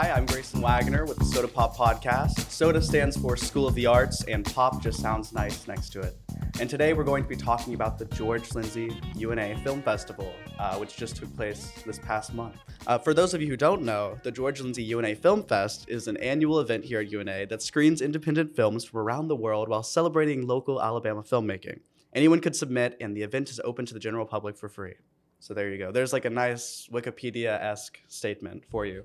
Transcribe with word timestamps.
Hi, 0.00 0.12
I'm 0.12 0.24
Grayson 0.24 0.62
Wagner 0.62 1.04
with 1.04 1.18
the 1.18 1.26
SOTA 1.26 1.48
Pop 1.48 1.76
Podcast. 1.76 2.50
SOTA 2.50 2.82
stands 2.82 3.18
for 3.18 3.36
School 3.36 3.66
of 3.66 3.74
the 3.74 3.84
Arts, 3.84 4.24
and 4.24 4.46
pop 4.46 4.82
just 4.82 4.98
sounds 4.98 5.30
nice 5.34 5.68
next 5.68 5.90
to 5.90 6.00
it. 6.00 6.16
And 6.58 6.70
today 6.70 6.94
we're 6.94 7.04
going 7.04 7.22
to 7.22 7.28
be 7.28 7.36
talking 7.36 7.74
about 7.74 7.98
the 7.98 8.06
George 8.06 8.54
Lindsey 8.54 8.98
UNA 9.14 9.58
Film 9.58 9.82
Festival, 9.82 10.32
uh, 10.58 10.78
which 10.78 10.96
just 10.96 11.16
took 11.16 11.36
place 11.36 11.70
this 11.84 11.98
past 11.98 12.32
month. 12.32 12.56
Uh, 12.86 12.96
for 12.96 13.12
those 13.12 13.34
of 13.34 13.42
you 13.42 13.48
who 13.48 13.58
don't 13.58 13.82
know, 13.82 14.16
the 14.22 14.32
George 14.32 14.62
Lindsey 14.62 14.82
UNA 14.84 15.16
Film 15.16 15.42
Fest 15.42 15.84
is 15.86 16.08
an 16.08 16.16
annual 16.16 16.60
event 16.60 16.82
here 16.82 17.00
at 17.00 17.12
UNA 17.12 17.44
that 17.48 17.60
screens 17.60 18.00
independent 18.00 18.56
films 18.56 18.86
from 18.86 19.00
around 19.00 19.28
the 19.28 19.36
world 19.36 19.68
while 19.68 19.82
celebrating 19.82 20.46
local 20.46 20.80
Alabama 20.80 21.22
filmmaking. 21.22 21.80
Anyone 22.14 22.40
could 22.40 22.56
submit, 22.56 22.96
and 23.02 23.14
the 23.14 23.22
event 23.22 23.50
is 23.50 23.60
open 23.64 23.84
to 23.84 23.92
the 23.92 24.00
general 24.00 24.24
public 24.24 24.56
for 24.56 24.70
free. 24.70 24.94
So 25.40 25.52
there 25.52 25.68
you 25.68 25.76
go. 25.76 25.92
There's 25.92 26.14
like 26.14 26.24
a 26.24 26.30
nice 26.30 26.88
Wikipedia 26.90 27.60
esque 27.62 28.00
statement 28.08 28.64
for 28.70 28.86
you 28.86 29.04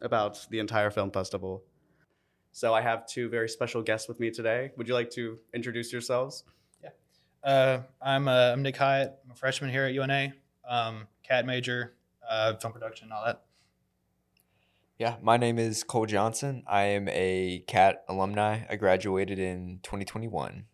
about 0.00 0.46
the 0.50 0.58
entire 0.58 0.90
film 0.90 1.10
festival. 1.10 1.62
So 2.52 2.74
I 2.74 2.80
have 2.80 3.06
two 3.06 3.28
very 3.28 3.48
special 3.48 3.82
guests 3.82 4.08
with 4.08 4.18
me 4.18 4.30
today. 4.30 4.72
Would 4.76 4.88
you 4.88 4.94
like 4.94 5.10
to 5.10 5.38
introduce 5.54 5.92
yourselves? 5.92 6.44
Yeah, 6.82 6.90
uh, 7.44 7.82
I'm, 8.02 8.26
uh, 8.26 8.52
I'm 8.52 8.62
Nick 8.62 8.76
Hyatt. 8.76 9.18
I'm 9.24 9.30
a 9.30 9.34
freshman 9.34 9.70
here 9.70 9.84
at 9.84 9.94
UNA. 9.94 10.34
Um, 10.68 11.06
CAT 11.22 11.46
major, 11.46 11.94
uh, 12.28 12.54
film 12.56 12.72
production, 12.72 13.06
and 13.06 13.12
all 13.12 13.24
that. 13.24 13.42
Yeah, 14.98 15.16
my 15.22 15.36
name 15.36 15.58
is 15.58 15.82
Cole 15.82 16.06
Johnson. 16.06 16.62
I 16.66 16.82
am 16.82 17.08
a 17.08 17.64
CAT 17.66 18.04
alumni. 18.08 18.60
I 18.68 18.76
graduated 18.76 19.38
in 19.38 19.80
2021. 19.82 20.64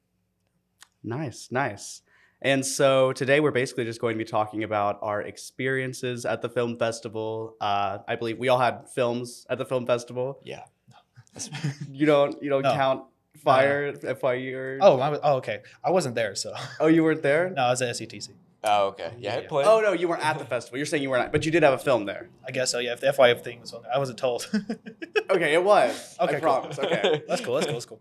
Nice, 1.05 1.49
nice. 1.51 2.03
And 2.43 2.65
so 2.65 3.13
today 3.13 3.41
we're 3.41 3.51
basically 3.51 3.85
just 3.85 4.01
going 4.01 4.15
to 4.15 4.19
be 4.19 4.29
talking 4.29 4.63
about 4.63 4.99
our 5.03 5.23
experiences 5.23 6.25
at 6.27 6.43
the 6.43 6.49
film 6.49 6.77
festival. 6.79 7.57
Uh, 7.61 7.99
I 8.07 8.17
believe 8.17 8.39
we 8.39 8.49
all 8.49 8.59
had 8.59 8.89
films 8.95 9.47
at 9.49 9.59
the 9.59 9.65
film 9.65 9.87
festival. 9.87 10.39
Yeah. 10.45 10.65
You 11.91 12.07
don't 12.07 12.43
you 12.43 12.49
don't 12.49 12.63
No. 12.63 12.73
count 12.73 13.05
Fire 13.45 13.93
FYE 13.95 14.53
or 14.53 14.79
Oh, 14.81 14.99
I 14.99 15.11
was, 15.11 15.21
oh, 15.23 15.37
okay. 15.37 15.61
I 15.85 15.91
wasn't 15.91 16.15
there, 16.15 16.35
so 16.35 16.55
oh 16.81 16.87
you 16.87 17.05
weren't 17.05 17.23
there. 17.23 17.51
no, 17.51 17.63
I 17.65 17.71
was 17.71 17.83
at 17.83 17.95
SETC. 17.95 18.31
Oh, 18.65 18.87
okay. 18.89 19.13
Yeah, 19.19 19.35
I 19.37 19.41
Yeah. 19.43 19.49
played. 19.49 19.67
Oh 19.67 19.81
no, 19.81 19.93
you 19.93 20.09
weren't 20.09 20.25
at 20.25 20.39
the 20.39 20.45
festival. 20.47 20.79
You're 20.79 20.87
saying 20.87 21.03
you 21.03 21.11
weren't, 21.11 21.31
but 21.33 21.45
you 21.45 21.53
did 21.53 21.63
have 21.63 21.75
a 21.75 21.79
film 21.79 22.07
there. 22.07 22.29
I 22.47 22.53
guess 22.53 22.71
so. 22.71 22.79
Yeah, 22.79 22.95
if 22.95 23.01
the 23.01 23.13
FY 23.13 23.35
thing 23.35 23.61
was 23.61 23.73
on 23.75 23.83
there, 23.83 23.93
I 23.95 23.99
wasn't 23.99 24.19
told. 24.19 24.49
Okay, 25.29 25.55
it 25.55 25.63
was. 25.65 26.17
Okay, 26.21 26.37
I 26.37 26.41
cool. 26.41 26.49
promise. 26.49 26.79
Okay. 26.79 27.23
that's 27.29 27.41
cool. 27.43 27.55
That's 27.55 27.67
cool. 27.67 27.75
That's 27.75 27.87
cool. 27.87 28.01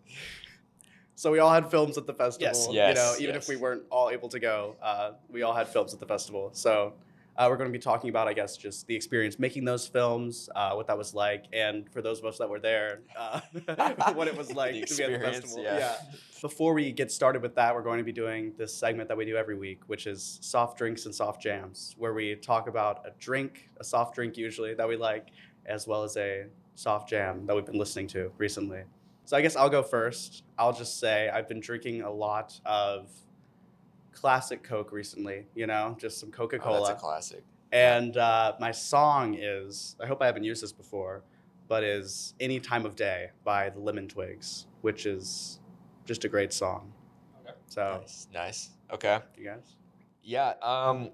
So 1.15 1.31
we 1.31 1.39
all 1.39 1.51
had 1.51 1.71
films 1.71 1.97
at 1.97 2.05
the 2.05 2.13
festival. 2.13 2.45
Yes. 2.45 2.67
You 2.69 2.93
know, 2.93 3.13
even 3.19 3.35
yes. 3.35 3.43
if 3.43 3.49
we 3.49 3.55
weren't 3.55 3.83
all 3.89 4.09
able 4.09 4.29
to 4.29 4.39
go, 4.39 4.75
uh, 4.81 5.11
we 5.29 5.43
all 5.43 5.53
had 5.53 5.67
films 5.67 5.93
at 5.93 5.99
the 5.99 6.05
festival. 6.05 6.49
So 6.53 6.93
uh, 7.37 7.47
we're 7.49 7.57
going 7.57 7.69
to 7.69 7.77
be 7.77 7.81
talking 7.81 8.09
about, 8.09 8.27
I 8.27 8.33
guess, 8.33 8.55
just 8.55 8.87
the 8.87 8.95
experience 8.95 9.39
making 9.39 9.65
those 9.65 9.87
films, 9.87 10.49
uh, 10.55 10.73
what 10.73 10.87
that 10.87 10.97
was 10.97 11.13
like, 11.13 11.45
and 11.51 11.89
for 11.91 12.01
those 12.01 12.19
of 12.19 12.25
us 12.25 12.37
that 12.37 12.49
were 12.49 12.59
there, 12.59 13.01
uh, 13.17 13.41
what 14.13 14.27
it 14.27 14.37
was 14.37 14.53
like 14.55 14.73
to 14.73 14.95
be 14.95 15.03
at 15.03 15.09
the 15.09 15.15
experience, 15.15 15.37
festival. 15.37 15.63
yeah. 15.63 15.95
Before 16.41 16.73
we 16.73 16.91
get 16.91 17.11
started 17.11 17.41
with 17.41 17.55
that, 17.55 17.75
we're 17.75 17.81
going 17.81 17.97
to 17.97 18.03
be 18.03 18.13
doing 18.13 18.53
this 18.57 18.73
segment 18.73 19.09
that 19.09 19.17
we 19.17 19.25
do 19.25 19.35
every 19.35 19.55
week, 19.55 19.81
which 19.87 20.07
is 20.07 20.37
soft 20.41 20.77
drinks 20.77 21.05
and 21.05 21.13
soft 21.13 21.41
jams, 21.41 21.95
where 21.97 22.13
we 22.13 22.35
talk 22.35 22.67
about 22.67 23.05
a 23.05 23.11
drink, 23.19 23.69
a 23.79 23.83
soft 23.83 24.15
drink 24.15 24.37
usually 24.37 24.73
that 24.73 24.87
we 24.87 24.95
like, 24.95 25.27
as 25.65 25.87
well 25.87 26.03
as 26.03 26.15
a 26.17 26.45
soft 26.75 27.09
jam 27.09 27.45
that 27.47 27.55
we've 27.55 27.65
been 27.65 27.79
listening 27.79 28.07
to 28.07 28.31
recently. 28.37 28.83
So 29.25 29.35
I 29.35 29.41
guess 29.41 29.55
I'll 29.55 29.69
go 29.69 29.81
first. 29.83 30.43
I'll 30.57 30.73
just 30.73 30.99
say 30.99 31.29
I've 31.29 31.47
been 31.47 31.59
drinking 31.59 32.01
a 32.03 32.11
lot 32.11 32.59
of 32.65 33.09
classic 34.11 34.63
Coke 34.63 34.91
recently, 34.91 35.45
you 35.55 35.67
know, 35.67 35.95
just 35.99 36.19
some 36.19 36.31
Coca 36.31 36.57
Oh, 36.63 36.73
that's 36.73 36.79
Cola. 36.85 36.93
a 36.93 36.95
classic. 36.95 37.43
and 37.71 38.15
uh, 38.17 38.53
my 38.59 38.71
song 38.71 39.35
is, 39.37 39.95
I 40.01 40.05
hope 40.05 40.21
I 40.21 40.25
haven't 40.27 40.43
used 40.43 40.63
this 40.63 40.71
before, 40.71 41.23
but 41.67 41.83
is 41.83 42.33
Any 42.39 42.59
Time 42.59 42.85
of 42.85 42.95
Day 42.95 43.31
by 43.43 43.69
the 43.69 43.79
Lemon 43.79 44.07
Twigs, 44.07 44.67
which 44.81 45.05
is 45.05 45.59
just 46.05 46.23
a 46.23 46.29
great 46.29 46.53
song. 46.53 46.93
Okay. 47.43 47.55
So, 47.67 47.97
Nice. 48.01 48.27
Nice. 48.33 48.69
Okay. 48.93 49.19
you 49.37 49.45
guys? 49.45 49.75
Yeah. 50.23 50.53
Um, 50.61 51.09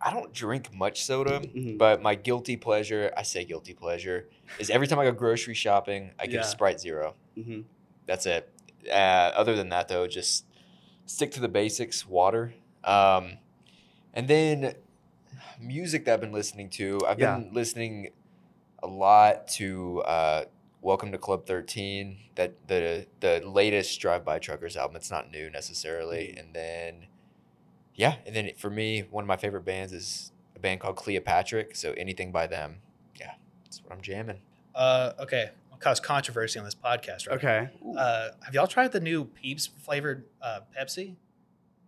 I 0.00 0.12
don't 0.12 0.32
drink 0.32 0.74
much 0.74 1.04
soda, 1.04 1.40
Mhm. 1.40 1.78
but 1.78 2.02
my 2.02 2.14
guilty 2.16 2.56
pleasure, 2.56 3.12
I 3.16 3.22
say 3.22 3.44
guilty 3.44 3.72
pleasure, 3.72 4.28
is 4.58 4.68
every 4.68 4.86
time 4.88 4.98
I 4.98 5.04
go 5.04 5.12
grocery 5.12 5.54
shopping, 5.54 6.10
I 6.18 6.26
get 6.26 6.34
Yeah. 6.34 6.40
a 6.40 6.44
Sprite 6.44 6.80
Zero. 6.80 7.14
Hmm 7.34 7.60
That's 8.06 8.26
it. 8.26 8.50
Uh, 8.90 9.32
other 9.34 9.56
than 9.56 9.70
that, 9.70 9.88
though, 9.88 10.06
just 10.06 10.44
stick 11.06 11.30
to 11.32 11.40
the 11.40 11.48
basics. 11.48 12.06
Water. 12.06 12.54
Um, 12.84 13.38
and 14.12 14.28
then 14.28 14.74
music 15.58 16.04
that 16.04 16.14
I've 16.14 16.20
been 16.20 16.32
listening 16.32 16.70
to. 16.70 17.00
I've 17.06 17.18
Yeah. 17.18 17.36
been 17.38 17.52
listening 17.52 18.10
a 18.82 18.86
lot 18.86 19.48
to 19.48 20.02
uh, 20.02 20.44
"Welcome 20.82 21.12
to 21.12 21.18
Club 21.18 21.46
13," 21.46 22.18
that 22.34 22.54
the 22.68 23.06
the 23.20 23.40
latest 23.44 23.98
Drive 24.00 24.24
By 24.24 24.38
Truckers 24.38 24.76
album. 24.76 24.96
It's 24.96 25.10
not 25.10 25.30
new 25.30 25.48
necessarily. 25.50 26.34
And 26.36 26.54
then, 26.54 27.06
yeah, 27.94 28.16
and 28.26 28.36
then 28.36 28.50
for 28.56 28.70
me, 28.70 29.00
one 29.10 29.24
of 29.24 29.28
my 29.28 29.36
favorite 29.36 29.64
bands 29.64 29.92
is 29.92 30.32
a 30.54 30.58
band 30.58 30.80
called 30.80 30.96
Cleopatra. 30.96 31.74
So 31.74 31.92
anything 31.92 32.32
by 32.32 32.46
them, 32.46 32.80
yeah, 33.18 33.34
that's 33.64 33.82
what 33.82 33.92
I'm 33.92 34.02
jamming. 34.02 34.40
Uh, 34.74 35.12
okay. 35.20 35.50
Cause 35.84 36.00
controversy 36.00 36.58
on 36.58 36.64
this 36.64 36.74
podcast, 36.74 37.28
right? 37.28 37.36
Okay. 37.36 37.68
Uh, 37.94 38.28
have 38.42 38.54
y'all 38.54 38.66
tried 38.66 38.90
the 38.92 39.00
new 39.00 39.26
Peeps 39.26 39.66
flavored 39.66 40.24
uh, 40.40 40.60
Pepsi? 40.74 41.16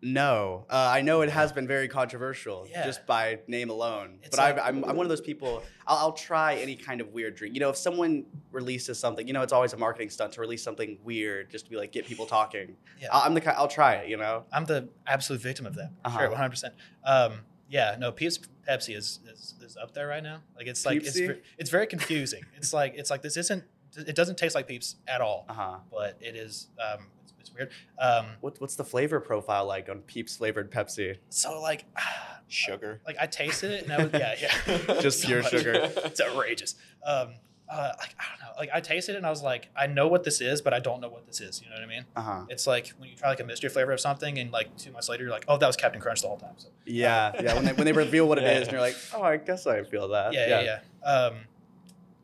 No, 0.02 0.66
uh, 0.68 0.90
I 0.92 1.00
know 1.00 1.22
it 1.22 1.30
has 1.30 1.50
been 1.50 1.66
very 1.66 1.88
controversial 1.88 2.66
Yeah. 2.70 2.84
just 2.84 3.06
by 3.06 3.38
name 3.48 3.70
alone. 3.70 4.18
It's 4.22 4.36
but 4.36 4.56
like- 4.56 4.62
I'm, 4.66 4.84
I'm 4.84 4.96
one 4.96 5.06
of 5.06 5.08
those 5.08 5.22
people. 5.22 5.62
I'll, 5.86 5.96
I'll 5.96 6.12
try 6.12 6.56
any 6.56 6.76
kind 6.76 7.00
of 7.00 7.14
weird 7.14 7.36
drink. 7.36 7.54
You 7.54 7.60
know, 7.60 7.70
if 7.70 7.78
someone 7.78 8.26
releases 8.52 8.98
something, 8.98 9.26
you 9.26 9.32
know, 9.32 9.40
it's 9.40 9.54
always 9.54 9.72
a 9.72 9.78
marketing 9.78 10.10
stunt 10.10 10.32
to 10.34 10.42
release 10.42 10.62
something 10.62 10.98
weird 11.02 11.48
just 11.50 11.64
to 11.64 11.70
be 11.70 11.78
like 11.78 11.90
get 11.90 12.04
people 12.04 12.26
talking. 12.26 12.76
Yeah. 13.00 13.08
I'll, 13.10 13.22
I'm 13.22 13.32
the 13.32 13.40
kind. 13.40 13.56
I'll 13.56 13.66
try 13.66 13.94
it. 13.94 14.10
You 14.10 14.18
know. 14.18 14.44
I'm 14.52 14.66
the 14.66 14.90
absolute 15.06 15.40
victim 15.40 15.64
of 15.64 15.74
that. 15.76 15.90
Uh-huh. 16.04 16.18
Sure, 16.18 16.28
100. 16.28 16.50
percent 16.50 16.74
Um, 17.02 17.32
yeah, 17.70 17.96
no, 17.98 18.12
Peeps 18.12 18.38
Pepsi 18.68 18.94
is, 18.94 19.20
is 19.32 19.54
is 19.64 19.76
up 19.78 19.92
there 19.94 20.06
right 20.06 20.22
now. 20.22 20.42
Like 20.56 20.66
it's 20.66 20.84
like 20.84 20.98
it's 20.98 21.18
Peepsy? 21.18 21.26
ver- 21.28 21.38
it's 21.56 21.70
very 21.70 21.86
confusing. 21.86 22.42
it's 22.56 22.74
like 22.74 22.92
it's 22.96 23.10
like 23.10 23.22
this 23.22 23.36
isn't 23.38 23.64
it 23.98 24.14
doesn't 24.14 24.36
taste 24.38 24.54
like 24.54 24.66
Peeps 24.68 24.96
at 25.08 25.20
all, 25.20 25.46
Uh 25.48 25.52
huh. 25.52 25.76
but 25.90 26.16
it 26.20 26.36
is 26.36 26.68
um, 26.80 27.00
it's, 27.22 27.32
it's 27.40 27.54
weird. 27.54 27.70
Um, 27.98 28.26
What, 28.40 28.60
what's 28.60 28.76
the 28.76 28.84
flavor 28.84 29.20
profile 29.20 29.66
like 29.66 29.88
on 29.88 30.00
Peeps 30.00 30.36
flavored 30.36 30.70
Pepsi? 30.70 31.16
so 31.30 31.60
like 31.60 31.84
Sugar. 32.48 33.00
like 33.06 33.16
I 33.20 33.26
tasted 33.26 33.72
it 33.72 33.82
and 33.84 33.92
I 33.92 34.04
was 34.04 34.12
yeah 34.12 34.34
yeah 34.40 35.00
Just 35.00 35.20
So 35.22 35.26
pure 35.28 35.42
much. 35.42 35.50
sugar. 35.50 35.72
It's 36.04 36.20
outrageous. 36.20 36.76
Um, 37.04 37.34
uh, 37.68 37.92
like 37.98 38.14
I 38.20 38.24
don't 38.30 38.40
know. 38.46 38.52
Like 38.56 38.70
I 38.72 38.78
tasted 38.80 39.14
it 39.14 39.16
and 39.18 39.26
I 39.26 39.30
was 39.30 39.42
like, 39.42 39.68
I 39.74 39.88
know 39.88 40.06
what 40.06 40.22
this 40.22 40.40
is, 40.40 40.62
but 40.62 40.72
I 40.72 40.78
don't 40.78 41.00
know 41.00 41.08
what 41.08 41.26
this 41.26 41.40
is. 41.40 41.60
You 41.60 41.68
know 41.68 41.74
what 41.74 41.82
I 41.82 41.86
mean? 41.88 42.04
Uh 42.14 42.20
huh. 42.22 42.40
It's 42.48 42.64
like 42.68 42.90
when 42.98 43.08
you 43.10 43.16
try 43.16 43.28
like 43.30 43.40
a 43.40 43.44
mystery 43.44 43.68
flavor 43.70 43.90
of 43.90 43.98
something, 43.98 44.38
and 44.38 44.52
like 44.52 44.76
two 44.76 44.92
months 44.92 45.08
later, 45.08 45.24
you're 45.24 45.32
like, 45.32 45.46
oh, 45.48 45.56
that 45.58 45.66
was 45.66 45.74
Cap'n 45.74 46.00
Crunch 46.00 46.22
the 46.22 46.28
whole 46.28 46.36
time. 46.36 46.54
So 46.58 46.68
Yeah, 46.84 47.32
yeah. 47.42 47.54
When 47.54 47.64
they 47.64 47.72
when 47.72 47.84
they 47.86 47.92
reveal 47.92 48.28
what 48.28 48.38
it 48.38 48.44
is, 48.44 48.50
Yeah. 48.50 48.62
and 48.62 48.70
you're 48.72 48.80
like, 48.80 48.94
oh, 49.12 49.22
I 49.22 49.36
guess 49.38 49.66
I 49.66 49.82
feel 49.82 50.06
that. 50.08 50.32
yeah, 50.32 50.46
yeah, 50.62 50.78
yeah. 51.04 51.10
Um, 51.10 51.34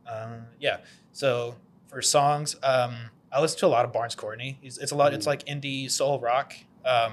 uh, 0.07 0.37
yeah. 0.61 0.79
So 1.13 1.57
for 1.89 2.03
songs, 2.03 2.57
um, 2.63 2.95
I 3.31 3.41
listen 3.41 3.59
to 3.61 3.67
a 3.67 3.69
lot 3.69 3.85
of 3.85 3.93
Barns 3.93 4.15
Courtney. 4.15 4.59
He's, 4.61 4.79
it's 4.79 4.93
a 4.93 4.95
lot. 4.97 5.15
It's 5.15 5.25
Mhm. 5.25 5.29
like 5.29 5.45
indie 5.47 5.91
soul 5.91 6.21
rock. 6.21 6.55
Um, 6.85 7.13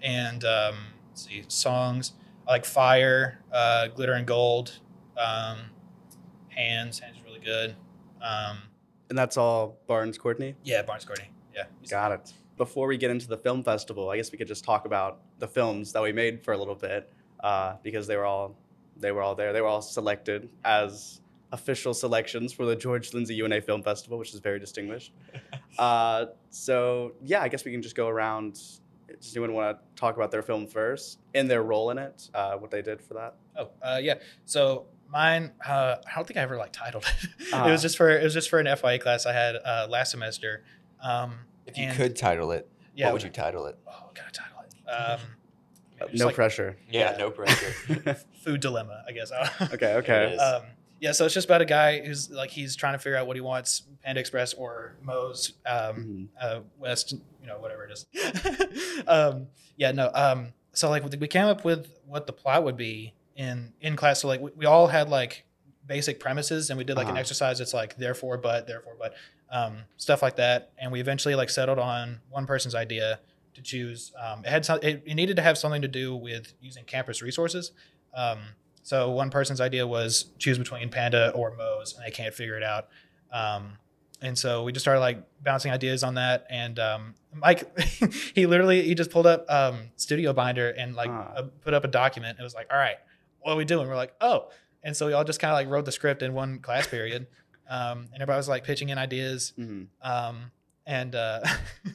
and 0.00 0.44
um, 0.44 0.76
let's 1.10 1.26
see 1.26 1.44
songs 1.48 2.12
I 2.48 2.52
like 2.52 2.64
Fire, 2.64 3.38
uh, 3.52 3.88
Glitter 3.88 4.14
and 4.14 4.26
Gold, 4.26 4.78
um, 5.16 5.58
Hands. 6.48 6.98
Hands 6.98 7.16
is 7.16 7.22
really 7.24 7.38
good. 7.40 7.76
Um, 8.20 8.58
And 9.08 9.18
that's 9.18 9.36
all 9.36 9.78
Barns 9.86 10.18
Courtney. 10.18 10.54
yeah, 10.64 10.82
Barns 10.82 11.04
Courtney. 11.04 11.28
Yeah. 11.54 11.64
Got 11.88 12.12
it. 12.12 12.32
Before 12.56 12.86
we 12.86 12.96
get 12.96 13.10
into 13.10 13.26
the 13.28 13.36
film 13.38 13.62
festival, 13.64 14.08
I 14.10 14.16
guess 14.16 14.30
we 14.32 14.38
could 14.38 14.48
just 14.48 14.64
talk 14.64 14.84
about 14.86 15.20
the 15.38 15.48
films 15.48 15.92
that 15.92 16.02
we 16.02 16.12
made 16.12 16.44
for 16.44 16.52
a 16.52 16.58
little 16.58 16.74
bit, 16.74 17.12
uh, 17.40 17.76
because 17.82 18.06
they 18.06 18.16
were 18.16 18.24
all 18.24 18.56
they 18.96 19.10
were 19.10 19.22
all 19.22 19.34
there. 19.34 19.52
They 19.52 19.60
were 19.60 19.66
all 19.68 19.82
selected 19.82 20.48
as 20.64 21.20
official 21.52 21.94
selections 21.94 22.52
for 22.52 22.64
the 22.66 22.74
George 22.74 23.12
Lindsey 23.14 23.34
UNA 23.34 23.60
Film 23.60 23.82
Festival, 23.82 24.18
which 24.18 24.32
is 24.34 24.40
very 24.40 24.58
distinguished. 24.58 25.12
Uh, 25.78 26.26
so 26.50 27.12
yeah, 27.24 27.40
I 27.40 27.48
guess 27.48 27.64
we 27.64 27.72
can 27.72 27.80
just 27.80 27.96
go 27.96 28.06
around. 28.06 28.60
Does 29.08 29.34
anyone 29.34 29.54
want 29.54 29.78
to 29.78 29.82
talk 29.98 30.16
about 30.16 30.30
their 30.30 30.42
film 30.42 30.66
first 30.66 31.18
and 31.34 31.50
their 31.50 31.62
role 31.62 31.90
in 31.90 31.96
it? 31.96 32.28
Uh, 32.34 32.56
what 32.56 32.70
they 32.70 32.82
did 32.82 33.00
for 33.00 33.14
that? 33.14 33.36
Oh, 33.56 33.70
uh, 33.80 33.98
yeah. 34.02 34.16
So 34.44 34.84
mine, 35.08 35.52
uh, 35.66 35.96
I 36.06 36.14
don't 36.14 36.26
think 36.26 36.36
I 36.36 36.42
ever 36.42 36.58
like 36.58 36.72
titled 36.72 37.04
it. 37.04 37.28
it 37.54 37.70
was 37.70 37.80
just 37.80 37.96
for 37.96 38.10
it 38.10 38.22
was 38.22 38.34
just 38.34 38.50
for 38.50 38.58
an 38.58 38.66
FYE 38.76 38.98
class 38.98 39.24
I 39.24 39.32
had 39.32 39.56
uh, 39.64 39.86
last 39.88 40.10
semester. 40.10 40.62
Um, 41.02 41.36
If 41.66 41.78
you 41.78 41.90
could 41.90 42.16
title 42.16 42.52
it, 42.52 42.68
yeah. 42.94 43.06
what 43.06 43.14
would 43.14 43.22
you 43.22 43.30
title 43.30 43.64
it? 43.64 43.78
Oh, 43.86 43.92
what 44.04 44.14
can 44.14 44.26
I 44.26 44.30
title 44.30 44.58
it? 44.60 44.90
Um, 44.90 45.20
maybe 46.00 46.18
no 46.18 46.26
like 46.26 46.34
pressure. 46.34 46.76
Yeah, 46.90 47.12
Yeah. 47.12 47.16
no 47.16 47.30
pressure. 47.30 48.14
Food 48.44 48.60
dilemma, 48.60 49.04
I 49.08 49.12
guess. 49.12 49.32
okay, 49.72 49.94
okay. 49.94 50.36
um, 50.36 50.64
yeah, 51.02 51.10
so 51.12 51.24
it's 51.24 51.34
just 51.34 51.46
about 51.46 51.60
a 51.60 51.64
guy 51.66 52.00
who's 52.04 52.30
like 52.30 52.50
he's 52.50 52.76
trying 52.76 52.94
to 52.94 52.98
figure 52.98 53.16
out 53.18 53.26
what 53.26 53.36
he 53.36 53.40
wants, 53.42 53.82
Panda 54.04 54.20
Express 54.20 54.54
or 54.54 54.94
Moe's 55.02 55.52
um, 55.66 55.96
Mhm. 55.96 56.28
uh, 56.40 56.60
West, 56.78 57.12
you 57.40 57.46
know, 57.48 57.58
whatever 57.58 57.84
it 57.84 57.90
is. 57.92 58.06
um, 59.06 59.48
yeah, 59.76 59.90
no. 59.92 60.10
Um, 60.14 60.52
so 60.72 60.88
like 60.90 61.02
we 61.20 61.28
came 61.28 61.46
up 61.46 61.64
with 61.64 61.98
what 62.06 62.26
the 62.26 62.32
plot 62.32 62.64
would 62.64 62.76
be 62.76 63.12
in 63.36 63.72
in 63.80 63.96
class. 63.96 64.20
So 64.20 64.28
like 64.28 64.40
we, 64.40 64.50
we 64.56 64.66
all 64.66 64.86
had 64.86 65.08
like 65.08 65.44
basic 65.86 66.20
premises 66.20 66.70
and 66.70 66.78
we 66.78 66.84
did 66.84 66.96
like 66.96 67.06
an 67.06 67.12
Uh-huh. 67.12 67.20
exercise 67.20 67.60
it's 67.60 67.74
like 67.74 67.96
therefore 67.96 68.38
but 68.38 68.68
therefore 68.68 68.94
but 68.98 69.14
um, 69.50 69.78
stuff 69.96 70.22
like 70.22 70.36
that 70.36 70.70
and 70.78 70.92
we 70.92 71.00
eventually 71.00 71.34
like 71.34 71.50
settled 71.50 71.80
on 71.80 72.20
one 72.30 72.46
person's 72.46 72.74
idea 72.76 73.18
to 73.54 73.60
choose 73.62 74.12
um, 74.24 74.44
it 74.44 74.48
had 74.50 74.64
some, 74.64 74.78
it, 74.80 75.02
it 75.04 75.14
needed 75.14 75.34
to 75.36 75.42
have 75.42 75.58
something 75.58 75.82
to 75.82 75.88
do 75.88 76.14
with 76.14 76.54
using 76.62 76.84
campus 76.84 77.20
resources 77.20 77.72
um, 78.14 78.38
so 78.82 79.10
one 79.10 79.30
person's 79.30 79.60
idea 79.60 79.86
was 79.86 80.26
choose 80.38 80.58
between 80.58 80.88
panda 80.90 81.30
or 81.34 81.54
Moe's 81.56 81.94
and 81.94 82.04
they 82.04 82.10
can't 82.10 82.34
figure 82.34 82.56
it 82.56 82.62
out. 82.62 82.88
Um, 83.32 83.78
and 84.20 84.38
so 84.38 84.62
we 84.64 84.72
just 84.72 84.84
started 84.84 85.00
like 85.00 85.22
bouncing 85.42 85.72
ideas 85.72 86.02
on 86.04 86.14
that 86.14 86.46
and 86.50 86.78
um, 86.78 87.14
mike 87.34 87.76
he 88.34 88.46
literally 88.46 88.82
he 88.82 88.94
just 88.94 89.10
pulled 89.10 89.26
up 89.26 89.44
um, 89.50 89.90
StudioBinder 89.98 90.74
and 90.76 90.94
like 90.94 91.10
Ah. 91.10 91.32
uh, 91.36 91.42
put 91.62 91.74
up 91.74 91.84
a 91.84 91.88
document. 91.88 92.38
It 92.38 92.42
was 92.42 92.54
like 92.54 92.68
all 92.72 92.78
right 92.78 92.96
what 93.40 93.52
are 93.52 93.56
we 93.56 93.64
doing? 93.64 93.88
We're 93.88 93.96
like 93.96 94.14
oh. 94.20 94.48
And 94.84 94.96
so 94.96 95.06
we 95.06 95.12
all 95.12 95.22
just 95.24 95.38
kind 95.40 95.50
of 95.52 95.56
like 95.56 95.68
wrote 95.68 95.84
the 95.84 95.92
script 95.92 96.22
in 96.22 96.34
one 96.34 96.58
class 96.60 96.86
period. 96.86 97.26
Um, 97.70 98.00
and 98.12 98.16
everybody 98.16 98.36
was 98.36 98.48
like 98.50 98.64
pitching 98.64 98.90
in 98.90 98.98
ideas. 98.98 99.54
Mhm. 99.58 99.86
um, 100.02 100.50
and 100.84 101.14
uh, 101.14 101.40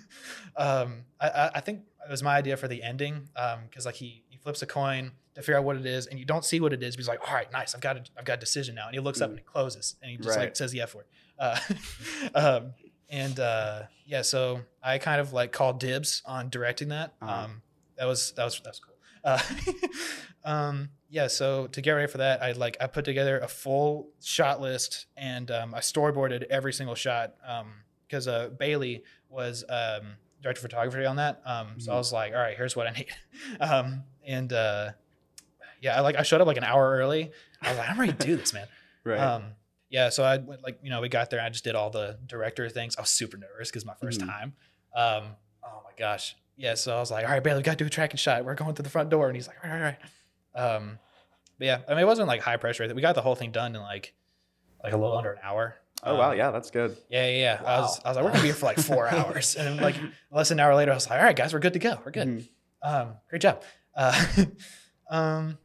um, 0.58 1.04
I- 1.20 1.30
I, 1.30 1.52
I 1.56 1.60
think 1.60 1.82
it 2.08 2.10
was 2.10 2.24
my 2.24 2.36
idea 2.36 2.58
for 2.58 2.68
the 2.68 2.82
ending 2.82 3.28
because 3.70 3.86
like 3.86 3.96
he, 3.96 4.24
he 4.30 4.38
flips 4.38 4.62
a 4.62 4.66
coin 4.66 5.12
to 5.38 5.44
figure 5.44 5.58
out 5.58 5.64
what 5.64 5.76
it 5.78 5.86
is 5.86 6.08
and 6.08 6.20
you 6.20 6.26
don't 6.26 6.44
see 6.46 6.60
what 6.60 6.74
it 6.74 6.82
is 6.84 6.96
but 6.96 7.00
he's 7.00 7.08
like 7.08 7.20
all 7.28 7.34
right 7.34 7.52
nice 7.52 7.74
i've 7.76 7.82
got 7.82 7.98
a, 7.98 8.04
i've 8.18 8.26
got 8.26 8.34
a 8.34 8.40
decision 8.40 8.76
now. 8.76 8.86
And 8.88 8.94
he 8.96 9.00
looks 9.00 9.22
up 9.22 9.30
and 9.30 9.40
it 9.40 9.46
closes 9.46 9.96
and 10.02 10.12
he 10.12 10.18
just 10.18 10.38
like 10.38 10.56
says 10.56 10.72
the 10.72 10.82
f 10.82 10.94
word 10.96 11.06
uh, 11.40 11.58
um, 12.36 12.74
and 13.10 13.40
uh, 13.40 13.84
yeah 14.06 14.22
so 14.22 14.62
i 14.84 14.98
kind 14.98 15.22
of 15.22 15.34
like 15.34 15.52
called 15.52 15.80
dibs 15.80 16.22
on 16.26 16.50
directing 16.50 16.90
that. 16.90 17.14
Uh-huh. 17.22 17.46
um, 17.46 17.62
that 17.98 18.06
was 18.06 18.32
that 18.34 18.44
was 18.46 18.60
that 18.64 18.70
was 18.72 18.80
cool. 18.80 18.96
Uh, 19.24 19.40
um, 20.44 20.90
yeah 21.10 21.28
so 21.28 21.68
to 21.68 21.82
get 21.82 21.92
ready 21.92 22.08
for 22.12 22.18
that 22.20 22.42
i 22.44 22.52
like 22.54 22.78
i 22.82 22.88
put 22.88 23.06
together 23.06 23.40
a 23.40 23.48
full 23.48 24.10
shot 24.22 24.60
list 24.62 25.06
and 25.16 25.52
um, 25.52 25.74
i 25.74 25.80
storyboarded 25.80 26.44
every 26.50 26.74
single 26.74 26.96
shot 26.96 27.34
because 28.08 28.28
uh, 28.28 28.50
bailey 28.58 29.04
was 29.30 29.64
um, 29.70 30.16
director 30.42 30.60
of 30.60 30.64
photography 30.72 31.06
on 31.06 31.16
that. 31.18 31.42
Um, 31.46 31.80
so 31.80 31.92
i 31.92 31.96
Mhm. 31.96 31.98
was 31.98 32.14
like 32.14 32.34
all 32.34 32.40
right 32.40 32.56
here's 32.58 32.76
what 32.76 32.88
i 32.88 32.92
need. 32.92 33.08
Um, 33.60 34.04
and 34.26 34.52
uh, 34.54 34.92
yeah 35.82 35.98
I, 35.98 36.02
like 36.02 36.16
i 36.16 36.24
showed 36.24 36.42
up 36.42 36.48
like 36.48 36.58
an 36.58 36.64
hour 36.64 36.98
early 36.98 37.32
i 37.62 37.70
was 37.70 37.78
like 37.78 37.90
i'm 37.90 38.00
ready 38.00 38.14
to 38.14 38.26
do 38.26 38.36
this 38.36 38.54
man 38.54 38.68
Right. 39.04 39.20
um, 39.20 39.44
yeah, 39.90 40.10
so 40.10 40.22
I 40.22 40.38
went 40.38 40.64
like 40.64 40.80
you 40.84 40.90
know 40.90 41.00
we 41.00 41.08
got 41.08 41.30
there. 41.30 41.40
I 41.40 41.48
just 41.48 41.64
did 41.64 41.74
all 41.76 41.90
the 41.90 42.20
director 42.28 42.68
things. 42.68 42.98
I 42.98 43.02
was 43.02 43.10
super 43.10 43.38
nervous 43.38 43.70
because 43.72 43.86
my 43.86 43.94
1st 44.04 44.20
Mhm. 44.20 44.26
time. 44.28 44.54
Um, 44.94 45.24
oh 45.64 45.82
my 45.86 45.92
gosh, 45.98 46.36
yeah. 46.58 46.74
So 46.74 46.94
I 46.94 47.00
was 47.00 47.10
like, 47.10 47.24
all 47.24 47.32
right, 47.32 47.42
Bailey, 47.42 47.60
we 47.60 47.64
got 47.64 47.72
to 47.72 47.78
do 47.78 47.86
a 47.86 47.90
tracking 47.90 48.18
shot. 48.18 48.44
We're 48.44 48.54
going 48.56 48.76
through 48.76 48.84
the 48.84 48.90
front 48.90 49.10
door, 49.10 49.28
and 49.28 49.36
he's 49.38 49.48
like, 49.48 49.56
all 49.64 49.70
right, 49.72 49.78
all 49.78 50.62
right. 50.62 50.76
Um, 50.76 51.00
but 51.58 51.66
yeah, 51.68 51.80
I 51.88 51.92
mean 51.92 52.00
it 52.00 52.06
wasn't 52.06 52.28
like 52.28 52.42
high 52.42 52.58
pressure. 52.58 52.86
We 52.94 53.02
got 53.02 53.16
the 53.16 53.22
whole 53.22 53.36
thing 53.36 53.52
done 53.52 53.76
in 53.78 53.82
like 53.82 54.14
like 54.84 54.92
a 54.92 54.98
little 54.98 55.18
under 55.18 55.32
an 55.32 55.40
hour. 55.42 55.78
oh 56.04 56.16
wow, 56.16 56.32
Um, 56.32 56.38
yeah, 56.38 56.52
that's 56.52 56.70
good. 56.70 56.98
yeah, 57.08 57.26
yeah, 57.30 57.38
yeah. 57.38 57.62
I 57.66 57.80
was 57.80 57.98
Wow. 57.98 58.02
I 58.04 58.10
was 58.10 58.16
like, 58.18 58.26
we're 58.26 58.32
gonna 58.32 58.42
be 58.42 58.48
here 58.48 58.56
for 58.56 58.66
like 58.66 58.80
four 58.80 59.08
hours, 59.14 59.56
and 59.56 59.80
like 59.80 59.96
less 60.34 60.50
than 60.50 60.60
an 60.60 60.66
hour 60.66 60.76
later, 60.76 60.92
I 60.92 60.96
was 60.96 61.10
like, 61.10 61.18
all 61.18 61.26
right, 61.26 61.34
guys, 61.36 61.54
we're 61.54 61.60
good 61.60 61.72
to 61.74 61.80
go. 61.80 61.98
We're 62.04 62.12
good 62.12 62.28
Mhm. 62.28 62.48
um, 62.84 63.14
great 63.30 63.42
job. 63.42 63.64
Uh, 63.96 64.26
um, 65.10 65.58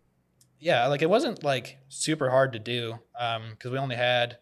yeah, 0.62 0.86
like 0.86 1.02
it 1.02 1.10
wasn't 1.10 1.42
like 1.42 1.78
super 1.88 2.30
hard 2.30 2.52
to 2.52 2.60
do 2.60 2.96
because 3.12 3.72
we 3.72 3.78
only 3.78 3.96
had 3.96 4.38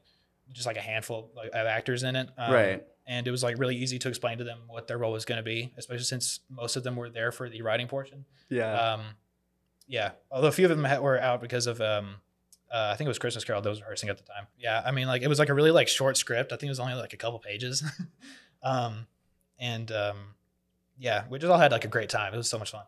just 0.52 0.66
like 0.66 0.76
a 0.76 0.80
handful 0.82 1.30
like, 1.34 1.48
of 1.48 1.66
actors 1.66 2.02
in 2.02 2.14
it. 2.14 2.28
Um, 2.36 2.52
right. 2.52 2.84
And 3.06 3.26
it 3.26 3.30
was 3.30 3.42
like 3.42 3.58
really 3.58 3.76
easy 3.76 3.98
to 3.98 4.08
explain 4.08 4.36
to 4.38 4.44
them 4.44 4.58
what 4.68 4.86
their 4.86 4.98
role 4.98 5.12
was 5.12 5.24
going 5.24 5.38
to 5.38 5.42
be, 5.42 5.72
especially 5.78 6.04
since 6.04 6.40
most 6.50 6.76
of 6.76 6.84
them 6.84 6.94
were 6.94 7.08
there 7.08 7.32
for 7.32 7.48
the 7.48 7.62
writing 7.62 7.88
portion. 7.88 8.26
Yeah. 8.50 8.72
Um, 8.72 9.00
yeah, 9.88 10.10
although 10.30 10.48
a 10.48 10.52
few 10.52 10.66
of 10.66 10.70
them 10.70 10.84
had, 10.84 11.00
were 11.00 11.18
out 11.18 11.40
because 11.40 11.66
of 11.66 11.80
um, 11.80 12.16
uh, 12.70 12.90
I 12.92 12.96
think 12.96 13.06
it 13.06 13.08
was 13.08 13.18
Christmas 13.18 13.42
Carol 13.42 13.62
that 13.62 13.68
was 13.70 13.80
rehearsing 13.80 14.10
at 14.10 14.18
the 14.18 14.22
time. 14.22 14.46
Yeah, 14.58 14.82
I 14.84 14.90
mean 14.90 15.08
like 15.08 15.22
it 15.22 15.28
was 15.28 15.38
like 15.38 15.48
a 15.48 15.54
really 15.54 15.70
like 15.70 15.88
short 15.88 16.18
script. 16.18 16.52
I 16.52 16.56
think 16.56 16.68
it 16.68 16.68
was 16.68 16.80
only 16.80 16.94
like 16.94 17.14
a 17.14 17.16
couple 17.16 17.38
pages. 17.38 17.82
um, 18.62 19.06
and 19.58 19.90
um, 19.90 20.16
yeah, 20.98 21.24
we 21.30 21.38
just 21.38 21.50
all 21.50 21.58
had 21.58 21.72
like 21.72 21.86
a 21.86 21.88
great 21.88 22.10
time. 22.10 22.34
It 22.34 22.36
was 22.36 22.48
so 22.48 22.58
much 22.58 22.70
fun. 22.70 22.84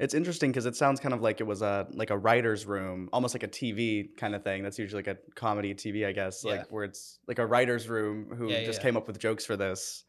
It's 0.00 0.14
interesting 0.14 0.50
because 0.50 0.66
it 0.66 0.74
sounds 0.76 0.98
kind 0.98 1.12
of 1.14 1.20
like 1.20 1.40
it 1.40 1.44
was 1.44 1.60
a 1.62 1.86
like 1.92 2.10
a 2.10 2.16
writer's 2.18 2.64
room, 2.66 3.08
almost 3.12 3.34
like 3.34 3.42
a 3.42 3.48
TV 3.48 4.16
kind 4.16 4.34
of 4.34 4.42
thing. 4.42 4.62
That's 4.62 4.78
usually 4.78 5.02
like 5.02 5.16
a 5.16 5.18
comedy 5.34 5.74
TV, 5.74 6.06
I 6.06 6.12
guess, 6.12 6.42
Yeah. 6.44 6.52
like 6.52 6.68
where 6.70 6.84
it's 6.84 7.18
like 7.28 7.38
a 7.38 7.46
writer's 7.46 7.88
room 7.88 8.34
who 8.36 8.48
Yeah, 8.50 8.64
just 8.64 8.78
yeah. 8.80 8.82
came 8.84 8.96
up 8.96 9.06
with 9.06 9.18
jokes 9.18 9.44
for 9.44 9.56
this. 9.56 10.04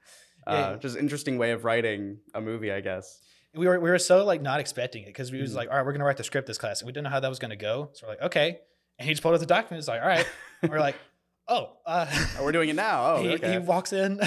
Yeah, 0.47 0.53
Uh, 0.53 0.71
yeah. 0.71 0.77
just 0.77 0.97
interesting 0.97 1.37
way 1.37 1.51
of 1.51 1.65
writing 1.65 2.17
a 2.33 2.41
movie, 2.41 2.71
I 2.71 2.79
guess. 2.81 3.21
we 3.53 3.67
were 3.67 3.79
we 3.81 3.89
were 3.89 3.99
so 3.99 4.23
like 4.23 4.41
not 4.41 4.61
expecting 4.61 5.03
it 5.03 5.07
because 5.07 5.29
we 5.31 5.41
was 5.41 5.51
Mhm. 5.51 5.55
like, 5.57 5.69
all 5.69 5.75
right, 5.75 5.85
we're 5.85 5.91
gonna 5.91 6.05
write 6.05 6.15
the 6.17 6.23
script 6.23 6.47
this 6.47 6.57
class, 6.57 6.79
and 6.81 6.87
we 6.87 6.93
didn't 6.93 7.03
know 7.03 7.09
how 7.09 7.19
that 7.19 7.27
was 7.29 7.39
gonna 7.39 7.57
go. 7.57 7.89
So 7.93 8.07
we're 8.07 8.13
like, 8.13 8.21
okay, 8.21 8.59
and 8.97 9.05
he 9.07 9.13
just 9.13 9.21
pulled 9.21 9.33
out 9.35 9.41
the 9.41 9.45
document. 9.45 9.79
It's 9.79 9.89
like, 9.89 10.01
all 10.01 10.07
right, 10.07 10.25
And 10.61 10.71
we're 10.71 10.79
like, 10.79 10.95
oh, 11.49 11.75
uh, 11.85 12.05
Oh, 12.39 12.45
we're 12.45 12.53
doing 12.53 12.69
it 12.69 12.75
now. 12.77 13.15
Oh, 13.15 13.23
he, 13.23 13.29
okay. 13.33 13.51
he 13.51 13.57
walks 13.57 13.91
in, 13.91 14.21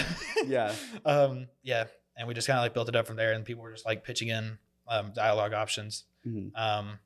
Yeah. 0.47 0.75
um, 1.07 1.49
yeah, 1.63 1.85
and 2.19 2.29
we 2.29 2.35
just 2.35 2.47
kind 2.47 2.59
of 2.59 2.63
like 2.65 2.75
built 2.75 2.91
it 2.91 2.97
up 2.97 3.07
from 3.07 3.17
there, 3.17 3.33
and 3.33 3.47
people 3.47 3.63
were 3.63 3.73
just 3.73 3.87
like 3.87 4.05
pitching 4.05 4.29
in 4.29 4.59
um, 4.89 5.13
dialogue 5.15 5.53
options. 5.53 6.05
Mhm. 6.27 6.51
Um, 6.55 6.99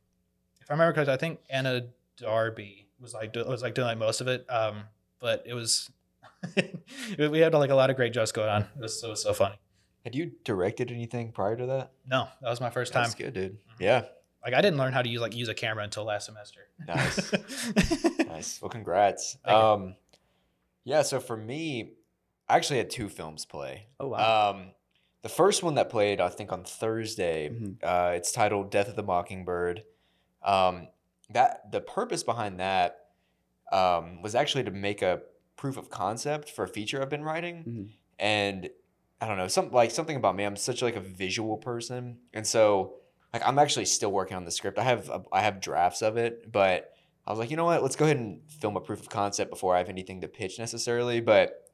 if 0.60 0.70
I 0.70 0.74
remember 0.74 0.92
correctly, 0.92 1.14
I 1.14 1.16
think 1.16 1.40
Anna 1.50 1.86
Darby 2.16 2.88
was 3.00 3.14
like 3.14 3.32
do, 3.32 3.44
was 3.44 3.62
like 3.62 3.74
doing 3.74 3.86
like 3.86 3.98
most 3.98 4.20
of 4.20 4.28
it, 4.28 4.44
um, 4.48 4.82
but 5.20 5.42
it 5.46 5.54
was 5.54 5.90
we 7.18 7.38
had 7.40 7.54
like 7.54 7.70
a 7.70 7.74
lot 7.74 7.90
of 7.90 7.96
great 7.96 8.12
jokes 8.12 8.32
going 8.32 8.48
on. 8.48 8.62
It 8.62 8.82
was, 8.82 9.02
it 9.02 9.08
was 9.08 9.22
so 9.22 9.32
funny. 9.32 9.56
Had 10.04 10.14
you 10.14 10.32
directed 10.44 10.90
anything 10.90 11.32
prior 11.32 11.56
to 11.56 11.66
that? 11.66 11.92
No, 12.06 12.28
that 12.40 12.48
was 12.48 12.60
my 12.60 12.70
first 12.70 12.92
time. 12.92 13.04
That's 13.04 13.14
good, 13.14 13.34
dude. 13.34 13.52
Mhm. 13.52 13.80
Yeah. 13.80 14.04
Like 14.44 14.54
I 14.54 14.60
didn't 14.60 14.78
learn 14.78 14.92
how 14.92 15.02
to 15.02 15.08
use 15.08 15.20
like 15.20 15.34
use 15.34 15.48
a 15.48 15.54
camera 15.54 15.84
until 15.84 16.04
last 16.04 16.26
semester. 16.26 16.60
Nice. 16.86 17.32
nice. 18.26 18.62
Well, 18.62 18.68
congrats. 18.68 19.36
Thank 19.44 19.56
you. 19.56 19.62
Um, 19.62 19.96
yeah. 20.84 21.02
So 21.02 21.18
for 21.20 21.36
me, 21.36 21.94
I 22.48 22.56
actually 22.56 22.78
had 22.78 22.88
two 22.90 23.08
films 23.08 23.44
play. 23.44 23.88
Oh 23.98 24.08
wow. 24.08 24.50
Um, 24.50 24.70
the 25.22 25.28
first 25.28 25.62
one 25.62 25.74
that 25.74 25.90
played, 25.90 26.20
I 26.20 26.28
think, 26.28 26.52
on 26.52 26.64
Thursday. 26.64 27.48
Mhm. 27.50 27.76
Uh, 27.82 28.12
it's 28.14 28.32
titled 28.32 28.70
"Death 28.70 28.88
of 28.88 28.96
the 28.96 29.02
Mockingbird." 29.02 29.82
Um, 30.42 30.88
that 31.30 31.70
the 31.72 31.80
purpose 31.80 32.22
behind 32.22 32.60
that 32.60 33.00
um, 33.72 34.22
was 34.22 34.34
actually 34.34 34.64
to 34.64 34.70
make 34.70 35.02
a 35.02 35.20
proof 35.56 35.76
of 35.76 35.90
concept 35.90 36.48
for 36.50 36.64
a 36.64 36.68
feature 36.68 37.02
I've 37.02 37.10
been 37.10 37.24
writing, 37.24 37.64
Mhm. 37.64 37.88
and 38.18 38.70
I 39.20 39.26
don't 39.28 39.36
know, 39.36 39.48
some 39.48 39.70
like 39.72 39.90
something 39.90 40.16
about 40.16 40.36
me. 40.36 40.44
I'm 40.44 40.56
such 40.56 40.80
like 40.80 40.96
a 40.96 41.00
visual 41.00 41.58
person, 41.58 42.20
and 42.32 42.46
so 42.46 42.94
like 43.34 43.46
I'm 43.46 43.58
actually 43.58 43.84
still 43.84 44.10
working 44.12 44.36
on 44.38 44.44
the 44.46 44.50
script. 44.50 44.78
I 44.78 44.84
have 44.84 45.10
a, 45.10 45.22
I 45.32 45.42
have 45.42 45.60
drafts 45.60 46.00
of 46.00 46.16
it, 46.16 46.50
but 46.50 46.94
I 47.26 47.30
was 47.30 47.38
like, 47.38 47.50
you 47.50 47.58
know 47.58 47.66
what? 47.66 47.82
Let's 47.82 47.96
go 47.96 48.06
ahead 48.06 48.16
and 48.16 48.40
film 48.50 48.76
a 48.76 48.80
proof 48.80 49.00
of 49.00 49.10
concept 49.10 49.50
before 49.50 49.74
I 49.74 49.78
have 49.78 49.90
anything 49.90 50.22
to 50.22 50.28
pitch 50.28 50.58
necessarily. 50.58 51.20
But 51.20 51.67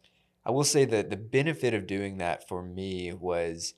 I 0.46 0.50
will 0.50 0.64
say 0.64 0.84
that 0.86 1.10
the 1.10 1.16
benefit 1.16 1.74
of 1.74 1.86
doing 1.86 2.18
that 2.18 2.48
for 2.48 2.62
me 2.62 3.12
was 3.12 3.74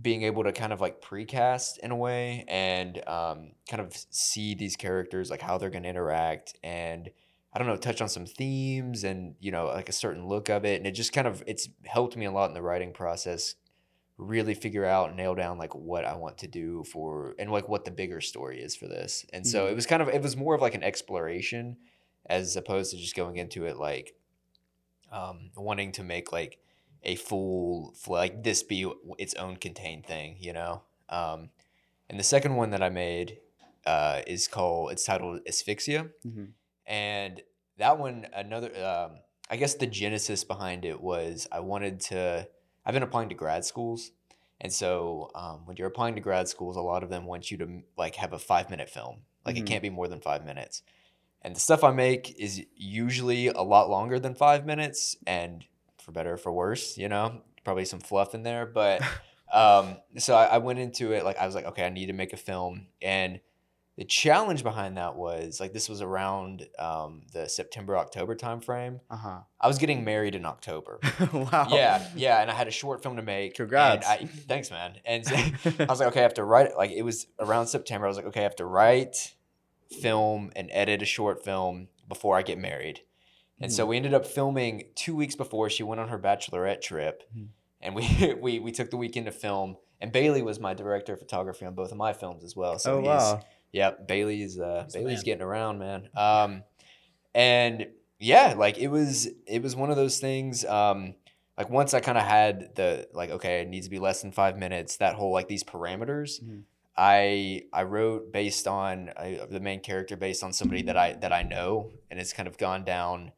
being 0.00 0.22
able 0.22 0.44
to 0.44 0.52
kind 0.52 0.72
of 0.72 0.80
like 0.80 1.00
precast 1.02 1.78
in 1.78 1.90
a 1.90 1.96
way 1.96 2.44
and 2.48 3.06
um, 3.08 3.52
kind 3.68 3.82
of 3.82 3.94
see 4.10 4.54
these 4.54 4.76
characters 4.76 5.30
like 5.30 5.42
how 5.42 5.58
they're 5.58 5.70
going 5.70 5.82
to 5.82 5.88
interact 5.88 6.56
and 6.62 7.10
I 7.52 7.58
don't 7.58 7.68
know 7.68 7.76
touch 7.76 8.00
on 8.00 8.08
some 8.08 8.26
themes 8.26 9.04
and 9.04 9.34
you 9.40 9.50
know 9.52 9.66
like 9.66 9.88
a 9.88 9.92
certain 9.92 10.26
look 10.26 10.48
of 10.48 10.64
it 10.64 10.76
and 10.78 10.86
it 10.86 10.92
just 10.92 11.12
kind 11.12 11.26
of 11.26 11.42
it's 11.46 11.68
helped 11.84 12.16
me 12.16 12.24
a 12.24 12.30
lot 12.32 12.48
in 12.48 12.54
the 12.54 12.62
writing 12.62 12.92
process 12.92 13.56
really 14.18 14.54
figure 14.54 14.84
out 14.84 15.08
and 15.08 15.16
nail 15.16 15.34
down 15.34 15.58
like 15.58 15.74
what 15.74 16.04
I 16.04 16.14
want 16.16 16.38
to 16.38 16.48
do 16.48 16.84
for 16.84 17.34
and 17.38 17.50
like 17.50 17.68
what 17.68 17.84
the 17.84 17.90
bigger 17.90 18.20
story 18.20 18.62
is 18.62 18.76
for 18.76 18.86
this 18.86 19.24
and 19.32 19.46
so 19.46 19.66
Mhm. 19.66 19.72
it 19.72 19.74
was 19.74 19.86
kind 19.86 20.02
of 20.02 20.08
it 20.08 20.22
was 20.22 20.36
more 20.36 20.54
of 20.54 20.60
like 20.62 20.74
an 20.74 20.82
exploration 20.82 21.78
as 22.26 22.56
opposed 22.56 22.90
to 22.92 22.98
just 22.98 23.16
going 23.16 23.36
into 23.36 23.64
it 23.66 23.76
like 23.76 24.14
um, 25.10 25.50
wanting 25.56 25.92
to 25.92 26.02
make 26.02 26.32
like 26.32 26.58
a 27.02 27.16
full 27.16 27.94
like 28.06 28.42
this 28.42 28.62
be 28.62 28.90
its 29.18 29.34
own 29.34 29.56
contained 29.56 30.06
thing, 30.06 30.36
you 30.38 30.52
know. 30.52 30.82
Um, 31.08 31.50
and 32.08 32.18
the 32.18 32.24
second 32.24 32.56
one 32.56 32.70
that 32.70 32.82
I 32.82 32.88
made 32.90 33.38
uh, 33.86 34.22
is 34.26 34.46
called 34.48 34.92
it's 34.92 35.04
titled 35.04 35.40
Asphyxia, 35.48 36.10
Mhm. 36.26 36.52
and 36.86 37.42
that 37.78 37.98
one 37.98 38.26
another 38.34 38.68
um, 38.84 39.20
I 39.48 39.56
guess 39.56 39.74
the 39.74 39.86
genesis 39.86 40.44
behind 40.44 40.84
it 40.84 41.00
was 41.00 41.48
I 41.50 41.60
wanted 41.60 42.00
to 42.10 42.48
I've 42.84 42.94
been 42.94 43.02
applying 43.02 43.28
to 43.30 43.34
grad 43.34 43.64
schools. 43.64 44.12
And 44.62 44.70
so, 44.72 45.30
um, 45.34 45.64
when 45.64 45.78
you're 45.78 45.86
applying 45.88 46.14
to 46.16 46.20
grad 46.20 46.46
schools, 46.46 46.76
a 46.76 46.82
lot 46.82 47.02
of 47.02 47.08
them 47.08 47.24
want 47.24 47.50
you 47.50 47.56
to 47.58 47.82
like 47.96 48.16
have 48.16 48.34
a 48.34 48.38
five 48.38 48.68
minute 48.68 48.90
film. 48.90 49.22
Like 49.46 49.56
Mhm. 49.56 49.60
it 49.60 49.66
can't 49.66 49.82
be 49.82 49.88
more 49.90 50.06
than 50.06 50.20
five 50.20 50.44
minutes. 50.44 50.82
And 51.42 51.56
the 51.56 51.60
stuff 51.60 51.82
I 51.82 51.90
make 51.90 52.38
is 52.38 52.62
usually 52.76 53.48
a 53.48 53.62
lot 53.62 53.88
longer 53.88 54.18
than 54.18 54.34
five 54.34 54.66
minutes, 54.66 55.16
and 55.26 55.64
for 56.02 56.12
better 56.12 56.34
or 56.34 56.36
for 56.36 56.52
worse, 56.52 56.98
you 56.98 57.08
know, 57.08 57.40
probably 57.64 57.84
some 57.84 58.00
fluff 58.00 58.34
in 58.34 58.42
there. 58.42 58.66
But 58.66 59.02
um, 59.52 59.96
so 60.18 60.34
I, 60.34 60.46
I 60.46 60.58
went 60.58 60.78
into 60.78 61.12
it 61.12 61.24
like 61.24 61.38
I 61.38 61.46
was 61.46 61.54
like, 61.54 61.66
okay, 61.66 61.84
I 61.84 61.90
need 61.90 62.06
to 62.06 62.12
make 62.12 62.32
a 62.32 62.38
film, 62.38 62.88
and 63.00 63.40
the 64.00 64.06
challenge 64.06 64.62
behind 64.62 64.96
that 64.96 65.14
was 65.14 65.60
like 65.60 65.74
this 65.74 65.86
was 65.86 66.00
around 66.00 66.66
um, 66.78 67.20
the 67.34 67.46
September 67.46 67.98
October 67.98 68.34
timeframe. 68.34 69.00
Uh-huh. 69.10 69.40
I 69.60 69.68
was 69.68 69.76
getting 69.76 70.04
married 70.04 70.34
in 70.34 70.46
October. 70.46 71.00
wow. 71.34 71.68
Yeah, 71.70 72.06
yeah, 72.16 72.40
and 72.40 72.50
I 72.50 72.54
had 72.54 72.66
a 72.66 72.70
short 72.70 73.02
film 73.02 73.16
to 73.16 73.22
make. 73.22 73.56
Congrats. 73.56 74.08
And 74.08 74.26
I, 74.26 74.32
thanks, 74.32 74.70
man. 74.70 74.94
And 75.04 75.24
I 75.30 75.84
was 75.86 76.00
like, 76.00 76.08
okay, 76.08 76.20
I 76.20 76.22
have 76.22 76.32
to 76.34 76.44
write 76.44 76.68
it. 76.68 76.78
Like 76.78 76.92
it 76.92 77.02
was 77.02 77.26
around 77.38 77.66
September. 77.66 78.06
I 78.06 78.08
was 78.08 78.16
like, 78.16 78.24
okay, 78.24 78.40
I 78.40 78.44
have 78.44 78.56
to 78.56 78.64
write, 78.64 79.34
film, 79.90 80.50
and 80.56 80.68
edit 80.72 81.02
a 81.02 81.06
short 81.06 81.44
film 81.44 81.88
before 82.08 82.36
I 82.36 82.42
get 82.42 82.58
married. 82.58 83.00
And 83.62 83.70
so 83.72 83.84
we 83.84 83.96
ended 83.96 84.14
up 84.14 84.24
filming 84.26 84.84
two 84.94 85.14
weeks 85.14 85.36
before 85.36 85.68
she 85.68 85.82
went 85.82 86.00
on 86.00 86.08
her 86.08 86.18
bachelorette 86.18 86.80
trip, 86.80 87.22
Mhm. 87.36 87.48
and 87.82 87.94
we, 87.94 88.34
we 88.40 88.58
we 88.58 88.72
took 88.72 88.90
the 88.90 88.96
weekend 88.96 89.26
to 89.26 89.32
film. 89.32 89.76
And 90.00 90.10
Bailey 90.12 90.40
was 90.40 90.58
my 90.58 90.72
director 90.72 91.12
of 91.12 91.18
photography 91.18 91.66
on 91.66 91.74
both 91.74 91.90
of 91.92 91.98
my 91.98 92.14
films 92.14 92.42
as 92.42 92.56
well. 92.56 92.78
So 92.78 92.94
oh 92.94 92.98
he's, 93.00 93.06
wow. 93.06 93.40
Yep, 93.72 94.08
Bailey's 94.08 94.58
uh, 94.58 94.84
He's 94.86 94.94
Bailey's 94.94 95.22
getting 95.22 95.42
around, 95.42 95.78
man. 95.78 96.08
Um, 96.16 96.62
and 97.34 97.86
yeah, 98.18 98.54
like 98.56 98.78
it 98.78 98.88
was 98.88 99.28
it 99.46 99.62
was 99.62 99.76
one 99.76 99.90
of 99.90 99.96
those 99.96 100.18
things. 100.18 100.64
Um, 100.64 101.14
like 101.58 101.68
once 101.68 101.92
I 101.92 102.00
kind 102.00 102.16
of 102.16 102.24
had 102.24 102.74
the 102.76 103.08
like, 103.12 103.28
okay, 103.30 103.60
it 103.60 103.68
needs 103.68 103.86
to 103.86 103.90
be 103.90 103.98
less 103.98 104.22
than 104.22 104.32
five 104.32 104.56
minutes. 104.56 104.96
That 104.96 105.14
whole 105.16 105.32
like 105.32 105.48
these 105.48 105.62
parameters. 105.64 106.42
Mhm. 106.42 106.62
I 106.96 107.62
I 107.72 107.84
wrote 107.84 108.32
based 108.32 108.66
on 108.66 109.10
uh, 109.10 109.46
the 109.48 109.60
main 109.60 109.80
character 109.80 110.16
based 110.16 110.42
on 110.42 110.52
somebody 110.52 110.82
that 110.82 110.96
I 110.96 111.14
that 111.14 111.32
I 111.32 111.42
know, 111.42 111.90
and 112.10 112.20
it's 112.20 112.32
kind 112.32 112.48
of 112.48 112.58
gone 112.58 112.84
down 112.84 113.32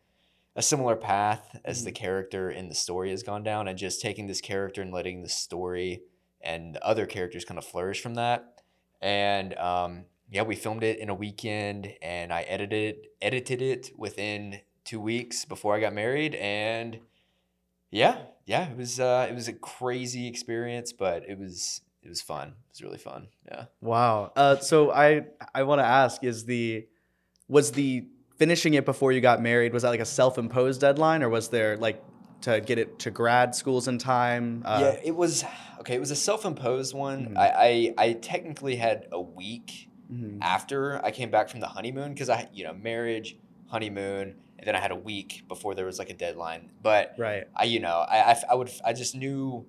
a 0.55 0.63
similar 0.63 0.97
path 0.97 1.59
as 1.65 1.85
the 1.85 1.93
character 1.93 2.51
in 2.51 2.69
the 2.69 2.75
story 2.75 3.11
has 3.11 3.23
gone 3.23 3.43
down, 3.43 3.69
and 3.69 3.79
just 3.79 4.01
taking 4.01 4.27
this 4.27 4.41
character 4.41 4.83
and 4.83 4.93
letting 4.93 5.23
the 5.23 5.29
story 5.29 6.03
and 6.41 6.75
the 6.75 6.85
other 6.85 7.07
characters 7.07 7.45
kind 7.45 7.59
of 7.59 7.65
flourish 7.65 8.01
from 8.01 8.15
that. 8.15 8.63
And 9.01 9.57
um, 9.59 10.05
yeah, 10.31 10.43
we 10.43 10.57
filmed 10.57 10.83
it 10.83 10.99
in 10.99 11.09
a 11.09 11.15
weekend, 11.15 11.93
and 12.01 12.33
I 12.33 12.43
edited 12.43 13.07
edited 13.21 13.63
it 13.63 13.91
within 13.97 14.61
two 14.85 15.01
weeks 15.01 15.45
before 15.45 15.77
I 15.77 15.81
got 15.81 15.95
married, 15.95 16.35
and 16.35 16.99
yeah, 17.91 18.23
yeah, 18.47 18.71
it 18.71 18.77
was 18.77 18.99
uh, 18.99 19.27
it 19.29 19.35
was 19.35 19.49
a 19.49 19.53
crazy 19.53 20.27
experience, 20.27 20.93
but 20.93 21.23
it 21.29 21.39
was 21.39 21.83
it 22.03 22.09
was 22.09 22.21
fun. 22.21 22.49
It 22.49 22.55
was 22.73 22.83
really 22.83 22.99
fun. 22.99 23.29
Yeah. 23.47 23.65
Wow. 23.81 24.33
Uh, 24.35 24.57
so 24.59 24.91
I 24.91 25.27
I 25.55 25.63
want 25.63 25.81
to 25.81 25.85
ask: 25.85 26.25
Is 26.25 26.45
the 26.45 26.87
was 27.49 27.73
the 27.73 28.07
finishing 28.37 28.75
it 28.75 28.85
before 28.85 29.13
you 29.13 29.21
got 29.21 29.41
married? 29.41 29.73
Was 29.73 29.83
that 29.83 29.91
like 29.91 30.01
a 30.01 30.05
self-imposed 30.05 30.81
deadline, 30.81 31.23
or 31.23 31.29
was 31.29 31.49
there 31.49 31.77
like 31.77 32.03
to 32.43 32.61
get 32.61 32.79
it 32.79 32.99
to 33.01 33.11
grad 33.11 33.55
schools 33.55 33.87
in 33.89 33.99
time? 33.99 34.63
Uh, 34.65 34.79
yeah, 34.83 35.01
it 35.05 35.15
was 35.15 35.45
okay. 35.81 35.95
It 35.95 36.01
was 36.01 36.11
a 36.11 36.17
self-imposed 36.17 36.95
one. 36.95 37.35
Mhm. 37.35 37.39
I, 37.39 37.95
I 37.99 38.07
I 38.09 38.13
technically 38.15 38.77
had 38.77 39.07
a 39.13 39.21
week 39.21 39.89
mhm. 40.13 40.39
after 40.41 41.05
I 41.05 41.11
came 41.13 41.31
back 41.31 41.49
from 41.49 41.61
the 41.61 41.69
honeymoon 41.69 42.13
because 42.15 42.29
I 42.29 42.49
you 42.53 42.65
know 42.65 42.73
marriage, 42.75 43.37
honeymoon, 43.67 44.35
and 44.59 44.67
then 44.67 44.75
I 44.75 44.81
had 44.81 44.91
a 44.91 44.97
week 44.97 45.45
before 45.47 45.75
there 45.77 45.87
was 45.87 45.99
like 46.01 46.11
a 46.11 46.15
deadline. 46.15 46.71
But 46.83 47.15
Right. 47.17 47.45
I 47.55 47.65
you 47.65 47.79
know 47.79 47.99
I, 48.09 48.33
I, 48.33 48.43
I 48.51 48.55
would 48.55 48.71
I 48.85 48.93
just 48.93 49.15
knew 49.15 49.67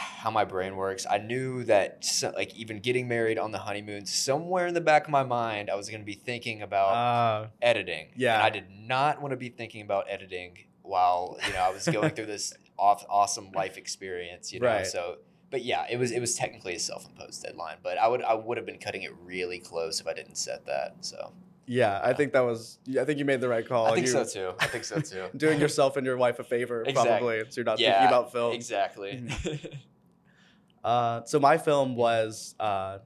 how 0.00 0.30
my 0.30 0.44
brain 0.44 0.76
works. 0.76 1.06
I 1.08 1.18
knew 1.18 1.64
that 1.64 2.04
so, 2.04 2.32
like 2.34 2.54
even 2.56 2.80
getting 2.80 3.06
married 3.06 3.38
on 3.38 3.52
the 3.52 3.58
honeymoon, 3.58 4.06
somewhere 4.06 4.66
in 4.66 4.74
the 4.74 4.80
back 4.80 5.04
of 5.04 5.10
my 5.10 5.22
mind, 5.22 5.68
I 5.70 5.74
was 5.74 5.88
going 5.88 6.00
to 6.00 6.06
be 6.06 6.14
thinking 6.14 6.62
about 6.62 6.92
Uh, 6.94 7.48
editing. 7.62 8.08
yeah. 8.16 8.34
And 8.36 8.42
I 8.42 8.50
did 8.50 8.66
not 8.70 9.20
want 9.20 9.32
to 9.32 9.36
be 9.36 9.48
thinking 9.50 9.82
about 9.82 10.06
editing 10.08 10.56
while, 10.82 11.38
you 11.46 11.52
know, 11.52 11.60
I 11.60 11.70
was 11.70 11.86
going 11.86 12.10
through 12.10 12.26
this 12.26 12.54
off, 12.78 13.04
awesome 13.08 13.52
life 13.52 13.76
experience, 13.76 14.52
you 14.52 14.60
know. 14.60 14.66
Right. 14.66 14.86
So 14.86 15.18
but 15.50 15.64
yeah, 15.64 15.84
it 15.90 15.96
was 15.98 16.12
it 16.12 16.20
was 16.20 16.34
technically 16.36 16.76
a 16.76 16.78
self-imposed 16.78 17.42
deadline, 17.42 17.78
but 17.82 17.98
I 17.98 18.06
would 18.08 18.22
I 18.22 18.34
would 18.34 18.56
have 18.56 18.66
been 18.66 18.78
cutting 18.78 19.02
it 19.02 19.12
really 19.22 19.58
close 19.58 20.00
if 20.00 20.06
I 20.06 20.14
didn't 20.14 20.36
set 20.36 20.64
that. 20.66 20.94
So 21.00 21.32
yeah, 21.66 22.00
I 22.02 22.12
think 22.14 22.32
that 22.32 22.40
was. 22.40 22.78
I 23.00 23.04
think 23.04 23.18
you 23.20 23.24
made 23.24 23.40
the 23.40 23.48
right 23.48 23.66
call. 23.66 23.86
I 23.86 23.94
think 23.94 24.06
You- 24.06 24.12
so 24.12 24.24
too. 24.24 24.54
I 24.58 24.66
think 24.66 24.84
so 24.84 25.00
too. 25.12 25.26
Doing 25.36 25.60
yourself 25.60 25.96
and 25.96 26.04
your 26.06 26.16
wife 26.16 26.38
a 26.40 26.44
favor, 26.44 26.82
Exactly. 26.82 27.04
probably, 27.36 27.50
so 27.50 27.60
you're 27.60 27.64
not 27.64 27.78
yeah, 27.78 27.92
thinking 28.00 28.08
about 28.08 28.32
film. 28.32 28.52
Exactly. 28.54 29.22
Uh, 30.82 31.22
so 31.24 31.38
my 31.38 31.58
film 31.58 31.94
was 31.94 32.54
uh, 32.58 32.98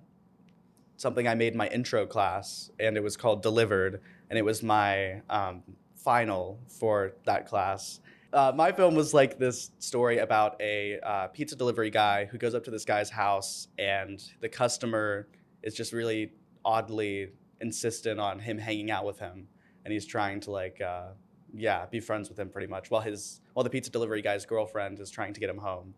something 0.97 1.26
I 1.26 1.35
made 1.35 1.52
in 1.52 1.59
my 1.59 1.69
intro 1.69 2.07
class, 2.07 2.71
and 2.78 2.97
it 2.97 3.02
was 3.02 3.16
called 3.16 3.43
Delivered, 3.43 4.00
and 4.31 4.38
it 4.38 4.45
was 4.45 4.62
my 4.62 5.23
um, 5.28 5.62
final 5.97 6.61
for 6.69 7.12
that 7.25 7.47
class. 7.47 8.00
Uh, 8.33 8.52
my 8.54 8.73
film 8.73 8.95
was 8.95 9.14
like 9.14 9.38
this 9.38 9.71
story 9.78 10.19
about 10.19 10.61
a 10.61 10.99
uh, 11.00 11.28
pizza 11.28 11.54
delivery 11.54 11.90
guy 11.90 12.25
who 12.25 12.37
goes 12.37 12.54
up 12.54 12.64
to 12.64 12.71
this 12.71 12.85
guy's 12.85 13.11
house, 13.11 13.69
and 13.78 14.23
the 14.40 14.49
customer 14.49 15.28
is 15.62 15.75
just 15.75 15.93
really 15.93 16.33
oddly 16.64 17.28
insistent 17.61 18.19
on 18.19 18.38
him 18.38 18.59
hanging 18.59 18.90
out 18.90 19.04
with 19.04 19.19
him, 19.19 19.47
and 19.85 19.93
he's 19.93 20.07
trying 20.07 20.40
to 20.40 20.50
like, 20.50 20.81
uh, 20.81 21.09
yeah, 21.54 21.87
be 21.87 22.00
friends 22.00 22.28
with 22.28 22.38
him 22.38 22.49
pretty 22.49 22.66
much, 22.66 22.90
while 22.90 23.02
his 23.02 23.40
while 23.52 23.62
the 23.62 23.71
pizza 23.71 23.90
delivery 23.90 24.21
guy's 24.23 24.45
girlfriend 24.47 24.99
is 24.99 25.11
trying 25.11 25.33
to 25.33 25.40
get 25.40 25.49
him 25.49 25.59
home. 25.59 25.95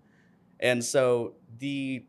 And 0.60 0.84
so 0.84 1.34
the 1.58 2.04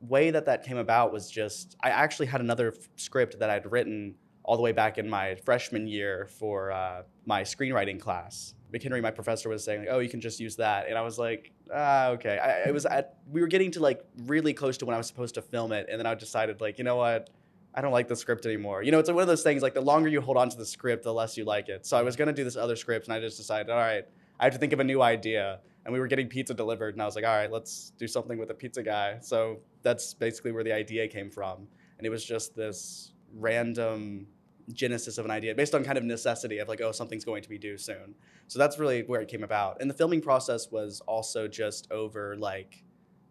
way 0.00 0.30
that 0.30 0.46
that 0.46 0.64
came 0.64 0.78
about 0.78 1.12
was 1.12 1.30
just 1.30 1.76
I 1.82 1.90
actually 1.90 2.26
had 2.26 2.40
another 2.40 2.74
f- 2.76 2.88
script 2.96 3.38
that 3.38 3.50
I'd 3.50 3.70
written 3.70 4.14
all 4.42 4.56
the 4.56 4.62
way 4.62 4.72
back 4.72 4.98
in 4.98 5.08
my 5.08 5.34
freshman 5.34 5.86
year 5.86 6.26
for 6.38 6.72
uh, 6.72 7.02
my 7.26 7.42
screenwriting 7.42 8.00
class. 8.00 8.54
McHenry, 8.72 9.02
my 9.02 9.10
professor, 9.10 9.48
was 9.48 9.64
saying 9.64 9.80
like, 9.80 9.88
"Oh, 9.90 9.98
you 9.98 10.08
can 10.08 10.20
just 10.20 10.40
use 10.40 10.56
that," 10.56 10.88
and 10.88 10.96
I 10.96 11.02
was 11.02 11.18
like, 11.18 11.52
"Ah, 11.74 12.08
okay." 12.10 12.38
I, 12.38 12.68
it 12.68 12.72
was 12.72 12.86
at 12.86 13.18
we 13.30 13.40
were 13.40 13.46
getting 13.48 13.70
to 13.72 13.80
like 13.80 14.04
really 14.26 14.54
close 14.54 14.78
to 14.78 14.86
when 14.86 14.94
I 14.94 14.98
was 14.98 15.06
supposed 15.06 15.34
to 15.34 15.42
film 15.42 15.72
it, 15.72 15.86
and 15.90 15.98
then 15.98 16.06
I 16.06 16.14
decided 16.14 16.60
like, 16.60 16.78
you 16.78 16.84
know 16.84 16.96
what, 16.96 17.30
I 17.74 17.80
don't 17.80 17.92
like 17.92 18.08
the 18.08 18.16
script 18.16 18.46
anymore. 18.46 18.82
You 18.82 18.92
know, 18.92 18.98
it's 18.98 19.10
one 19.10 19.22
of 19.22 19.28
those 19.28 19.42
things 19.42 19.62
like 19.62 19.74
the 19.74 19.80
longer 19.80 20.08
you 20.08 20.20
hold 20.20 20.36
on 20.36 20.48
to 20.50 20.56
the 20.56 20.66
script, 20.66 21.02
the 21.02 21.12
less 21.12 21.36
you 21.36 21.44
like 21.44 21.68
it. 21.68 21.84
So 21.84 21.96
I 21.96 22.02
was 22.02 22.16
gonna 22.16 22.32
do 22.32 22.44
this 22.44 22.56
other 22.56 22.76
script, 22.76 23.06
and 23.06 23.14
I 23.14 23.20
just 23.20 23.36
decided, 23.36 23.70
all 23.70 23.78
right, 23.78 24.04
I 24.38 24.44
have 24.44 24.52
to 24.52 24.58
think 24.58 24.72
of 24.72 24.80
a 24.80 24.84
new 24.84 25.02
idea. 25.02 25.60
And 25.84 25.94
we 25.94 25.98
were 25.98 26.06
getting 26.06 26.28
pizza 26.28 26.52
delivered, 26.52 26.94
and 26.94 27.02
I 27.02 27.06
was 27.06 27.16
like, 27.16 27.24
all 27.24 27.34
right, 27.34 27.50
let's 27.50 27.92
do 27.98 28.06
something 28.06 28.38
with 28.38 28.50
a 28.50 28.54
pizza 28.54 28.82
guy. 28.82 29.18
So 29.20 29.60
that's 29.82 30.12
basically 30.12 30.52
where 30.52 30.64
the 30.64 30.72
idea 30.72 31.08
came 31.08 31.30
from. 31.30 31.66
And 31.98 32.06
it 32.06 32.10
was 32.10 32.24
just 32.24 32.54
this 32.54 33.12
random 33.34 34.26
genesis 34.72 35.18
of 35.18 35.24
an 35.24 35.30
idea 35.30 35.54
based 35.54 35.74
on 35.74 35.82
kind 35.82 35.98
of 35.98 36.04
necessity 36.04 36.58
of 36.58 36.68
like, 36.68 36.80
oh, 36.80 36.92
something's 36.92 37.24
going 37.24 37.42
to 37.42 37.48
be 37.48 37.58
due 37.58 37.76
soon. 37.76 38.14
So 38.46 38.58
that's 38.58 38.78
really 38.78 39.02
where 39.02 39.20
it 39.20 39.28
came 39.28 39.42
about. 39.42 39.80
And 39.80 39.90
the 39.90 39.94
filming 39.94 40.20
process 40.20 40.70
was 40.70 41.00
also 41.06 41.48
just 41.48 41.90
over 41.90 42.36
like, 42.36 42.84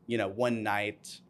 you 0.08 0.18
know, 0.18 0.28
one 0.28 0.64
night 0.64 1.22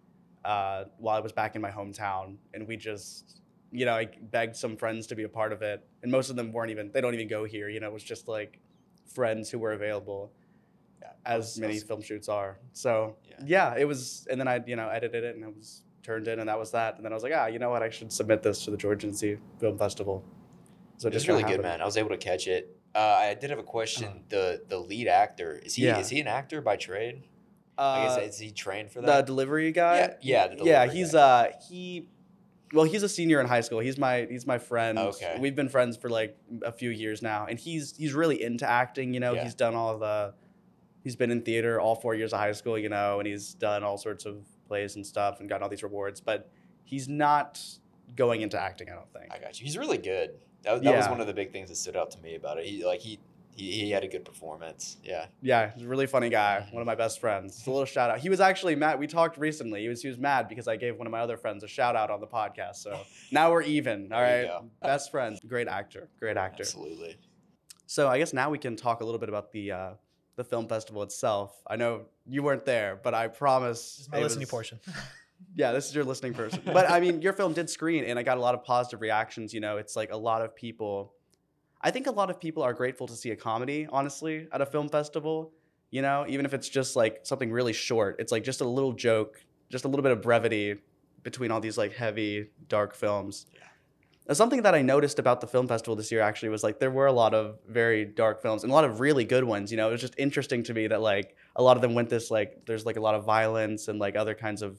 uh, 0.45 0.85
while 0.97 1.17
I 1.17 1.19
was 1.19 1.33
back 1.33 1.55
in 1.55 1.61
my 1.61 1.69
hometown, 1.69 2.37
and 2.53 2.67
we 2.67 2.77
just, 2.77 3.41
you 3.71 3.85
know, 3.85 3.93
I 3.93 4.07
begged 4.31 4.55
some 4.55 4.77
friends 4.77 5.05
to 5.07 5.15
be 5.15 5.23
a 5.23 5.29
part 5.29 5.51
of 5.51 5.61
it, 5.61 5.85
and 6.01 6.11
most 6.11 6.29
of 6.29 6.35
them 6.35 6.53
weren't 6.53 6.71
even, 6.71 6.91
they 6.91 7.01
don't 7.01 7.13
even 7.13 7.27
go 7.27 7.43
here. 7.43 7.69
You 7.69 7.81
know, 7.81 7.87
it 7.87 7.93
was 7.93 8.03
just 8.03 8.27
like 8.27 8.59
friends 9.13 9.49
who 9.49 9.59
were 9.59 9.73
available, 9.73 10.31
as 11.25 11.55
so- 11.55 11.61
many 11.61 11.79
film 11.79 12.01
shoots 12.01 12.29
are. 12.29 12.59
So 12.73 13.15
Yeah. 13.23 13.35
yeah, 13.45 13.75
it 13.77 13.85
was, 13.85 14.27
and 14.29 14.39
then 14.39 14.47
I, 14.47 14.61
you 14.65 14.75
know, 14.75 14.89
edited 14.89 15.23
it, 15.23 15.35
and 15.35 15.43
it 15.43 15.55
was 15.55 15.83
turned 16.03 16.27
in, 16.27 16.39
and 16.39 16.47
that 16.49 16.57
was 16.59 16.71
that. 16.71 16.95
And 16.95 17.05
then 17.05 17.11
I 17.11 17.15
was 17.15 17.23
like, 17.23 17.33
ah, 17.35 17.47
you 17.47 17.59
know 17.59 17.69
what, 17.69 17.83
I 17.83 17.89
should 17.89 18.11
submit 18.11 18.41
this 18.43 18.63
to 18.65 18.71
the 18.71 18.77
George 18.77 19.03
Lindsey 19.03 19.37
Film 19.59 19.77
Festival. 19.77 20.23
So 20.97 21.07
It 21.07 21.13
was 21.13 21.27
really 21.27 21.43
good, 21.43 21.61
man. 21.61 21.81
I 21.81 21.85
was 21.85 21.97
able 21.97 22.09
to 22.09 22.17
catch 22.17 22.47
it. 22.47 22.75
Uh, 22.95 22.99
I 22.99 23.33
did 23.35 23.51
have 23.51 23.59
a 23.59 23.63
question. 23.63 24.05
Uh-huh. 24.07 24.17
The 24.29 24.61
the 24.67 24.79
lead 24.79 25.07
actor 25.07 25.59
is 25.63 25.75
he 25.75 25.85
Yeah. 25.85 25.99
is 25.99 26.09
he 26.09 26.19
an 26.19 26.27
actor 26.27 26.59
by 26.61 26.75
trade? 26.75 27.23
Uh, 27.77 28.15
Like, 28.17 28.27
is, 28.27 28.33
is 28.35 28.39
he 28.39 28.51
trained 28.51 28.91
for 28.91 28.99
the 29.01 29.21
delivery 29.21 29.71
guy. 29.71 29.97
Yeah, 30.21 30.47
yeah, 30.49 30.55
the 30.55 30.63
yeah. 30.65 30.85
He's 30.87 31.11
guy. 31.13 31.19
uh 31.19 31.51
he, 31.69 32.07
well, 32.73 32.85
he's 32.85 33.03
a 33.03 33.07
senior 33.09 33.39
in 33.39 33.47
high 33.47 33.61
school. 33.61 33.79
He's 33.79 33.97
my 33.97 34.27
he's 34.29 34.45
my 34.47 34.57
friend. 34.57 34.97
Okay. 34.97 35.37
We've 35.39 35.55
been 35.55 35.69
friends 35.69 35.95
for 35.95 36.09
like 36.09 36.35
a 36.63 36.71
few 36.71 36.89
years 36.89 37.21
now, 37.21 37.45
and 37.45 37.57
he's 37.59 37.95
he's 37.95 38.13
really 38.13 38.41
into 38.41 38.67
acting. 38.67 39.13
You 39.13 39.19
know, 39.19 39.33
Yeah. 39.35 39.43
he's 39.43 39.53
done 39.55 39.75
all 39.75 39.97
the, 39.99 40.33
he's 41.09 41.15
been 41.15 41.31
in 41.31 41.41
theater 41.41 41.79
all 41.79 41.95
four 41.95 42.13
years 42.13 42.33
of 42.33 42.39
high 42.39 42.51
school. 42.51 42.77
You 42.77 42.89
know, 42.89 43.19
and 43.19 43.27
he's 43.27 43.53
done 43.53 43.83
all 43.83 43.97
sorts 43.97 44.25
of 44.25 44.37
plays 44.67 44.95
and 44.95 45.05
stuff 45.05 45.39
and 45.39 45.49
gotten 45.49 45.63
all 45.63 45.69
these 45.69 45.83
rewards. 45.83 46.21
But 46.21 46.49
he's 46.83 47.09
not 47.09 47.61
going 48.15 48.41
into 48.41 48.59
acting. 48.59 48.89
I 48.89 48.95
don't 48.95 49.11
think. 49.11 49.31
I 49.31 49.39
got 49.39 49.59
you. 49.59 49.65
He's 49.65 49.77
really 49.77 49.97
good. 49.97 50.31
That, 50.63 50.83
that 50.83 50.95
was 50.95 51.07
one 51.07 51.21
of 51.21 51.27
the 51.27 51.33
big 51.33 51.51
things 51.51 51.69
that 51.69 51.75
stood 51.75 51.95
out 51.95 52.11
to 52.11 52.19
me 52.19 52.35
about 52.35 52.57
it. 52.57 52.65
He 52.65 52.85
like 52.85 52.99
he 52.99 53.19
he, 53.55 53.71
he 53.71 53.91
had 53.91 54.03
a 54.03 54.07
good 54.07 54.23
performance. 54.23 54.97
Yeah. 55.03 55.25
Yeah, 55.41 55.71
he's 55.71 55.83
a 55.83 55.87
really 55.87 56.07
funny 56.07 56.29
guy. 56.29 56.67
One 56.71 56.81
of 56.81 56.87
my 56.87 56.95
best 56.95 57.19
friends. 57.19 57.55
Just 57.55 57.67
a 57.67 57.71
little 57.71 57.85
shout 57.85 58.09
out. 58.09 58.19
He 58.19 58.29
was 58.29 58.39
actually 58.39 58.75
mad. 58.75 58.99
We 58.99 59.07
talked 59.07 59.37
recently. 59.37 59.81
He 59.81 59.89
was 59.89 60.01
he 60.01 60.07
was 60.07 60.17
mad 60.17 60.47
because 60.47 60.67
I 60.67 60.75
gave 60.75 60.97
one 60.97 61.07
of 61.07 61.11
my 61.11 61.19
other 61.19 61.37
friends 61.37 61.63
a 61.63 61.67
shout 61.67 61.95
out 61.95 62.09
on 62.09 62.21
the 62.21 62.27
podcast. 62.27 62.75
So 62.75 62.99
now 63.31 63.51
we're 63.51 63.63
even. 63.63 64.11
All 64.13 64.21
go. 64.21 64.65
best 64.81 65.11
friends. 65.11 65.39
Great 65.47 65.67
actor. 65.67 66.09
Great 66.19 66.37
actor. 66.37 66.63
Absolutely. 66.63 67.17
So 67.85 68.07
I 68.07 68.19
guess 68.19 68.33
now 68.33 68.49
we 68.49 68.59
can 68.59 68.75
talk 68.75 69.01
a 69.01 69.05
little 69.05 69.19
bit 69.19 69.29
about 69.29 69.51
the 69.51 69.71
uh, 69.71 69.89
the 70.39 70.43
film 70.45 70.67
festival 70.67 71.03
itself. 71.03 71.61
I 71.67 71.75
know 71.75 72.05
you 72.25 72.41
weren't 72.41 72.63
there, 72.65 72.97
but 73.03 73.13
I 73.13 73.27
promise. 73.27 73.97
This 73.97 74.05
is 74.05 74.11
my 74.11 74.21
listening 74.21 74.41
was- 74.43 74.49
portion. 74.49 74.79
Yeah, 75.55 75.71
this 75.71 75.87
is 75.87 75.95
your 75.95 76.03
listening 76.03 76.33
person. 76.33 76.61
But 76.65 76.91
I 76.91 76.99
mean, 76.99 77.21
your 77.21 77.31
film 77.31 77.53
did 77.53 77.69
screen, 77.69 78.03
and 78.03 78.19
I 78.19 78.23
got 78.23 78.37
a 78.37 78.41
lot 78.41 78.55
of 78.55 78.63
positive 78.65 78.99
reactions. 78.99 79.53
You 79.53 79.61
know, 79.61 79.77
it's 79.77 79.95
like 79.95 80.11
a 80.11 80.17
lot 80.17 80.41
of 80.41 80.53
people. 80.53 81.13
I 81.81 81.91
think 81.91 82.07
a 82.07 82.11
lot 82.11 82.29
of 82.29 82.41
people 82.41 82.61
are 82.61 82.73
grateful 82.73 83.07
to 83.07 83.15
see 83.15 83.31
a 83.31 83.37
comedy, 83.37 83.87
honestly, 83.89 84.47
at 84.51 84.59
a 84.59 84.65
film 84.65 84.89
festival. 84.89 85.53
You 85.91 86.01
know, 86.01 86.25
even 86.27 86.45
if 86.45 86.53
it's 86.53 86.67
just 86.67 86.97
like 86.97 87.21
something 87.23 87.51
really 87.53 87.71
short, 87.71 88.17
it's 88.19 88.33
like 88.33 88.43
just 88.43 88.59
a 88.59 88.65
little 88.67 88.91
joke, 88.91 89.41
just 89.69 89.85
a 89.85 89.87
little 89.87 90.03
bit 90.03 90.11
of 90.11 90.21
brevity 90.21 90.75
between 91.23 91.51
all 91.51 91.61
these 91.61 91.77
like 91.77 91.93
heavy, 91.93 92.49
dark 92.67 92.93
films. 92.93 93.45
Yeah. 93.53 93.61
Something 94.31 94.61
that 94.61 94.75
I 94.75 94.81
noticed 94.83 95.17
about 95.17 95.41
the 95.41 95.47
film 95.47 95.67
festival 95.67 95.95
this 95.95 96.11
year 96.11 96.21
actually 96.21 96.49
was 96.49 96.63
like 96.63 96.79
there 96.79 96.91
were 96.91 97.07
a 97.07 97.11
lot 97.11 97.33
of 97.33 97.57
very 97.67 98.05
dark 98.05 98.41
films 98.41 98.63
and 98.63 98.71
a 98.71 98.75
lot 98.75 98.85
of 98.85 98.99
really 98.99 99.25
good 99.25 99.43
ones. 99.43 99.71
You 99.71 99.77
know, 99.77 99.89
it 99.89 99.91
was 99.93 100.01
just 100.01 100.13
interesting 100.19 100.61
to 100.63 100.73
me 100.73 100.85
that 100.87 101.01
like 101.01 101.35
a 101.55 101.63
lot 101.63 101.77
of 101.77 101.81
them 101.81 101.93
went 101.95 102.09
this 102.09 102.29
like 102.29 102.65
there's 102.67 102.85
like 102.85 102.97
a 102.97 103.01
lot 103.01 103.15
of 103.15 103.25
violence 103.25 103.87
and 103.87 103.97
like 103.99 104.15
other 104.15 104.35
kinds 104.35 104.61
of 104.61 104.77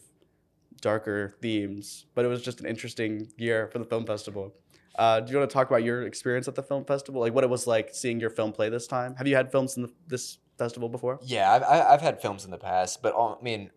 darker 0.81 1.35
themes. 1.43 2.07
But 2.15 2.25
it 2.25 2.29
was 2.29 2.43
just 2.43 2.61
an 2.61 2.67
interesting 2.67 3.29
year 3.37 3.69
for 3.73 3.79
the 3.79 3.85
film 3.85 4.07
festival. 4.07 4.55
Uh, 4.99 5.21
do 5.21 5.33
you 5.33 5.39
want 5.39 5.49
to 5.49 5.55
talk 5.55 5.69
about 5.69 5.83
your 5.83 6.03
experience 6.07 6.47
at 6.49 6.55
the 6.55 6.63
film 6.63 6.85
festival? 6.85 7.21
Like 7.21 7.35
what 7.35 7.45
it 7.45 7.51
was 7.51 7.67
like 7.67 7.91
seeing 7.93 8.21
your 8.21 8.31
film 8.31 8.53
play 8.53 8.69
this 8.69 8.87
time? 8.87 9.15
Have 9.17 9.27
you 9.27 9.37
had 9.37 9.51
films 9.51 9.77
in 9.77 9.83
the, 9.85 9.93
this 10.07 10.39
festival 10.59 10.89
before? 10.89 11.19
Yeah, 11.23 11.53
I've, 11.53 11.63
I- 11.63 11.95
I've 11.95 12.01
had 12.03 12.21
films 12.21 12.45
in 12.45 12.51
the 12.51 12.59
past, 12.59 13.03
but 13.03 13.15
all, 13.15 13.39
I 13.41 13.43
mean, 13.43 13.71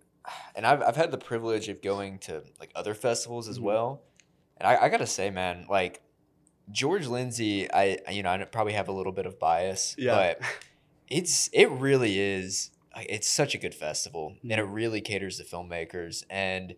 and 0.56 0.66
I've, 0.66 0.82
I've 0.82 0.96
had 0.96 1.12
the 1.12 1.18
privilege 1.18 1.70
of 1.70 1.82
going 1.82 2.20
to 2.20 2.44
like 2.60 2.72
other 2.76 2.94
festivals 2.94 3.48
as 3.48 3.60
Mhm. 3.60 3.64
well. 3.64 4.02
And 4.64 4.72
I, 4.78 4.86
I 4.86 4.90
gotta 4.90 5.06
say, 5.06 5.30
man, 5.30 5.66
like 5.70 6.02
George 6.72 7.06
Lindsey, 7.08 7.72
I 7.72 8.00
you 8.10 8.24
know 8.24 8.30
I 8.30 8.44
probably 8.46 8.74
have 8.74 8.88
a 8.88 8.94
little 8.94 9.12
bit 9.12 9.26
of 9.26 9.38
bias, 9.40 9.96
Yeah. 9.98 10.16
but 10.16 10.42
it's 11.10 11.50
it 11.54 11.70
really 11.70 12.18
is 12.20 12.72
it's 12.96 13.28
such 13.28 13.54
a 13.56 13.58
good 13.58 13.76
festival, 13.76 14.36
and 14.42 14.52
it 14.54 14.64
really 14.64 15.02
caters 15.02 15.38
to 15.38 15.44
filmmakers, 15.44 16.24
and 16.30 16.76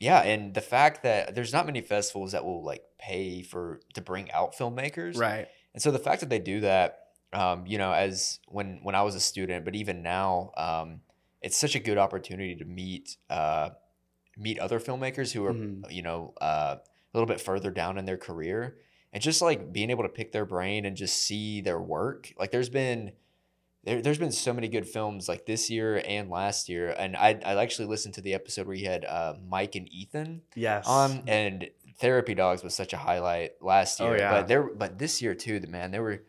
yeah, 0.00 0.20
and 0.22 0.54
the 0.54 0.60
fact 0.60 1.02
that 1.04 1.34
there's 1.34 1.52
not 1.52 1.66
many 1.66 1.80
festivals 1.80 2.32
that 2.32 2.44
will 2.44 2.64
like 2.64 2.82
pay 2.98 3.42
for 3.42 3.80
to 3.94 4.00
bring 4.00 4.30
out 4.32 4.56
filmmakers, 4.56 5.16
right. 5.16 5.46
and 5.72 5.82
so 5.82 5.90
the 5.92 5.98
fact 6.00 6.20
that 6.20 6.30
they 6.30 6.40
do 6.40 6.60
that, 6.60 7.10
um, 7.32 7.64
you 7.66 7.78
know, 7.78 7.92
as 7.92 8.40
when 8.48 8.80
when 8.82 8.94
I 8.96 9.02
was 9.02 9.14
a 9.14 9.20
student, 9.20 9.64
but 9.64 9.76
even 9.76 10.02
now, 10.02 10.50
um, 10.56 11.00
it's 11.42 11.56
such 11.56 11.76
a 11.76 11.78
good 11.78 11.98
opportunity 11.98 12.56
to 12.56 12.64
meet 12.64 13.16
uh, 13.30 13.70
meet 14.36 14.58
other 14.58 14.80
filmmakers 14.80 15.30
who 15.32 15.44
are 15.44 15.52
Mhm. 15.54 15.92
you 15.92 16.02
know 16.02 16.34
uh, 16.40 16.76
a 17.14 17.16
little 17.16 17.26
bit 17.32 17.40
further 17.40 17.70
down 17.70 17.96
in 17.96 18.04
their 18.04 18.16
career, 18.16 18.76
and 19.12 19.22
just 19.22 19.40
like 19.40 19.72
being 19.72 19.90
able 19.90 20.02
to 20.02 20.08
pick 20.08 20.32
their 20.32 20.44
brain 20.44 20.84
and 20.84 20.96
just 20.96 21.16
see 21.16 21.60
their 21.60 21.80
work. 21.80 22.32
Like 22.38 22.50
there's 22.50 22.68
been 22.68 23.12
there, 23.84 24.02
there's 24.02 24.18
been 24.18 24.32
so 24.32 24.52
many 24.52 24.66
good 24.68 24.86
films 24.88 25.28
like 25.28 25.46
this 25.46 25.70
year 25.70 26.02
and 26.06 26.28
last 26.30 26.68
year, 26.68 26.90
and 26.98 27.16
I 27.16 27.38
I 27.44 27.54
actually 27.62 27.86
listened 27.88 28.14
to 28.14 28.20
the 28.20 28.34
episode 28.34 28.66
where 28.66 28.76
you 28.76 28.86
had 28.88 29.04
uh, 29.04 29.34
Mike 29.48 29.74
and 29.76 29.88
Ethan 29.92 30.42
Yes. 30.54 30.86
on 30.86 31.22
and 31.26 31.68
therapy 32.00 32.34
dogs 32.34 32.64
was 32.64 32.74
such 32.74 32.92
a 32.92 32.96
highlight 32.96 33.52
last 33.62 34.00
year 34.00 34.08
Oh, 34.08 34.12
year 34.12 34.20
yeah. 34.20 34.30
but 34.32 34.48
there 34.48 34.62
but 34.64 34.98
this 34.98 35.22
year 35.22 35.32
too 35.34 35.60
the 35.60 35.68
man 35.68 35.92
there 35.92 36.02
were 36.02 36.22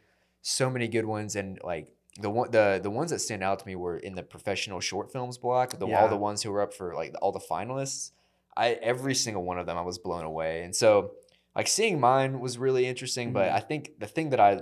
so 0.44 0.70
many 0.70 0.88
good 0.88 1.06
ones 1.06 1.36
and 1.36 1.60
like 1.64 1.88
the 2.22 2.30
one 2.30 2.52
the 2.52 2.80
the 2.84 2.92
ones 2.92 3.10
that 3.10 3.18
stand 3.20 3.42
out 3.44 3.58
to 3.60 3.66
me 3.66 3.76
were 3.76 3.98
in 3.98 4.14
the 4.14 4.22
professional 4.22 4.80
short 4.80 5.12
films 5.12 5.40
block 5.40 5.80
the 5.80 5.88
all 5.88 6.08
the 6.08 6.16
ones 6.16 6.44
who 6.44 6.52
were 6.52 6.62
up 6.62 6.72
for 6.72 6.94
like 6.94 7.16
all 7.20 7.32
the 7.32 7.40
finalists 7.40 8.12
i 8.58 8.70
every 8.82 9.16
single 9.16 9.44
one 9.44 9.58
of 9.60 9.66
them 9.66 9.78
i 9.78 9.82
was 9.82 9.98
blown 9.98 10.24
away. 10.26 10.64
And 10.64 10.76
so 10.76 11.12
like 11.56 11.68
seeing 11.68 12.00
mine 12.00 12.40
was 12.40 12.58
really 12.58 12.86
interesting 12.86 13.32
but 13.34 13.50
Mhm. 13.52 13.56
i 13.56 13.60
think 13.60 14.00
the 14.00 14.08
thing 14.08 14.30
that 14.32 14.40
i 14.40 14.62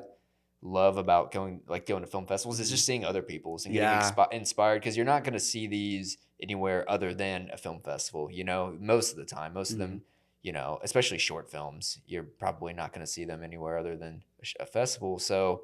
love 0.62 0.96
about 0.98 1.32
going 1.32 1.62
like 1.68 1.86
going 1.86 2.02
to 2.02 2.08
film 2.08 2.26
festivals 2.26 2.60
is 2.60 2.70
just 2.70 2.86
seeing 2.86 3.04
other 3.04 3.22
people's 3.22 3.66
and 3.66 3.74
getting 3.74 3.90
Yeah. 3.90 4.12
expi- 4.12 4.32
inspired 4.32 4.80
because 4.80 4.96
you're 4.96 5.06
not 5.06 5.24
going 5.26 5.34
to 5.34 5.40
see 5.40 5.68
these 5.68 6.18
anywhere 6.42 6.90
other 6.90 7.14
than 7.14 7.50
a 7.52 7.58
film 7.58 7.82
festival 7.82 8.32
you 8.32 8.44
know 8.46 8.76
most 8.80 9.12
of 9.12 9.18
the 9.18 9.26
time. 9.26 9.54
Most 9.54 9.72
of 9.74 9.78
them 9.80 10.04
you 10.42 10.52
know 10.54 10.80
especially 10.84 11.18
short 11.18 11.50
films 11.52 12.00
you're 12.06 12.24
probably 12.24 12.74
not 12.74 12.94
going 12.94 13.06
to 13.06 13.12
see 13.12 13.26
them 13.26 13.44
anywhere 13.44 13.78
other 13.78 13.96
than 13.98 14.24
a, 14.42 14.64
a 14.64 14.66
festival. 14.66 15.20
So 15.20 15.64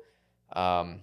um 0.53 1.01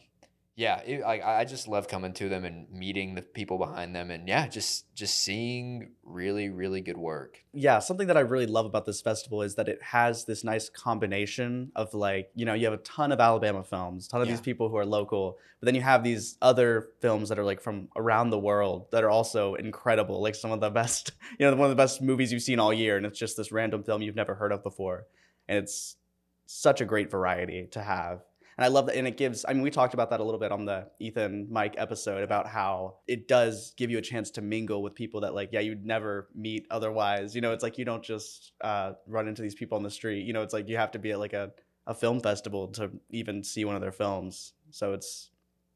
yeah 0.56 0.80
it, 0.80 1.02
i 1.02 1.40
I 1.40 1.44
just 1.44 1.68
love 1.68 1.86
coming 1.86 2.12
to 2.14 2.28
them 2.28 2.44
and 2.44 2.70
meeting 2.70 3.14
the 3.14 3.22
people 3.22 3.58
behind 3.58 3.94
them 3.94 4.10
and 4.10 4.26
yeah 4.28 4.48
just 4.48 4.92
just 4.94 5.16
seeing 5.16 5.92
really 6.02 6.48
really 6.48 6.80
good 6.80 6.98
work 6.98 7.44
yeah, 7.58 7.78
something 7.78 8.08
that 8.08 8.18
I 8.18 8.20
really 8.20 8.44
love 8.44 8.66
about 8.66 8.84
this 8.84 9.00
festival 9.00 9.40
is 9.40 9.54
that 9.54 9.66
it 9.66 9.80
has 9.82 10.26
this 10.26 10.44
nice 10.44 10.68
combination 10.68 11.72
of 11.74 11.94
like, 11.94 12.30
you 12.34 12.44
know, 12.44 12.52
you 12.52 12.66
have 12.66 12.74
a 12.74 12.82
ton 12.82 13.12
of 13.12 13.18
Alabama 13.18 13.64
films, 13.64 14.06
ton 14.06 14.20
of 14.20 14.28
these 14.28 14.42
people 14.42 14.68
who 14.68 14.76
are 14.76 14.84
local, 14.84 15.38
but 15.58 15.64
then 15.64 15.74
you 15.74 15.80
have 15.80 16.04
these 16.04 16.36
other 16.42 16.90
films 17.00 17.30
that 17.30 17.38
are 17.38 17.44
like 17.44 17.62
from 17.62 17.88
around 17.96 18.28
the 18.28 18.38
world 18.38 18.88
that 18.90 19.04
are 19.04 19.08
also 19.08 19.54
incredible, 19.54 20.20
like 20.20 20.34
some 20.34 20.52
of 20.52 20.60
the 20.60 20.68
best, 20.82 21.12
you 21.38 21.46
know, 21.46 21.56
one 21.56 21.64
of 21.64 21.74
the 21.74 21.82
best 21.82 22.02
movies 22.02 22.30
you've 22.30 22.42
seen 22.42 22.60
all 22.60 22.74
year, 22.74 22.98
and 22.98 23.06
it's 23.06 23.18
just 23.18 23.38
this 23.38 23.50
random 23.50 23.82
film 23.82 24.02
you've 24.02 24.14
never 24.14 24.34
heard 24.34 24.52
of 24.52 24.62
before, 24.62 25.06
and 25.48 25.56
it's 25.56 25.96
such 26.44 26.82
a 26.82 26.84
great 26.84 27.10
variety 27.10 27.68
to 27.70 27.80
have. 27.80 28.20
And 28.58 28.64
I 28.64 28.68
love 28.68 28.86
that, 28.86 28.96
and 28.96 29.06
it 29.06 29.18
gives. 29.18 29.44
I 29.46 29.52
mean, 29.52 29.62
we 29.62 29.70
talked 29.70 29.92
about 29.92 30.08
that 30.10 30.20
a 30.20 30.24
little 30.24 30.40
bit 30.40 30.50
on 30.50 30.64
the 30.64 30.88
Ethan 30.98 31.48
Mike 31.50 31.74
episode 31.76 32.22
about 32.22 32.46
how 32.46 32.98
it 33.06 33.28
does 33.28 33.74
give 33.76 33.90
you 33.90 33.98
a 33.98 34.02
chance 34.02 34.30
to 34.32 34.40
mingle 34.40 34.82
with 34.82 34.94
people 34.94 35.20
that, 35.20 35.34
like, 35.34 35.50
yeah, 35.52 35.60
you'd 35.60 35.84
never 35.84 36.28
meet 36.34 36.66
otherwise. 36.70 37.34
You 37.34 37.42
know, 37.42 37.52
it's 37.52 37.62
like 37.62 37.76
you 37.76 37.84
don't 37.84 38.02
just 38.02 38.52
uh, 38.62 38.92
run 39.06 39.28
into 39.28 39.42
these 39.42 39.54
people 39.54 39.76
on 39.76 39.82
the 39.82 39.90
street. 39.90 40.24
You 40.24 40.32
know, 40.32 40.42
it's 40.42 40.54
like 40.54 40.68
you 40.68 40.78
have 40.78 40.90
to 40.92 40.98
be 40.98 41.12
at 41.12 41.18
like 41.18 41.34
a, 41.34 41.52
a 41.86 41.94
film 41.94 42.20
festival 42.20 42.68
to 42.68 42.90
even 43.10 43.44
see 43.44 43.66
one 43.66 43.74
of 43.74 43.82
their 43.82 43.92
films. 43.92 44.54
So 44.70 44.94
it's 44.94 45.30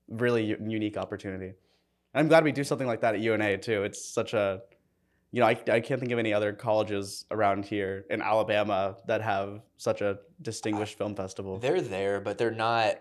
really 0.09 0.45
u- 0.45 0.59
unique 0.66 0.97
opportunity. 0.97 1.53
And 2.14 2.21
I'm 2.21 2.29
glad 2.29 2.45
we 2.45 2.53
do 2.53 2.64
something 2.64 2.87
like 2.87 3.03
that 3.03 3.14
at 3.14 3.21
UNA 3.21 3.59
too. 3.59 3.85
It's 3.85 4.03
such 4.03 4.33
a, 4.33 4.62
you 5.33 5.40
know, 5.40 5.47
I, 5.47 5.51
I 5.71 5.81
can't 5.81 6.01
think 6.01 6.12
of 6.12 6.19
any 6.19 6.33
other 6.33 6.53
colleges 6.53 7.25
around 7.31 7.64
here 7.64 8.05
in 8.11 8.21
Alabama 8.23 8.97
that 9.07 9.23
have 9.23 9.61
such 9.77 10.01
a 10.01 10.19
distinguished 10.43 10.97
film 10.99 11.14
festival. 11.14 11.59
they're 11.59 11.81
there 11.83 12.21
but 12.21 12.38
they're 12.38 12.51
not 12.51 12.97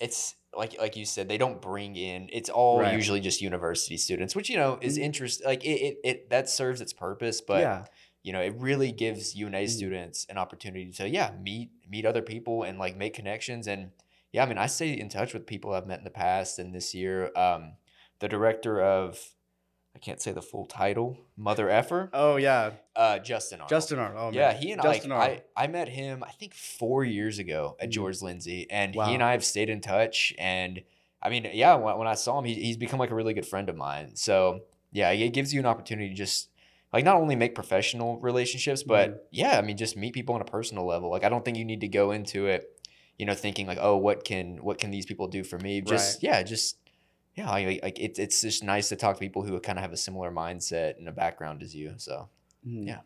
it's 0.00 0.34
like 0.54 0.78
like 0.78 0.94
you 0.96 1.06
said 1.06 1.28
they 1.28 1.38
don't 1.38 1.62
bring 1.62 1.96
in 1.96 2.28
it's 2.32 2.50
all 2.50 2.80
Right. 2.80 2.94
usually 2.94 3.20
just 3.20 3.40
university 3.40 3.96
students 3.96 4.36
which 4.36 4.50
you 4.50 4.56
know 4.56 4.78
is 4.82 4.98
Mhm. 4.98 5.02
interest 5.04 5.42
like 5.44 5.64
it, 5.64 5.80
it, 5.80 5.96
it 6.04 6.30
that 6.30 6.48
serves 6.50 6.80
its 6.82 6.92
purpose 6.92 7.40
but 7.40 7.60
yeah. 7.60 7.84
you 8.22 8.32
know 8.34 8.40
it 8.42 8.54
really 8.58 8.92
gives 8.92 9.34
UNA 9.34 9.62
Mhm. 9.64 9.68
students 9.70 10.26
an 10.28 10.36
opportunity 10.36 10.92
to 10.92 11.08
yeah 11.08 11.30
meet 11.40 11.70
meet 11.88 12.04
other 12.04 12.20
people 12.22 12.62
and 12.64 12.78
like 12.78 12.94
make 12.98 13.14
connections 13.14 13.66
and 13.66 13.92
yeah 14.32 14.42
I 14.42 14.46
mean 14.46 14.58
I 14.58 14.66
stay 14.66 14.92
in 14.92 15.08
touch 15.08 15.32
with 15.32 15.46
people 15.46 15.72
I've 15.72 15.86
met 15.86 15.98
in 15.98 16.04
the 16.04 16.10
past 16.10 16.58
and 16.58 16.74
this 16.74 16.94
year 16.94 17.30
um 17.34 17.76
the 18.18 18.28
director 18.28 18.82
of 18.82 19.18
I 19.94 19.98
can't 19.98 20.20
say 20.20 20.32
the 20.32 20.42
full 20.42 20.64
title 20.66 21.18
Mother 21.36 21.68
Effer 21.68 22.10
Oh 22.12 22.36
yeah, 22.36 22.72
uh 22.96 23.18
Justin 23.18 23.56
Arnold. 23.60 23.70
Justin 23.70 23.98
Arnold. 23.98 24.18
Oh, 24.20 24.24
man. 24.26 24.34
yeah, 24.34 24.52
he 24.52 24.72
and 24.72 24.80
I 24.80 24.84
Justin 24.84 25.10
like, 25.10 25.20
Arnold. 25.20 25.42
I 25.56 25.64
I 25.64 25.66
met 25.66 25.88
him 25.88 26.24
I 26.24 26.30
think 26.32 26.54
four 26.54 27.04
years 27.04 27.38
ago 27.38 27.76
at 27.78 27.88
Mhm. 27.88 27.92
George 27.92 28.22
Lindsey, 28.22 28.66
and 28.70 28.94
Wow. 28.94 29.06
he 29.06 29.14
and 29.14 29.22
I 29.22 29.32
have 29.32 29.44
stayed 29.44 29.68
in 29.68 29.80
touch. 29.80 30.32
And 30.38 30.82
I 31.22 31.28
mean, 31.30 31.48
yeah, 31.52 31.74
when, 31.74 31.98
when 31.98 32.08
I 32.08 32.14
saw 32.14 32.38
him, 32.38 32.44
he, 32.46 32.54
he's 32.54 32.76
become 32.76 32.98
like 32.98 33.10
a 33.10 33.14
really 33.14 33.34
good 33.34 33.46
friend 33.46 33.68
of 33.68 33.76
mine. 33.76 34.16
So 34.16 34.62
yeah, 34.92 35.10
it 35.10 35.30
gives 35.30 35.52
you 35.54 35.60
an 35.60 35.66
opportunity 35.66 36.08
to 36.08 36.14
just 36.14 36.48
like 36.92 37.04
not 37.04 37.16
only 37.16 37.36
make 37.36 37.54
professional 37.54 38.18
relationships, 38.20 38.82
but 38.82 39.10
Mhm. 39.10 39.18
yeah, 39.30 39.58
I 39.58 39.62
mean, 39.62 39.76
just 39.76 39.96
meet 39.96 40.14
people 40.14 40.34
on 40.34 40.40
a 40.40 40.44
personal 40.46 40.86
level. 40.86 41.10
Like 41.10 41.24
I 41.24 41.28
don't 41.28 41.44
think 41.44 41.56
you 41.58 41.64
need 41.64 41.80
to 41.82 41.88
go 41.88 42.10
into 42.12 42.46
it, 42.46 42.64
you 43.18 43.26
know, 43.26 43.34
thinking 43.34 43.66
like, 43.66 43.78
oh, 43.80 43.96
what 43.98 44.24
can 44.24 44.56
what 44.64 44.78
can 44.78 44.90
these 44.90 45.06
people 45.06 45.28
do 45.28 45.44
for 45.44 45.58
me? 45.58 45.80
Just 45.82 46.22
yeah, 46.22 46.42
just 46.42 46.78
yeah, 47.34 47.50
like, 47.50 47.82
like 47.82 47.98
it's 48.00 48.18
it's 48.18 48.40
just 48.42 48.62
nice 48.62 48.88
to 48.90 48.96
talk 48.96 49.16
to 49.16 49.20
people 49.20 49.42
who 49.42 49.58
kind 49.60 49.78
of 49.78 49.82
have 49.82 49.92
a 49.92 49.96
similar 49.96 50.30
mindset 50.30 50.98
and 50.98 51.08
a 51.08 51.12
background 51.12 51.62
as 51.62 51.74
you. 51.74 51.94
So 51.96 52.28
Mhm. 52.66 52.86
yeah. 52.86 53.00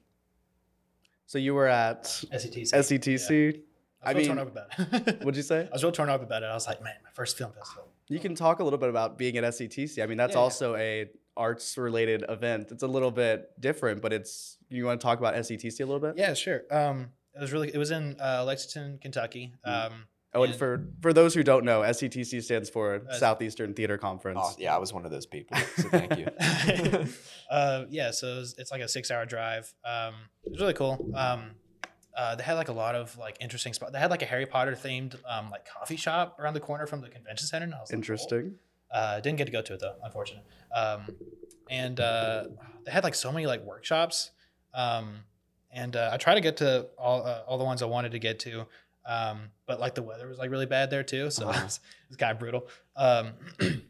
So 1.26 1.38
you 1.38 1.54
were 1.54 1.66
at 1.66 2.04
SETC. 2.04 2.72
SETC. 2.72 3.62
I 4.02 4.10
I 4.10 4.14
was 4.14 4.26
real 4.28 4.36
torn 4.36 4.38
mean- 4.38 4.46
up 4.46 4.52
about 4.52 5.08
it. 5.08 5.18
What'd 5.24 5.36
you 5.36 5.42
say? 5.42 5.66
I 5.70 5.72
was 5.72 5.82
real 5.82 5.92
torn 5.92 6.08
up 6.08 6.22
about 6.22 6.42
it. 6.42 6.46
I 6.46 6.54
was 6.54 6.66
like, 6.66 6.82
man, 6.82 6.94
my 7.02 7.10
first 7.14 7.36
film 7.36 7.52
festival. 7.52 7.88
You 8.08 8.20
can 8.20 8.34
talk 8.36 8.60
a 8.60 8.64
little 8.64 8.78
bit 8.78 8.88
about 8.88 9.18
being 9.18 9.36
at 9.36 9.42
SETC. 9.44 10.00
I 10.02 10.06
mean, 10.06 10.16
that's 10.18 10.32
Yeah, 10.34 10.38
yeah. 10.38 10.42
also 10.42 10.76
a 10.76 11.10
arts 11.36 11.76
related 11.76 12.24
event. 12.28 12.68
It's 12.70 12.84
a 12.84 12.86
little 12.86 13.10
bit 13.10 13.60
different, 13.60 14.00
but 14.02 14.12
it's 14.12 14.58
you 14.68 14.84
want 14.84 15.00
to 15.00 15.04
talk 15.04 15.18
about 15.18 15.34
SETC 15.34 15.80
a 15.80 15.86
little 15.86 15.98
bit? 16.00 16.14
Yeah, 16.16 16.34
sure. 16.34 16.62
Um, 16.70 17.10
it 17.34 17.40
was 17.40 17.52
really. 17.52 17.74
It 17.74 17.78
was 17.78 17.90
in 17.90 18.16
uh, 18.20 18.44
Lexington, 18.46 18.98
Kentucky. 18.98 19.52
Mhm. 19.66 19.86
Um, 19.86 19.92
Oh, 20.36 20.42
and 20.42 20.52
And- 20.52 20.58
for 20.58 20.86
for 21.00 21.12
those 21.12 21.34
who 21.34 21.42
don't 21.42 21.64
know, 21.64 21.80
SETC 21.82 22.42
stands 22.42 22.68
for 22.70 23.02
Uh, 23.08 23.14
Southeastern 23.14 23.74
Theater 23.74 23.98
Conference. 23.98 24.40
Oh, 24.42 24.54
yeah, 24.58 24.74
I 24.74 24.78
was 24.78 24.92
one 24.92 25.04
of 25.04 25.10
those 25.10 25.26
people. 25.26 25.56
So 25.76 25.88
thank 25.88 26.18
you. 26.18 26.28
uh, 27.50 27.84
yeah, 27.88 28.10
so 28.10 28.28
it 28.28 28.36
was, 28.36 28.54
it's 28.58 28.70
like 28.70 28.82
a 28.82 28.88
six-hour 28.88 29.26
drive. 29.26 29.72
Um, 29.84 30.14
it 30.44 30.52
was 30.52 30.60
really 30.60 30.74
cool. 30.74 31.10
Um, 31.14 31.52
uh, 32.16 32.34
they 32.34 32.42
had 32.42 32.54
like 32.54 32.68
a 32.68 32.72
lot 32.72 32.94
of 32.94 33.16
like 33.18 33.36
interesting 33.40 33.72
spots. 33.72 33.92
They 33.92 33.98
had 33.98 34.10
like 34.10 34.22
a 34.22 34.26
Harry 34.26 34.46
Potter 34.46 34.72
themed 34.72 35.16
um, 35.28 35.50
like 35.50 35.66
coffee 35.66 35.96
shop 35.96 36.38
around 36.38 36.54
the 36.54 36.60
corner 36.60 36.86
from 36.86 37.00
the 37.00 37.08
convention 37.08 37.46
center. 37.46 37.64
And 37.64 37.74
I 37.74 37.80
was 37.80 37.90
like, 37.90 37.94
cool. 37.94 37.98
Interesting. 37.98 38.54
Uh, 38.90 39.20
didn't 39.20 39.36
get 39.38 39.46
to 39.46 39.52
go 39.52 39.62
to 39.62 39.74
it 39.74 39.80
though, 39.80 39.96
unfortunately. 40.02 40.44
Um, 40.74 41.08
and 41.68 41.98
uh, 42.00 42.44
they 42.84 42.90
had 42.92 43.04
like 43.04 43.14
so 43.14 43.30
many 43.32 43.46
like 43.46 43.62
workshops. 43.64 44.30
Um, 44.72 45.24
and 45.72 45.94
uh, 45.94 46.10
I 46.12 46.16
tried 46.16 46.36
to 46.36 46.40
get 46.40 46.56
to 46.58 46.86
all 46.96 47.26
uh, 47.26 47.42
all 47.46 47.58
the 47.58 47.64
ones 47.64 47.82
I 47.82 47.86
wanted 47.86 48.12
to 48.12 48.18
get 48.18 48.38
to, 48.40 48.66
um, 49.06 49.50
but 49.66 49.78
like 49.80 49.94
the 49.94 50.02
weather 50.02 50.28
was 50.28 50.38
like 50.38 50.50
really 50.50 50.66
bad 50.66 50.90
there 50.90 51.02
too, 51.04 51.30
so 51.30 51.48
Uh-huh. 51.48 51.60
it 51.60 51.64
was, 51.64 51.80
it 52.10 52.18
kind 52.18 52.32
of 52.32 52.38
brutal. 52.38 52.68
Um, 52.96 53.32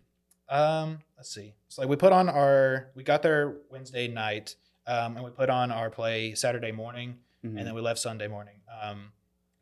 um, 0.49 0.99
let's 1.17 1.33
see. 1.35 1.55
So 1.69 1.83
like 1.83 1.89
we 1.89 1.97
put 1.97 2.13
on 2.13 2.29
our 2.29 2.91
we 2.95 3.03
got 3.03 3.23
there 3.23 3.57
Wednesday 3.71 4.09
night, 4.09 4.57
um, 4.87 5.17
and 5.17 5.25
we 5.25 5.31
put 5.31 5.51
on 5.51 5.71
our 5.73 5.91
play 5.91 6.35
Saturday 6.35 6.73
morning, 6.73 7.19
Mhm. 7.45 7.59
and 7.59 7.67
then 7.67 7.75
we 7.75 7.81
left 7.81 7.99
Sunday 7.99 8.29
morning. 8.29 8.61
Um, 8.83 9.13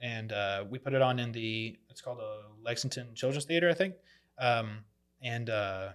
and 0.00 0.32
uh, 0.32 0.64
we 0.68 0.78
put 0.78 0.92
it 0.92 1.00
on 1.02 1.18
in 1.18 1.32
the 1.32 1.78
it's 1.88 2.00
called 2.00 2.18
the 2.18 2.42
Lexington 2.62 3.14
Children's 3.14 3.46
Theater, 3.46 3.70
I 3.70 3.74
think. 3.74 3.94
Um, 4.38 4.84
and 5.22 5.48
uh, 5.48 5.90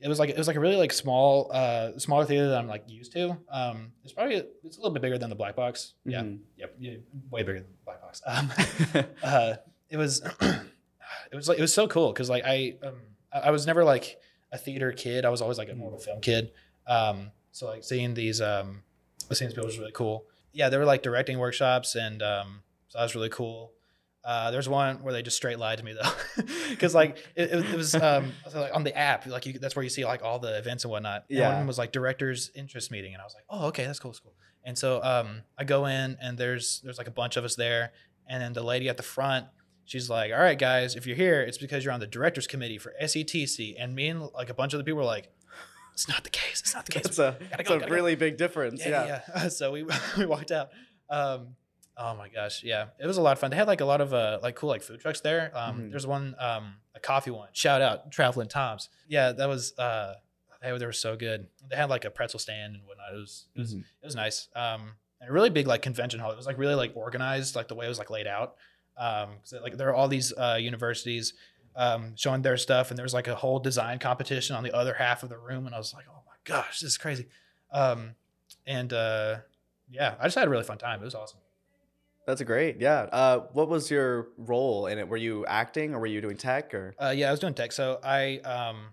it 0.00 0.08
was 0.08 0.18
like 0.18 0.30
it 0.30 0.36
was 0.36 0.48
like 0.48 0.56
a 0.56 0.60
really 0.60 0.76
like 0.76 0.92
small 0.92 1.50
uh 1.52 1.96
smaller 1.98 2.24
theater 2.24 2.48
that 2.48 2.58
I'm 2.58 2.66
like 2.66 2.84
used 2.88 3.12
to. 3.12 3.36
Um, 3.48 3.92
it's 4.02 4.12
probably 4.12 4.36
it's 4.64 4.76
a 4.76 4.80
little 4.80 4.92
bit 4.92 5.02
bigger 5.02 5.18
than 5.18 5.30
the 5.30 5.36
Black 5.36 5.54
Box. 5.54 5.94
Yeah, 6.04 6.22
Mhm. 6.22 6.40
yep, 6.56 6.74
yeah, 6.80 6.96
way 7.30 7.42
bigger 7.42 7.60
than 7.60 7.70
the 7.70 7.84
Black 7.84 8.00
Box. 8.00 8.03
Um, 8.26 8.52
uh, 9.22 9.54
it 9.90 9.96
was 9.96 10.22
it 10.40 11.34
was 11.36 11.48
like 11.48 11.58
it 11.58 11.62
was 11.62 11.74
so 11.74 11.86
cool 11.88 12.12
because 12.12 12.30
like 12.30 12.44
I 12.46 12.76
um 12.82 12.94
I 13.32 13.38
I 13.40 13.50
was 13.50 13.66
never 13.66 13.84
like 13.84 14.18
a 14.52 14.58
theater 14.58 14.92
kid. 14.92 15.24
I 15.24 15.30
was 15.30 15.42
always 15.42 15.58
like 15.58 15.68
a 15.70 15.74
more 15.74 15.88
of 15.88 15.94
a 15.94 15.98
film 15.98 16.20
kid. 16.20 16.52
Um, 16.86 17.30
so 17.52 17.66
like 17.66 17.84
seeing 17.84 18.14
these 18.14 18.40
um 18.40 18.82
seeing 19.32 19.50
people 19.50 19.64
was 19.64 19.78
really 19.78 19.92
cool. 19.92 20.24
Yeah, 20.52 20.68
they 20.68 20.76
were 20.76 20.84
like 20.84 21.02
directing 21.02 21.38
workshops 21.38 21.94
and 21.96 22.22
um 22.22 22.62
so 22.88 22.98
that 22.98 23.04
was 23.04 23.14
really 23.14 23.30
cool. 23.30 23.72
Uh, 24.24 24.50
there's 24.50 24.68
one 24.68 25.02
where 25.02 25.12
they 25.12 25.20
just 25.22 25.36
straight 25.36 25.58
lied 25.58 25.76
to 25.76 25.84
me 25.84 25.92
though, 25.92 26.42
because 26.70 26.94
like 26.94 27.18
it, 27.36 27.52
it, 27.52 27.76
was 27.76 27.94
um, 27.94 28.32
like 28.54 28.74
on 28.74 28.82
the 28.82 28.96
app, 28.96 29.26
like 29.26 29.44
you, 29.44 29.58
that's 29.58 29.76
where 29.76 29.82
you 29.82 29.90
see 29.90 30.02
like 30.06 30.22
all 30.22 30.38
the 30.38 30.56
events 30.56 30.84
and 30.84 30.90
whatnot. 30.90 31.24
And 31.28 31.40
one 31.40 31.54
Yeah. 31.56 31.64
was 31.66 31.76
like 31.76 31.92
directors 31.92 32.50
interest 32.54 32.90
meeting, 32.90 33.12
and 33.12 33.20
I 33.20 33.24
was 33.26 33.34
like, 33.34 33.44
oh 33.50 33.66
okay, 33.66 33.84
that's 33.84 33.98
cool, 33.98 34.12
that's 34.12 34.20
cool. 34.20 34.32
And 34.64 34.76
so 34.78 35.02
um, 35.02 35.42
I 35.58 35.64
go 35.64 35.86
in 35.86 36.16
and 36.20 36.38
there's 36.38 36.80
there's 36.82 36.98
like 36.98 37.06
a 37.08 37.12
bunch 37.12 37.36
of 37.36 37.44
us 37.44 37.54
there, 37.56 37.92
and 38.26 38.42
then 38.42 38.52
the 38.54 38.62
lady 38.62 38.88
at 38.88 38.96
the 38.96 39.02
front, 39.02 39.46
she's 39.84 40.08
like, 40.08 40.32
all 40.32 40.38
right 40.38 40.58
guys, 40.58 40.96
if 40.96 41.06
you're 41.06 41.16
here, 41.16 41.42
it's 41.42 41.58
because 41.58 41.84
you're 41.84 41.92
on 41.92 42.00
the 42.00 42.06
directors 42.06 42.46
committee 42.46 42.78
for 42.78 42.92
SETC, 43.02 43.74
and 43.78 43.94
me 43.94 44.08
and 44.08 44.22
like 44.34 44.48
a 44.50 44.54
bunch 44.54 44.72
of 44.72 44.78
the 44.78 44.84
people 44.84 44.98
were 44.98 45.04
like, 45.04 45.28
it's 45.92 46.08
not 46.08 46.24
the 46.24 46.30
case, 46.30 46.60
it's 46.60 46.74
not 46.74 46.86
the 46.86 46.92
case. 46.92 47.04
it's 47.04 47.18
a, 47.18 47.36
go, 47.40 47.46
a 47.58 47.62
gotta 47.64 47.80
go. 47.86 47.94
really 47.94 48.14
big 48.16 48.36
difference. 48.38 48.80
Yeah. 48.84 49.06
yeah, 49.06 49.20
yeah. 49.36 49.48
so 49.48 49.70
we 49.72 49.84
we 50.18 50.26
walked 50.26 50.50
out. 50.50 50.70
Um, 51.10 51.48
oh 51.96 52.16
my 52.16 52.28
gosh, 52.28 52.62
yeah, 52.64 52.86
it 52.98 53.06
was 53.06 53.18
a 53.18 53.22
lot 53.22 53.32
of 53.32 53.38
fun. 53.38 53.50
They 53.50 53.56
had 53.56 53.68
like 53.68 53.82
a 53.82 53.84
lot 53.84 54.00
of 54.00 54.14
uh 54.14 54.38
like 54.42 54.56
cool 54.56 54.70
like 54.70 54.82
food 54.82 55.00
trucks 55.00 55.20
there. 55.20 55.52
Um, 55.54 55.78
Mhm. 55.82 55.90
there's 55.90 56.06
one 56.06 56.34
um 56.38 56.76
a 56.94 57.00
coffee 57.00 57.30
one. 57.30 57.48
Shout 57.52 57.82
out 57.82 58.10
Traveling 58.10 58.48
Toms. 58.48 58.88
Yeah, 59.08 59.32
that 59.32 59.48
was 59.48 59.76
uh 59.78 60.14
they, 60.64 60.72
were- 60.72 60.78
they 60.78 60.86
were 60.86 60.92
so 60.92 61.16
good. 61.16 61.46
They 61.68 61.76
had 61.76 61.90
like 61.90 62.04
a 62.04 62.10
pretzel 62.10 62.38
stand 62.38 62.74
and 62.74 62.84
whatnot. 62.86 63.12
It 63.12 63.16
was 63.16 63.46
it 63.54 63.58
was 63.60 63.74
Mhm. 63.74 63.80
it 63.80 64.04
was 64.06 64.14
nice. 64.16 64.48
Um, 64.56 64.92
and 65.20 65.30
a 65.30 65.32
really 65.32 65.50
big 65.50 65.66
like 65.66 65.82
convention 65.82 66.20
hall. 66.20 66.30
It 66.32 66.36
was 66.36 66.46
like 66.46 66.58
really 66.58 66.74
like 66.74 66.92
organized, 66.96 67.54
like 67.56 67.68
the 67.68 67.74
way 67.74 67.86
it 67.86 67.88
was 67.88 67.98
like 67.98 68.10
laid 68.10 68.26
out. 68.26 68.56
Um, 68.96 69.30
like 69.62 69.76
there 69.76 69.88
are 69.88 69.94
all 69.94 70.08
these 70.08 70.32
uh 70.36 70.56
universities 70.60 71.34
um 71.76 72.14
showing 72.16 72.42
their 72.42 72.56
stuff, 72.56 72.90
and 72.90 72.98
there 72.98 73.04
was 73.04 73.14
like 73.14 73.26
a 73.28 73.34
whole 73.34 73.58
design 73.58 73.98
competition 73.98 74.54
on 74.56 74.62
the 74.62 74.72
other 74.74 74.94
half 74.94 75.22
of 75.22 75.28
the 75.28 75.38
room, 75.38 75.66
and 75.66 75.74
I 75.74 75.78
was 75.78 75.92
like, 75.94 76.04
oh 76.08 76.22
my 76.26 76.36
gosh, 76.44 76.80
this 76.80 76.90
is 76.92 76.98
crazy. 76.98 77.26
Um, 77.72 78.14
and 78.66 78.92
uh, 78.92 79.38
yeah, 79.90 80.14
I 80.20 80.24
just 80.24 80.36
had 80.36 80.46
a 80.46 80.50
really 80.50 80.62
fun 80.64 80.78
time. 80.78 81.00
It 81.02 81.04
was 81.04 81.14
awesome. 81.14 81.40
That's 82.26 82.40
great. 82.42 82.80
Yeah. 82.80 83.02
Uh, 83.12 83.40
what 83.52 83.68
was 83.68 83.90
your 83.90 84.28
role 84.38 84.86
in 84.86 84.98
it? 84.98 85.06
Were 85.08 85.16
you 85.18 85.44
acting 85.46 85.92
or 85.94 85.98
were 85.98 86.06
you 86.06 86.20
doing 86.22 86.36
tech 86.38 86.72
or? 86.72 86.94
Uh, 86.98 87.12
yeah, 87.14 87.28
I 87.28 87.30
was 87.32 87.40
doing 87.40 87.52
tech. 87.52 87.70
So 87.72 88.00
I 88.02 88.38
um, 88.38 88.86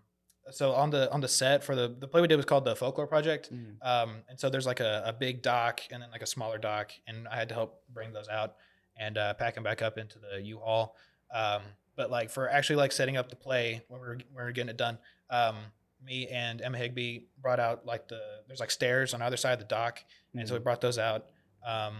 so 0.51 0.73
on 0.73 0.89
the 0.89 1.11
on 1.11 1.21
the 1.21 1.27
set 1.27 1.63
for 1.63 1.75
the 1.75 1.95
the 1.99 2.07
play 2.07 2.21
we 2.21 2.27
did 2.27 2.35
was 2.35 2.45
called 2.45 2.65
the 2.65 2.75
Folklore 2.75 3.07
Project. 3.07 3.49
Um, 3.81 4.23
and 4.29 4.39
so 4.39 4.49
there's 4.49 4.65
like 4.65 4.79
a, 4.79 5.03
a 5.05 5.13
big 5.13 5.41
dock 5.41 5.81
and 5.91 6.01
then 6.01 6.11
like 6.11 6.21
a 6.21 6.27
smaller 6.27 6.57
dock, 6.57 6.91
and 7.07 7.27
I 7.27 7.35
had 7.35 7.49
to 7.49 7.55
help 7.55 7.81
bring 7.93 8.13
those 8.13 8.29
out 8.29 8.55
and 8.97 9.17
uh, 9.17 9.33
pack 9.33 9.55
them 9.55 9.63
back 9.63 9.81
up 9.81 9.97
into 9.97 10.19
the 10.19 10.41
U-Haul. 10.41 10.95
Um, 11.33 11.61
but 11.95 12.11
like 12.11 12.29
for 12.29 12.49
actually 12.49 12.75
like 12.77 12.91
setting 12.91 13.17
up 13.17 13.29
the 13.29 13.35
play 13.35 13.81
when 13.87 13.99
we 14.01 14.07
were, 14.07 14.13
when 14.13 14.25
we 14.37 14.43
were 14.43 14.51
getting 14.51 14.69
it 14.69 14.77
done, 14.77 14.97
um, 15.29 15.55
me 16.03 16.27
and 16.27 16.61
Emma 16.61 16.77
Higby 16.77 17.25
brought 17.41 17.59
out 17.59 17.85
like 17.85 18.07
the 18.07 18.19
there's 18.47 18.59
like 18.59 18.71
stairs 18.71 19.13
on 19.13 19.21
either 19.21 19.37
side 19.37 19.53
of 19.53 19.59
the 19.59 19.65
dock, 19.65 20.03
and 20.35 20.47
so 20.47 20.53
we 20.53 20.59
brought 20.59 20.81
those 20.81 20.97
out. 20.97 21.27
Um, 21.65 21.95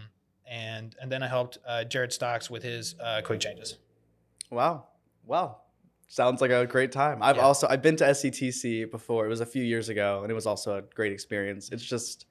and 0.50 0.96
and 1.02 1.12
then 1.12 1.24
I 1.24 1.28
helped 1.28 1.58
uh, 1.68 1.84
Jared 1.84 2.12
Stocks 2.12 2.50
with 2.50 2.64
his 2.64 2.96
uh, 3.00 3.22
quick 3.24 3.40
changes. 3.40 3.78
Wow. 4.50 4.88
Wow. 5.26 5.62
Sounds 6.12 6.42
like 6.42 6.52
a 6.52 6.68
great 6.68 6.92
time. 6.92 7.24
I've 7.24 7.38
Yeah. 7.38 7.44
also 7.44 7.68
I've 7.70 7.82
been 7.82 7.96
to 7.96 8.04
SETC 8.04 8.84
before. 8.84 9.26
It 9.26 9.30
was 9.30 9.40
a 9.40 9.46
few 9.46 9.64
years 9.64 9.88
ago 9.88 10.24
and 10.24 10.30
it 10.30 10.34
was 10.36 10.46
also 10.46 10.76
a 10.76 10.82
great 10.82 11.14
experience. 11.14 11.70
It's 11.72 11.86
just 11.86 12.26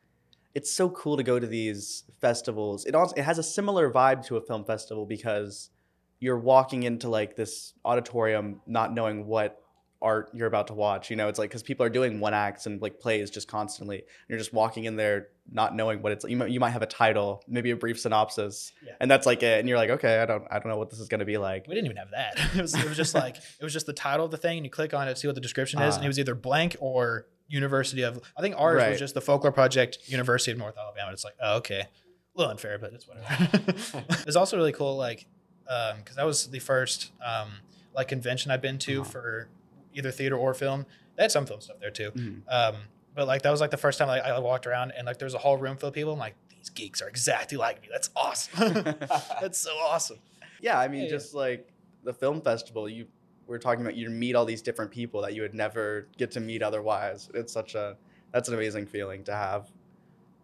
it's 0.55 0.71
so 0.71 0.91
cool 0.91 1.17
to 1.17 1.23
go 1.23 1.39
to 1.39 1.47
these 1.47 2.05
festivals. 2.21 2.85
It 2.85 2.95
also 2.95 3.15
it 3.17 3.23
has 3.23 3.39
a 3.39 3.43
similar 3.43 3.91
vibe 3.91 4.23
to 4.27 4.37
a 4.37 4.43
film 4.43 4.65
festival 4.67 5.07
because 5.07 5.71
you're 6.19 6.39
walking 6.39 6.83
into 6.83 7.09
like 7.09 7.37
this 7.37 7.73
auditorium 7.87 8.61
not 8.67 8.93
knowing 8.93 9.27
what 9.27 9.63
art 10.03 10.31
you're 10.33 10.47
about 10.47 10.67
to 10.69 10.75
watch. 10.75 11.11
You 11.11 11.17
know, 11.17 11.29
it's 11.29 11.39
like 11.39 11.51
because 11.51 11.63
people 11.63 11.85
are 11.85 11.91
doing 11.91 12.21
one 12.21 12.33
acts 12.35 12.67
and 12.67 12.81
like 12.81 12.99
plays 13.01 13.31
just 13.31 13.49
constantly. 13.49 13.99
And 13.99 14.07
you're 14.29 14.39
just 14.39 14.53
walking 14.53 14.85
in 14.85 14.97
there 14.97 15.29
not 15.53 15.75
knowing 15.75 16.01
what 16.03 16.13
it's. 16.13 16.25
You 16.25 16.37
might, 16.37 16.51
you 16.51 16.61
might 16.61 16.71
have 16.71 16.83
a 16.83 16.87
title, 16.87 17.43
maybe 17.49 17.71
a 17.71 17.77
brief 17.77 17.99
synopsis, 18.01 18.73
Yeah. 18.85 18.93
and 19.01 19.11
that's 19.11 19.27
like 19.27 19.43
it. 19.43 19.59
And 19.61 19.69
you're 19.69 19.79
like, 19.79 19.91
okay, 19.91 20.21
I 20.21 20.27
don't 20.27 20.45
I 20.51 20.59
don't 20.59 20.69
know 20.69 20.79
what 20.79 20.91
this 20.91 21.01
is 21.01 21.09
gonna 21.09 21.25
be 21.25 21.37
like. 21.39 21.67
We 21.69 21.75
didn't 21.75 21.87
even 21.87 21.97
have 21.99 22.11
that. 22.13 22.39
It 22.57 22.63
was, 22.63 22.75
it 22.75 22.89
was 22.89 22.97
just 22.97 23.15
like 23.15 23.37
it 23.37 23.63
was 23.65 23.73
just 23.73 23.87
the 23.87 23.93
title 23.93 24.25
of 24.25 24.31
the 24.31 24.37
thing, 24.39 24.57
and 24.59 24.65
you 24.65 24.71
click 24.71 24.95
on 24.95 25.07
it, 25.09 25.19
see 25.19 25.29
what 25.29 25.35
the 25.35 25.41
description 25.41 25.81
is, 25.83 25.97
and 25.97 26.03
Ah. 26.03 26.07
it 26.07 26.09
was 26.09 26.19
either 26.19 26.35
blank 26.35 26.77
or 26.81 27.27
University 27.49 28.03
of. 28.03 28.21
I 28.39 28.43
think 28.43 28.55
ours 28.57 28.77
Right. 28.77 28.91
was 28.91 28.99
just 28.99 29.15
the 29.15 29.21
Folklore 29.21 29.53
Project, 29.53 29.99
University 30.07 30.53
of 30.53 30.59
North 30.59 30.79
Alabama. 30.79 31.13
It's 31.13 31.25
like, 31.25 31.35
oh, 31.43 31.57
okay, 31.57 31.81
a 31.81 31.89
little 32.37 32.53
unfair, 32.53 32.79
but 32.79 32.93
it's 32.93 33.07
whatever. 33.09 34.05
it's 34.27 34.37
also 34.37 34.57
really 34.57 34.73
cool, 34.73 34.97
like, 34.97 35.27
because 35.65 36.15
that 36.17 36.25
was 36.25 36.47
the 36.49 36.61
first 36.61 37.11
um, 37.25 37.49
like 37.93 38.07
convention 38.09 38.51
I've 38.53 38.63
been 38.63 38.79
to 38.79 39.01
Uh-huh. 39.03 39.11
for 39.11 39.49
either 39.95 40.11
theater 40.11 40.37
or 40.37 40.55
film. 40.55 40.87
They 41.17 41.25
had 41.25 41.33
some 41.33 41.47
film 41.47 41.61
stuff 41.61 41.79
there 41.81 41.91
too. 41.91 42.11
Mhm. 42.13 42.43
Um, 42.49 42.77
but 43.15 43.27
like 43.27 43.43
that 43.43 43.51
was 43.51 43.61
like 43.61 43.71
the 43.71 43.77
first 43.77 43.99
time 43.99 44.09
like 44.09 44.23
I 44.23 44.39
walked 44.39 44.67
around 44.67 44.93
and 44.97 45.07
like 45.07 45.19
there's 45.19 45.35
a 45.35 45.39
whole 45.39 45.57
room 45.57 45.77
full 45.77 45.89
of 45.89 45.95
people. 45.95 46.13
I'm 46.13 46.19
like, 46.19 46.37
these 46.49 46.71
geeks 46.71 47.03
are 47.03 47.09
exactly 47.09 47.59
like 47.59 47.83
me. 47.83 47.89
That's 47.91 48.11
awesome. 48.17 48.73
That's 49.41 49.59
so 49.59 49.71
awesome. 49.73 50.19
Yeah, 50.61 50.79
I 50.79 50.89
mean, 50.89 51.01
Yeah, 51.01 51.05
yeah. 51.07 51.11
just 51.11 51.35
like 51.35 51.73
the 52.05 52.13
film 52.13 52.41
festival, 52.41 52.89
you 52.89 53.07
we're 53.47 53.59
talking 53.59 53.81
about 53.81 53.97
you 53.97 54.09
meet 54.11 54.37
all 54.37 54.45
these 54.45 54.63
different 54.63 54.93
people 54.93 55.21
that 55.23 55.35
you 55.35 55.43
would 55.43 55.55
never 55.55 56.07
get 56.17 56.31
to 56.33 56.41
meet 56.41 56.63
otherwise. 56.63 57.29
It's 57.35 57.53
such 57.53 57.75
a 57.75 57.97
that's 58.33 58.49
an 58.49 58.55
amazing 58.55 58.87
feeling 58.87 59.25
to 59.25 59.33
have. 59.33 59.69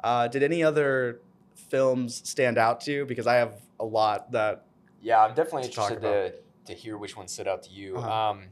Uh, 0.03 0.27
did 0.29 0.43
any 0.43 0.63
other 0.65 1.21
films 1.55 2.29
stand 2.29 2.59
out 2.59 2.81
to 2.83 2.93
you? 2.93 3.07
Because 3.07 3.27
I 3.27 3.35
have 3.37 3.55
a 3.79 3.85
lot 3.85 4.33
that 4.33 4.65
Yeah, 5.01 5.23
I'm 5.23 5.35
definitely 5.35 5.69
to 5.69 5.75
talk 5.75 5.93
interested 5.93 6.35
to, 6.67 6.73
to 6.75 6.79
hear 6.79 6.99
which 6.99 7.17
one 7.17 7.29
stood 7.29 7.47
out 7.47 7.63
to 7.65 7.71
you. 7.71 7.97
Uh-huh. 7.97 8.31
Um, 8.31 8.45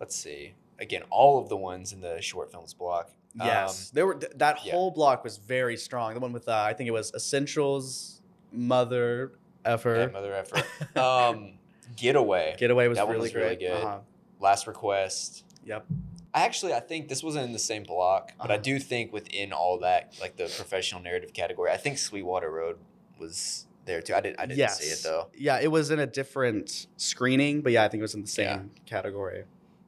let's 0.00 0.16
see. 0.16 0.54
Again, 0.78 1.02
all 1.10 1.38
of 1.40 1.48
the 1.48 1.56
ones 1.56 1.92
in 1.92 2.00
the 2.00 2.20
short 2.20 2.50
films 2.50 2.74
block. 2.74 3.10
yes, 3.36 3.90
there 3.90 4.06
were 4.06 4.14
th- 4.14 4.32
that 4.36 4.56
Um, 4.58 4.62
yeah. 4.64 4.72
whole 4.72 4.90
block 4.90 5.24
was 5.24 5.36
very 5.38 5.76
strong. 5.76 6.14
The 6.14 6.20
one 6.20 6.32
with 6.32 6.48
uh, 6.48 6.52
I 6.68 6.72
think 6.72 6.88
it 6.88 6.92
was 6.92 7.12
Essentials, 7.14 8.20
Mother 8.52 9.32
Effort, 9.64 9.98
yeah, 9.98 10.06
mother 10.06 10.34
effort. 10.34 10.64
um, 10.96 11.54
Getaway. 11.96 12.54
Getaway 12.58 12.88
was 12.88 12.98
that 12.98 13.06
one 13.06 13.16
really 13.16 13.26
was 13.28 13.34
really 13.34 13.56
good. 13.56 13.72
Uh-huh. 13.72 13.98
Last 14.40 14.66
request. 14.66 15.44
Yep. 15.64 15.86
I 16.34 16.42
actually 16.44 16.74
I 16.74 16.80
think 16.80 17.08
this 17.08 17.22
wasn't 17.22 17.46
in 17.46 17.52
the 17.52 17.58
same 17.58 17.84
block, 17.84 18.32
but 18.38 18.50
I 18.50 18.54
Uh-huh. 18.54 18.62
do 18.62 18.78
think 18.78 19.12
within 19.12 19.52
all 19.52 19.78
that, 19.78 20.14
like 20.20 20.36
the 20.36 20.44
professional 20.44 21.00
narrative 21.00 21.32
category, 21.32 21.70
I 21.70 21.76
think 21.76 21.98
Sweetwater 21.98 22.50
Road 22.50 22.76
was 23.18 23.66
there 23.86 24.02
too. 24.02 24.14
I 24.14 24.20
didn't 24.20 24.40
I 24.40 24.46
didn't 24.46 24.70
see 24.70 24.86
it 24.90 25.00
though. 25.02 25.28
Yeah, 25.36 25.60
it 25.60 25.68
was 25.70 25.90
in 25.90 25.98
a 26.00 26.06
different 26.06 26.86
screening, 26.96 27.62
but 27.62 27.72
yeah, 27.72 27.84
I 27.84 27.88
think 27.88 28.00
it 28.00 28.02
was 28.02 28.14
in 28.14 28.22
the 28.22 28.28
same 28.28 28.46
Yeah. 28.46 28.60
category. 28.86 29.44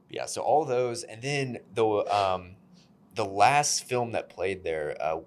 Yeah, 0.09 0.27
so 0.27 0.43
all 0.43 0.65
those, 0.65 1.03
and 1.03 1.21
then 1.21 1.59
the 1.75 1.85
um, 1.85 2.57
the 3.15 3.25
last 3.25 3.85
film 3.85 4.13
that 4.13 4.29
played 4.29 4.63
there, 4.63 4.97
uh, 5.01 5.21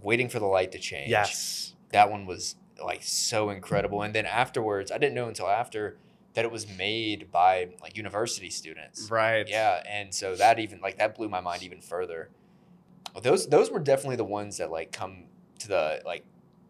Waiting 0.00 0.28
for 0.28 0.38
the 0.38 0.46
Light 0.46 0.72
to 0.72 0.78
Change. 0.78 1.10
Yes. 1.10 1.74
that 1.92 2.10
one 2.10 2.26
was 2.26 2.56
like 2.82 3.02
so 3.02 3.50
incredible. 3.50 4.02
And 4.02 4.14
then 4.14 4.26
afterwards, 4.26 4.90
I 4.92 4.98
didn't 4.98 5.14
know 5.14 5.28
until 5.28 5.48
after 5.48 5.96
that 6.34 6.44
it 6.44 6.50
was 6.52 6.68
made 6.76 7.32
by 7.32 7.70
like 7.80 7.96
university 7.96 8.50
students. 8.50 9.10
Right. 9.10 9.48
Yeah, 9.48 9.82
and 9.88 10.14
so 10.14 10.36
that 10.36 10.58
even 10.58 10.80
like 10.80 10.98
that 10.98 11.16
blew 11.16 11.28
my 11.28 11.40
mind 11.40 11.62
even 11.62 11.80
further. 11.80 12.30
Those 13.22 13.48
those 13.48 13.70
were 13.70 13.80
definitely 13.80 14.16
the 14.16 14.24
ones 14.24 14.58
that 14.58 14.70
like 14.70 14.92
come 14.92 15.24
to 15.60 15.68
the 15.68 16.02
like 16.04 16.24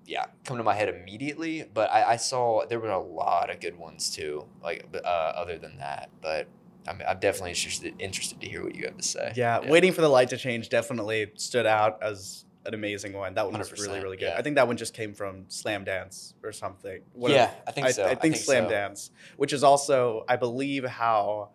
yeah 0.06 0.26
come 0.44 0.56
to 0.56 0.62
my 0.62 0.74
head 0.74 0.88
immediately. 0.88 1.64
But 1.72 1.90
I, 1.90 2.12
I 2.12 2.16
saw 2.16 2.64
there 2.66 2.78
were 2.78 2.90
a 2.90 3.02
lot 3.02 3.50
of 3.50 3.60
good 3.60 3.76
ones 3.76 4.10
too. 4.14 4.46
Like 4.62 4.86
uh, 4.94 5.08
other 5.08 5.58
than 5.58 5.78
that, 5.78 6.10
but 6.22 6.46
I'm, 6.88 7.02
I'm 7.06 7.18
definitely 7.18 7.50
interested 7.50 7.94
interested 7.98 8.40
to 8.40 8.48
hear 8.48 8.64
what 8.64 8.74
you 8.74 8.84
have 8.84 8.96
to 8.96 9.02
say. 9.02 9.32
Yeah, 9.36 9.68
waiting 9.68 9.92
for 9.92 10.00
the 10.00 10.08
light 10.08 10.28
to 10.30 10.36
change 10.36 10.68
definitely 10.68 11.32
stood 11.36 11.66
out 11.66 12.02
as 12.02 12.44
an 12.64 12.74
amazing 12.74 13.12
one. 13.12 13.34
That 13.34 13.50
one 13.50 13.58
was 13.58 13.72
really, 13.72 14.00
really 14.00 14.16
good. 14.16 14.30
yeah. 14.30 14.38
I 14.38 14.42
think 14.42 14.56
that 14.56 14.66
one 14.66 14.76
just 14.76 14.92
came 14.94 15.14
from 15.14 15.44
Slamdance 15.44 16.34
or 16.42 16.52
something. 16.52 17.00
One 17.12 17.30
of- 17.30 17.36
yeah, 17.36 17.50
I 17.66 17.70
think 17.70 17.86
I, 17.86 17.90
so. 17.92 18.06
I 18.06 18.14
think 18.14 18.36
Slam 18.36 18.64
so. 18.64 18.70
Dance, 18.70 19.10
which 19.36 19.52
is 19.52 19.62
also, 19.62 20.24
I 20.28 20.36
believe, 20.36 20.84
how 20.84 21.50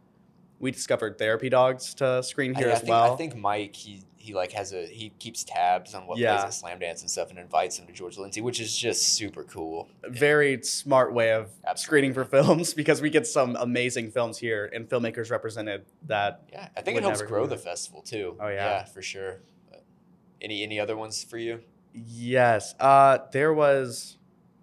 we 0.59 0.71
discovered 0.71 1.17
Therapy 1.17 1.49
Dogs 1.49 1.93
to 1.95 2.23
screen 2.23 2.53
here 2.53 2.69
I 2.69 2.71
as 2.71 2.79
think, 2.79 2.89
well. 2.89 3.13
I 3.13 3.15
think 3.17 3.35
Mike 3.35 3.75
he 3.75 4.03
he 4.21 4.33
like 4.33 4.51
has 4.51 4.71
a 4.71 4.85
he 4.85 5.09
keeps 5.19 5.43
tabs 5.43 5.95
on 5.95 6.05
what 6.05 6.17
Yeah. 6.17 6.37
plays 6.37 6.63
at 6.63 6.63
Slamdance 6.63 7.01
and 7.01 7.09
stuff 7.09 7.29
and 7.31 7.39
invites 7.39 7.79
him 7.79 7.87
to 7.87 7.93
George 7.93 8.17
Lindsey, 8.17 8.39
which 8.41 8.59
is 8.59 8.77
just 8.77 9.01
super 9.15 9.43
cool. 9.43 9.89
Very 10.07 10.61
smart 10.63 11.13
way 11.13 11.31
of 11.33 11.49
Absolutely. 11.65 11.77
screening 11.77 12.13
for 12.13 12.25
films 12.37 12.73
because 12.73 13.01
we 13.01 13.09
get 13.09 13.25
some 13.25 13.55
amazing 13.59 14.11
films 14.11 14.37
here 14.37 14.69
and 14.73 14.87
filmmakers 14.87 15.31
represented 15.31 15.85
that. 16.07 16.43
Yeah, 16.51 16.69
I 16.77 16.81
think 16.81 16.97
it 16.97 17.03
helps 17.03 17.21
grow 17.23 17.47
the 17.47 17.57
festival 17.57 18.01
too. 18.01 18.37
Oh, 18.39 18.47
yeah. 18.47 18.53
yeah, 18.55 18.85
for 18.85 19.01
sure. 19.01 19.39
But 19.69 19.83
any 20.39 20.63
any 20.63 20.79
other 20.79 20.95
ones 20.95 21.23
for 21.23 21.37
you? 21.37 21.61
Yes, 21.93 22.75
uh, 22.79 23.19
there 23.31 23.53
was. 23.53 24.17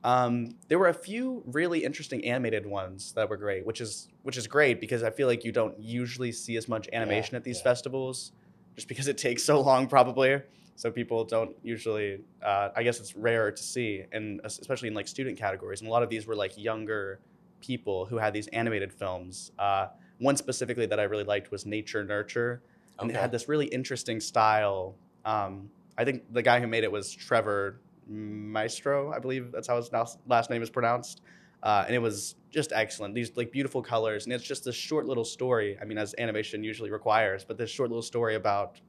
Um, 0.05 0.55
there 0.69 0.79
were 0.79 0.89
a 0.89 0.95
few 0.95 1.43
really 1.45 1.83
interesting 1.85 2.25
animated 2.25 2.65
ones 2.65 3.13
that 3.13 3.29
were 3.29 3.37
great, 3.37 3.67
which 3.67 3.81
is 3.81 4.09
which 4.23 4.37
is 4.37 4.47
great 4.47 4.81
because 4.81 5.03
I 5.03 5.11
feel 5.11 5.27
like 5.27 5.45
you 5.45 5.51
don't 5.51 5.79
usually 5.81 6.31
see 6.31 6.57
as 6.57 6.69
much 6.69 6.89
animation 6.93 7.35
at 7.35 7.43
these 7.43 7.59
yeah. 7.59 7.65
festivals, 7.65 8.31
just 8.79 8.87
because 8.87 9.09
it 9.09 9.19
takes 9.19 9.43
so 9.43 9.61
long, 9.61 9.89
probably. 9.89 10.41
So 10.77 10.93
people 10.93 11.25
don't 11.25 11.57
usually. 11.65 12.21
Uh, 12.41 12.69
I 12.77 12.85
guess 12.85 13.01
it's 13.01 13.17
rare 13.17 13.51
to 13.51 13.63
see, 13.63 14.05
and 14.13 14.41
especially 14.45 14.87
in 14.87 14.95
like 14.95 15.09
student 15.09 15.37
categories. 15.37 15.81
And 15.81 15.89
a 15.89 15.91
lot 15.91 16.05
of 16.05 16.09
these 16.09 16.29
were 16.29 16.37
like 16.37 16.57
younger 16.57 17.19
people 17.61 18.07
who 18.07 18.19
had 18.19 18.33
these 18.33 18.47
animated 18.49 18.93
films. 18.93 19.51
Uh, 19.59 19.89
one 20.19 20.37
specifically 20.37 20.87
that 20.87 21.01
I 21.01 21.03
really 21.03 21.25
liked 21.25 21.51
was 21.51 21.67
Nature 21.67 22.05
Nurture, 22.05 22.63
and 23.01 23.11
it 23.11 23.17
had 23.17 23.33
this 23.33 23.49
really 23.49 23.67
interesting 23.67 24.21
style. 24.21 24.95
Um, 25.25 25.69
I 25.97 26.05
think 26.05 26.33
the 26.33 26.43
guy 26.43 26.61
who 26.61 26.69
made 26.69 26.85
it 26.85 26.93
was 26.93 27.13
Trevor 27.13 27.81
Maestro, 28.07 29.13
I 29.13 29.19
believe 29.19 29.51
that's 29.51 29.67
how 29.67 29.77
his 29.77 29.91
last 29.93 30.51
name 30.51 30.63
is 30.63 30.71
pronounced. 30.71 31.23
Uh, 31.63 31.85
and 31.87 31.95
it 31.95 31.99
was 31.99 32.37
just 32.51 32.73
excellent. 32.73 33.15
These 33.15 33.37
like 33.37 33.51
beautiful 33.51 33.83
colors, 33.83 34.25
and 34.25 34.33
it's 34.33 34.45
just 34.45 34.65
this 34.65 34.77
short 34.77 35.07
little 35.07 35.25
story. 35.25 35.77
I 35.81 35.85
mean, 35.85 35.99
as 35.99 36.15
animation 36.19 36.63
usually 36.63 36.91
requires, 36.91 37.45
but 37.45 37.59
this 37.59 37.71
short 37.71 37.91
little 37.91 38.03
story 38.03 38.37
about 38.37 38.81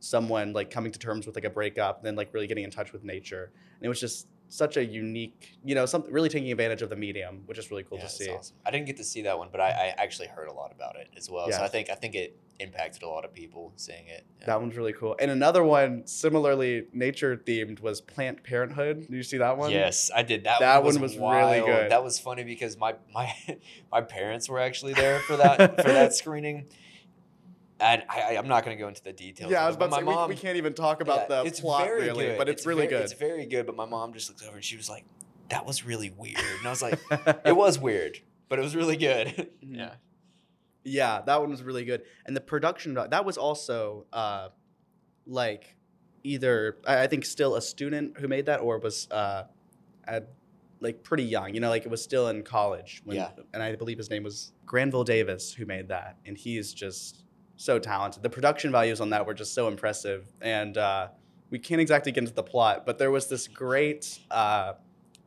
someone 0.00 0.52
like 0.52 0.70
coming 0.70 0.92
to 0.92 0.98
terms 0.98 1.26
with 1.26 1.36
like 1.36 1.44
a 1.44 1.50
breakup, 1.50 1.98
and 1.98 2.06
then 2.06 2.16
like 2.16 2.32
really 2.34 2.46
getting 2.46 2.64
in 2.64 2.70
touch 2.70 2.92
with 2.92 3.04
nature. 3.04 3.50
And 3.78 3.86
it 3.86 3.88
was 3.88 4.00
just 4.00 4.26
such 4.48 4.76
a 4.76 4.84
unique, 4.84 5.56
you 5.64 5.74
know, 5.74 5.86
something 5.86 6.12
really 6.12 6.28
taking 6.28 6.50
advantage 6.52 6.82
of 6.82 6.90
the 6.90 6.96
medium, 6.96 7.42
which 7.46 7.58
is 7.58 7.70
really 7.70 7.82
cool 7.82 7.98
Yeah, 7.98 8.04
to 8.04 8.10
see. 8.10 8.30
awesome. 8.30 8.56
I 8.64 8.70
didn't 8.70 8.86
get 8.86 8.96
to 8.98 9.04
see 9.04 9.22
that 9.22 9.38
one, 9.38 9.48
but 9.50 9.60
I, 9.60 9.68
I 9.68 9.94
actually 10.02 10.28
heard 10.28 10.48
a 10.48 10.52
lot 10.52 10.72
about 10.72 10.96
it 10.96 11.08
as 11.16 11.28
well. 11.30 11.50
So 11.50 11.62
I 11.62 11.68
think 11.68 11.90
I 11.90 11.94
think 11.94 12.14
it 12.14 12.38
impacted 12.58 13.02
a 13.02 13.08
lot 13.08 13.24
of 13.24 13.34
people 13.34 13.72
seeing 13.76 14.06
it. 14.06 14.24
Yeah. 14.40 14.46
That 14.46 14.60
one's 14.60 14.76
really 14.76 14.92
cool. 14.92 15.16
And 15.20 15.30
another 15.30 15.62
one 15.62 16.06
similarly 16.06 16.86
nature 16.92 17.36
themed 17.36 17.80
was 17.80 18.00
Plant 18.00 18.42
Parenthood. 18.44 19.00
Did 19.02 19.12
you 19.12 19.22
see 19.22 19.38
that 19.38 19.58
one? 19.58 19.70
Yes, 19.72 20.10
I 20.14 20.22
did. 20.22 20.44
That, 20.44 20.60
That 20.60 20.76
one 20.82 21.00
was, 21.00 21.16
one 21.16 21.38
was 21.38 21.44
really 21.44 21.60
good. 21.66 21.90
That 21.90 22.02
was 22.02 22.18
funny 22.18 22.44
because 22.44 22.76
my 22.78 22.94
my 23.12 23.32
my 23.92 24.00
parents 24.00 24.48
were 24.48 24.60
actually 24.60 24.94
there 24.94 25.20
for 25.20 25.36
that 25.36 25.82
for 25.82 25.88
that 25.92 26.14
screening, 26.20 26.66
and 27.80 28.02
I, 28.08 28.20
I 28.20 28.38
I'm 28.38 28.48
not 28.48 28.64
going 28.64 28.76
to 28.76 28.80
go 28.80 28.88
into 28.88 29.02
the 29.02 29.12
details. 29.12 29.50
Yeah, 29.50 29.64
I 29.64 29.66
was 29.66 29.76
it, 29.76 29.78
but 29.78 29.86
about 29.86 29.96
to 29.96 30.06
say, 30.06 30.14
my 30.14 30.26
we, 30.26 30.34
we 30.34 30.40
can't 30.40 30.56
even 30.56 30.74
talk 30.74 31.00
about 31.00 31.28
yeah, 31.28 31.42
the 31.42 31.48
it's 31.48 31.60
plot 31.60 31.84
very 31.84 32.04
really, 32.04 32.26
good. 32.26 32.38
but 32.38 32.48
it's, 32.48 32.66
really 32.66 32.86
very, 32.86 32.90
good. 32.90 33.02
It's 33.02 33.12
very 33.12 33.46
good. 33.46 33.66
But 33.66 33.76
my 33.76 33.84
mom 33.84 34.12
just 34.12 34.28
looks 34.28 34.42
over 34.46 34.56
and 34.56 34.64
she 34.64 34.76
was 34.76 34.88
like, 34.88 35.04
"That 35.50 35.66
was 35.66 35.84
really 35.84 36.10
weird," 36.10 36.38
and 36.58 36.66
I 36.66 36.70
was 36.70 36.82
like, 36.82 36.98
"It 37.44 37.56
was 37.56 37.78
weird, 37.78 38.18
but 38.48 38.58
it 38.58 38.62
was 38.62 38.74
really 38.74 38.96
good." 38.96 39.50
yeah. 39.60 39.94
Yeah, 40.84 41.20
that 41.26 41.40
one 41.40 41.50
was 41.50 41.62
really 41.64 41.84
good. 41.84 42.02
And 42.26 42.36
the 42.36 42.40
production 42.40 42.94
that 42.94 43.24
was 43.24 43.36
also 43.36 44.06
uh 44.12 44.48
like 45.26 45.74
either 46.22 46.78
I 46.86 47.02
I 47.02 47.06
think 47.08 47.24
still 47.24 47.56
a 47.56 47.62
student 47.62 48.18
who 48.18 48.28
made 48.28 48.46
that 48.46 48.60
or 48.60 48.78
was 48.78 49.08
uh 49.10 49.44
at 50.04 50.28
like 50.78 51.02
pretty 51.02 51.24
young, 51.24 51.54
you 51.54 51.60
know, 51.60 51.70
like 51.70 51.84
it 51.84 51.90
was 51.90 52.02
still 52.02 52.28
in 52.28 52.42
college 52.42 53.02
when 53.04 53.16
Yeah. 53.16 53.30
and 53.52 53.62
I 53.62 53.74
believe 53.74 53.98
his 53.98 54.10
name 54.10 54.22
was 54.22 54.52
Granville 54.64 55.02
Davis 55.04 55.52
who 55.52 55.66
made 55.66 55.88
that 55.88 56.18
and 56.24 56.38
he's 56.38 56.72
just 56.72 57.24
so 57.56 57.78
talented. 57.78 58.22
The 58.22 58.30
production 58.30 58.70
values 58.70 59.00
on 59.00 59.10
that 59.10 59.26
were 59.26 59.34
just 59.34 59.54
so 59.54 59.68
impressive 59.68 60.26
and 60.40 60.76
uh 60.78 61.08
we 61.50 61.58
can't 61.60 61.80
exactly 61.80 62.10
get 62.12 62.22
into 62.24 62.34
the 62.34 62.42
plot, 62.42 62.84
but 62.84 62.98
there 62.98 63.10
was 63.10 63.28
this 63.28 63.46
great 63.48 64.18
uh 64.30 64.74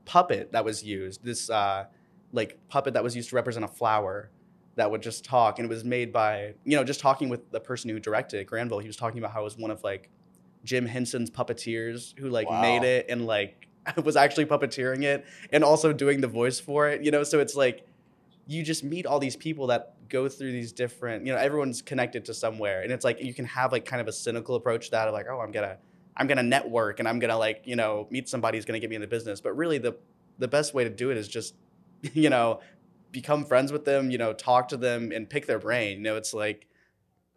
puppet 0.05 0.51
that 0.51 0.65
was 0.65 0.83
used. 0.83 1.23
This 1.23 1.49
uh 1.49 1.85
like 2.33 2.57
puppet 2.67 2.93
that 2.93 3.03
was 3.03 3.15
used 3.15 3.29
to 3.29 3.35
represent 3.35 3.65
a 3.65 3.67
flower 3.67 4.29
that 4.75 4.89
would 4.91 5.01
just 5.01 5.25
talk 5.25 5.59
and 5.59 5.65
it 5.65 5.69
was 5.69 5.83
made 5.83 6.13
by 6.13 6.53
you 6.63 6.77
know 6.77 6.83
just 6.83 6.99
talking 7.01 7.27
with 7.27 7.51
the 7.51 7.59
person 7.59 7.89
who 7.89 7.99
directed 7.99 8.39
it, 8.39 8.45
granville 8.45 8.79
he 8.79 8.87
was 8.87 8.95
talking 8.95 9.17
about 9.17 9.31
how 9.33 9.41
it 9.41 9.43
was 9.43 9.57
one 9.57 9.71
of 9.71 9.83
like 9.83 10.09
jim 10.63 10.85
henson's 10.85 11.29
puppeteers 11.29 12.17
who 12.17 12.29
like 12.29 12.47
Wow. 12.49 12.61
made 12.61 12.83
it 12.83 13.07
and 13.09 13.25
like 13.25 13.67
was 14.05 14.15
actually 14.15 14.45
puppeteering 14.45 15.03
it 15.03 15.25
and 15.51 15.63
also 15.65 15.91
doing 15.91 16.21
the 16.21 16.27
voice 16.29 16.61
for 16.61 16.87
it 16.87 17.01
you 17.03 17.11
know 17.11 17.23
so 17.23 17.39
it's 17.39 17.55
like 17.55 17.85
you 18.47 18.63
just 18.63 18.83
meet 18.83 19.05
all 19.05 19.19
these 19.19 19.35
people 19.35 19.67
that 19.67 19.95
go 20.09 20.27
through 20.27 20.51
these 20.51 20.71
different 20.71 21.25
you 21.25 21.31
know 21.31 21.37
everyone's 21.37 21.81
connected 21.81 22.25
to 22.25 22.33
somewhere 22.33 22.81
and 22.81 22.91
it's 22.91 23.05
like 23.05 23.21
you 23.21 23.33
can 23.33 23.45
have 23.45 23.71
like 23.71 23.85
kind 23.85 24.01
of 24.01 24.07
a 24.07 24.11
cynical 24.11 24.55
approach 24.55 24.85
to 24.85 24.91
that 24.91 25.07
of 25.07 25.13
like 25.13 25.27
oh 25.29 25.39
i'm 25.39 25.51
gonna 25.51 25.77
i'm 26.17 26.27
gonna 26.27 26.43
network 26.43 26.99
and 26.99 27.07
i'm 27.07 27.19
gonna 27.19 27.37
like 27.37 27.61
you 27.65 27.75
know 27.75 28.07
meet 28.09 28.27
somebody 28.27 28.57
who's 28.57 28.65
gonna 28.65 28.79
get 28.79 28.89
me 28.89 28.95
in 28.95 29.01
the 29.01 29.07
business 29.07 29.39
but 29.39 29.55
really 29.55 29.77
the 29.77 29.95
the 30.39 30.47
best 30.47 30.73
way 30.73 30.83
to 30.83 30.89
do 30.89 31.11
it 31.11 31.17
is 31.17 31.27
just 31.27 31.55
you 32.13 32.29
know 32.29 32.59
become 33.11 33.43
friends 33.43 33.71
with 33.71 33.85
them, 33.85 34.11
you 34.11 34.17
know, 34.17 34.33
talk 34.33 34.67
to 34.69 34.77
them 34.77 35.11
and 35.11 35.29
pick 35.29 35.47
their 35.47 35.59
brain. 35.59 35.97
You 35.97 36.03
know, 36.03 36.15
it's 36.15 36.33
like 36.33 36.67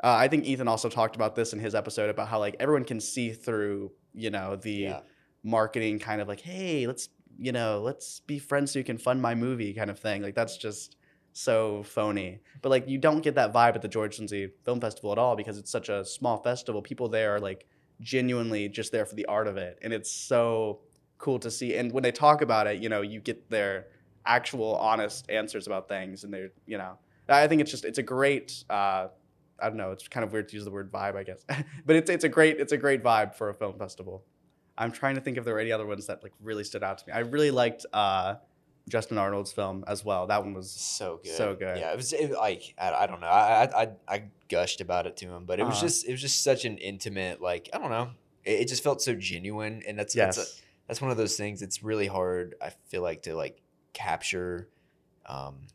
uh, 0.05 0.15
I 0.15 0.29
think 0.29 0.45
Ethan 0.45 0.69
also 0.69 0.89
talked 0.89 1.17
about 1.17 1.35
this 1.35 1.53
in 1.53 1.61
his 1.61 1.75
episode 1.75 2.11
about 2.11 2.29
how 2.29 2.39
like 2.41 2.57
everyone 2.61 2.85
can 2.85 3.01
see 3.01 3.33
through, 3.33 3.93
you 4.13 4.31
know, 4.31 4.57
the 4.57 4.71
Yeah. 4.73 5.01
marketing 5.43 5.99
kind 5.99 6.21
of 6.21 6.29
like, 6.29 6.41
hey, 6.41 6.87
let's, 6.87 7.09
you 7.39 7.53
know, 7.53 7.81
let's 7.81 8.21
be 8.21 8.39
friends 8.39 8.73
so 8.73 8.81
you 8.81 8.85
can 8.85 8.99
fund 8.99 9.23
my 9.23 9.35
movie 9.35 9.73
kind 9.73 9.91
of 9.91 9.99
thing. 9.99 10.23
Like 10.23 10.35
that's 10.35 10.57
just 10.57 10.97
so 11.33 11.83
phony. 11.83 12.41
But 12.61 12.69
like 12.69 12.89
you 12.89 12.99
don't 12.99 13.21
get 13.21 13.35
that 13.37 13.53
vibe 13.53 13.75
at 13.75 13.83
the 13.83 13.89
George 13.89 14.19
Lindsey 14.19 14.51
Film 14.65 14.81
Festival 14.81 15.13
at 15.13 15.19
all 15.19 15.37
because 15.37 15.59
it's 15.59 15.71
such 15.71 15.89
a 15.89 16.05
small 16.05 16.39
festival. 16.43 16.83
People 16.83 17.09
there 17.09 17.37
are 17.37 17.41
like 17.41 17.67
genuinely 18.01 18.69
just 18.69 18.93
there 18.93 19.07
for 19.07 19.15
the 19.15 19.27
art 19.27 19.47
of 19.47 19.57
it. 19.57 19.79
And 19.83 19.93
it's 19.93 20.11
so 20.11 20.81
cool 21.19 21.39
to 21.39 21.51
see. 21.51 21.77
And 21.77 21.93
when 21.93 22.03
they 22.03 22.13
talk 22.13 22.43
about 22.43 22.67
it, 22.67 22.83
you 22.83 22.89
know, 22.89 23.01
you 23.01 23.21
get 23.21 23.49
their 23.49 23.87
actual 24.27 24.77
honest 24.77 25.31
answers 25.31 25.67
about 25.67 25.89
things 25.89 26.25
and 26.25 26.33
they're, 26.33 26.51
you 26.67 26.79
know, 26.79 26.99
I 27.29 27.47
think 27.49 27.63
it's 27.63 27.71
just 27.71 27.85
it's 27.85 27.99
a 27.99 28.03
great 28.03 28.65
uh 28.69 29.09
I 29.61 29.69
don't 29.69 29.77
know, 29.77 29.93
it's 29.93 30.09
kind 30.09 30.25
of 30.25 30.33
weird 30.33 30.49
to 30.49 30.57
use 30.57 30.65
the 30.65 30.71
word 30.71 30.91
vibe, 30.91 31.17
I 31.17 31.23
guess. 31.23 31.45
but 31.87 31.97
it's 31.97 32.11
it's 32.11 32.25
a 32.25 32.29
great 32.29 32.59
it's 32.61 32.73
a 32.73 32.77
great 32.77 33.03
vibe 33.03 33.35
for 33.35 33.49
a 33.49 33.55
film 33.55 33.79
festival. 33.79 34.25
I'm 34.77 34.91
trying 34.91 35.15
to 35.15 35.21
think 35.21 35.37
if 35.37 35.45
there 35.45 35.55
were 35.55 35.61
any 35.61 35.73
other 35.73 35.87
ones 35.87 36.07
that 36.07 36.23
like 36.23 36.33
really 36.41 36.65
stood 36.65 36.83
out 36.83 36.99
to 36.99 37.05
me. 37.07 37.13
I 37.13 37.21
really 37.21 37.51
liked 37.51 37.87
uh 37.93 38.37
Justin 38.89 39.17
Arnold's 39.19 39.53
film 39.53 39.85
as 39.87 40.05
well. 40.05 40.27
That 40.27 40.43
one 40.45 40.55
was 40.55 40.71
So 40.71 41.21
good. 41.23 41.33
So 41.37 41.55
good. 41.55 41.79
Yeah, 41.79 41.93
it 41.93 41.97
was 41.97 42.13
it, 42.13 42.33
like 42.33 42.75
I, 42.79 42.93
I 42.93 43.07
don't 43.07 43.21
know. 43.21 43.27
I, 43.29 43.83
I 43.83 43.89
I 44.09 44.23
gushed 44.49 44.81
about 44.81 45.07
it 45.07 45.17
to 45.19 45.27
him, 45.27 45.45
but 45.45 45.61
it 45.61 45.65
was 45.65 45.75
Uh-huh. 45.77 45.83
just 45.87 46.09
it 46.09 46.11
was 46.13 46.21
just 46.21 46.43
such 46.43 46.65
an 46.65 46.79
intimate 46.79 47.41
like 47.41 47.69
I 47.73 47.79
don't 47.79 47.91
know. 47.91 48.11
It, 48.45 48.63
it 48.63 48.69
just 48.69 48.83
felt 48.83 49.01
so 49.01 49.15
genuine, 49.15 49.83
and 49.87 49.99
that's 49.99 50.15
that's, 50.15 50.37
yes. 50.37 50.59
a, 50.61 50.63
that's 50.89 51.01
one 51.01 51.11
of 51.13 51.17
those 51.17 51.37
things. 51.37 51.63
It's 51.63 51.83
really 51.83 52.09
hard. 52.09 52.57
I 52.61 52.71
feel 52.89 53.03
like 53.03 53.23
to 53.23 53.37
like 53.37 53.61
capture, 53.93 54.69
um, 55.27 55.67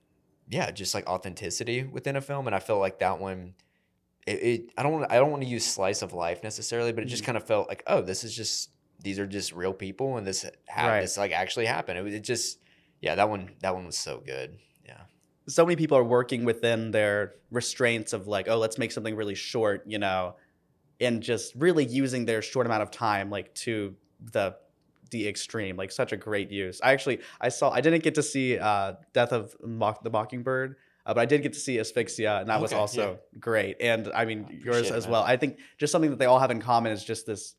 yeah, 0.50 0.72
just 0.72 0.94
like 0.94 1.08
authenticity 1.08 1.84
within 1.84 2.16
a 2.18 2.22
film, 2.22 2.46
and 2.48 2.56
I 2.56 2.60
feel 2.60 2.80
like 2.80 3.00
that 3.00 3.20
one. 3.20 3.54
It, 4.26 4.44
it 4.44 4.72
I 4.78 4.84
don't 4.84 4.92
want 4.92 5.12
I 5.12 5.16
don't 5.16 5.32
want 5.32 5.44
to 5.44 5.48
use 5.50 5.66
slice 5.66 6.02
of 6.02 6.12
life 6.12 6.44
necessarily, 6.44 6.92
but 6.92 7.04
it 7.04 7.08
just 7.08 7.24
Mhm. 7.24 7.28
kind 7.28 7.38
of 7.38 7.48
felt 7.48 7.70
like 7.70 7.84
oh 7.88 8.02
this 8.02 8.26
is 8.26 8.36
just 8.36 8.70
these 9.02 9.18
are 9.20 9.26
just 9.28 9.54
real 9.54 9.74
people 9.74 10.18
and 10.18 10.28
this 10.28 10.44
ha- 10.68 10.88
Right. 10.88 11.02
this 11.02 11.18
like 11.18 11.32
actually 11.32 11.68
happened. 11.68 11.98
It, 11.98 12.02
was- 12.02 12.14
it 12.14 12.24
just 12.26 12.60
yeah 13.02 13.16
that 13.16 13.30
one 13.30 13.52
that 13.62 13.76
one 13.76 13.86
was 13.86 13.98
so 13.98 14.22
good. 14.26 14.58
Yeah. 14.86 15.02
so 15.48 15.66
many 15.66 15.76
people 15.76 15.98
are 15.98 16.04
working 16.04 16.46
within 16.46 16.92
their 16.92 17.36
restraints 17.52 18.14
of 18.14 18.28
like, 18.28 18.48
oh, 18.48 18.58
let's 18.58 18.78
make 18.78 18.92
something 18.92 19.16
really 19.16 19.36
short, 19.36 19.84
you 19.86 20.00
know, 20.00 20.36
and 21.00 21.22
just 21.22 21.54
really 21.56 21.86
using 21.86 22.26
their 22.26 22.42
short 22.42 22.66
amount 22.66 22.84
of 22.84 22.92
time 22.92 23.30
like 23.30 23.54
to 23.56 23.96
the 24.32 24.56
the 25.12 25.28
extreme, 25.28 25.78
like 25.78 25.92
such 25.92 26.12
a 26.12 26.18
great 26.18 26.52
use. 26.52 26.82
I 26.84 26.92
actually 26.94 27.20
I 27.40 27.50
saw 27.50 27.70
I 27.72 27.82
didn't 27.82 28.04
get 28.04 28.16
to 28.16 28.24
see 28.24 28.58
uh, 28.58 28.94
Death 29.14 29.32
of 29.32 29.56
Mock, 29.64 30.04
the 30.04 30.10
Mockingbird, 30.10 30.76
uh, 31.06 31.14
but 31.14 31.22
I 31.22 31.26
did 31.26 31.44
get 31.44 31.54
to 31.54 31.60
see 31.60 31.80
Asphyxia, 31.80 32.40
and 32.40 32.50
that 32.50 32.60
was 32.60 32.74
Okay, 32.74 32.80
also 32.80 33.20
great. 33.40 33.78
And 33.80 34.10
I 34.14 34.26
mean 34.26 34.48
I 34.50 34.54
yours 34.66 34.92
as 34.92 35.08
well. 35.08 35.24
I 35.24 35.38
think 35.38 35.60
just 35.78 35.92
something 35.92 36.10
that 36.10 36.20
they 36.20 36.26
all 36.26 36.40
have 36.40 36.52
in 36.52 36.62
common 36.62 36.92
is 36.92 37.04
just 37.04 37.26
this 37.26 37.56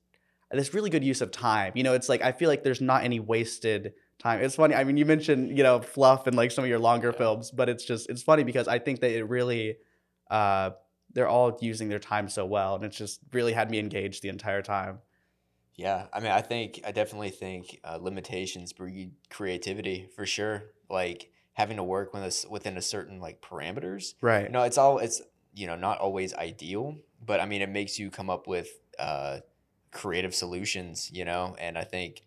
this 0.50 0.72
really 0.74 0.90
good 0.90 1.04
use 1.04 1.20
of 1.20 1.30
time. 1.30 1.72
You 1.74 1.82
know, 1.82 1.94
it's 1.94 2.08
like 2.08 2.22
I 2.22 2.32
feel 2.32 2.48
like 2.48 2.64
there's 2.64 2.80
not 2.80 3.04
any 3.04 3.20
wasted 3.20 3.94
time. 4.18 4.40
It's 4.42 4.56
funny. 4.56 4.74
I 4.74 4.84
mean, 4.84 4.96
you 4.96 5.04
mentioned 5.06 5.56
you 5.56 5.62
know 5.62 5.80
fluff 5.80 6.26
and 6.26 6.36
like 6.36 6.50
some 6.50 6.64
of 6.64 6.70
your 6.70 6.78
longer 6.78 7.10
Yeah. 7.12 7.18
films, 7.18 7.50
but 7.50 7.68
it's 7.68 7.84
just 7.84 8.08
it's 8.10 8.22
funny 8.22 8.44
because 8.44 8.68
I 8.68 8.78
think 8.78 9.00
that 9.00 9.10
it 9.12 9.24
really 9.24 9.76
uh, 10.30 10.70
they're 11.12 11.28
all 11.28 11.56
using 11.60 11.88
their 11.88 11.98
time 11.98 12.28
so 12.28 12.44
well, 12.46 12.74
and 12.74 12.84
it's 12.84 12.96
just 12.96 13.20
really 13.32 13.52
had 13.52 13.70
me 13.70 13.78
engaged 13.78 14.22
the 14.22 14.28
entire 14.28 14.62
time. 14.62 14.98
Yeah, 15.76 16.06
I 16.12 16.18
mean, 16.20 16.32
I 16.32 16.40
think 16.40 16.80
I 16.84 16.90
definitely 16.90 17.30
think 17.30 17.80
uh, 17.84 17.98
limitations 18.00 18.72
breed 18.72 19.12
creativity 19.30 20.08
for 20.16 20.26
sure. 20.26 20.64
Like 20.90 21.30
having 21.52 21.76
to 21.76 21.84
work 21.84 22.12
with 22.12 22.22
us 22.22 22.44
within 22.48 22.76
a 22.76 22.82
certain 22.82 23.20
like 23.20 23.40
parameters. 23.40 24.14
Right. 24.20 24.50
No, 24.50 24.62
it's 24.62 24.76
all 24.78 24.98
it's 24.98 25.22
you 25.54 25.66
know 25.66 25.76
not 25.76 25.98
always 25.98 26.34
ideal, 26.34 26.96
but 27.24 27.40
I 27.40 27.46
mean 27.46 27.62
it 27.62 27.68
makes 27.68 27.98
you 27.98 28.10
come 28.10 28.28
up 28.28 28.46
with 28.48 28.68
uh, 28.98 29.38
creative 29.92 30.34
solutions. 30.34 31.10
You 31.12 31.24
know, 31.24 31.54
and 31.60 31.78
I 31.78 31.84
think 31.84 32.22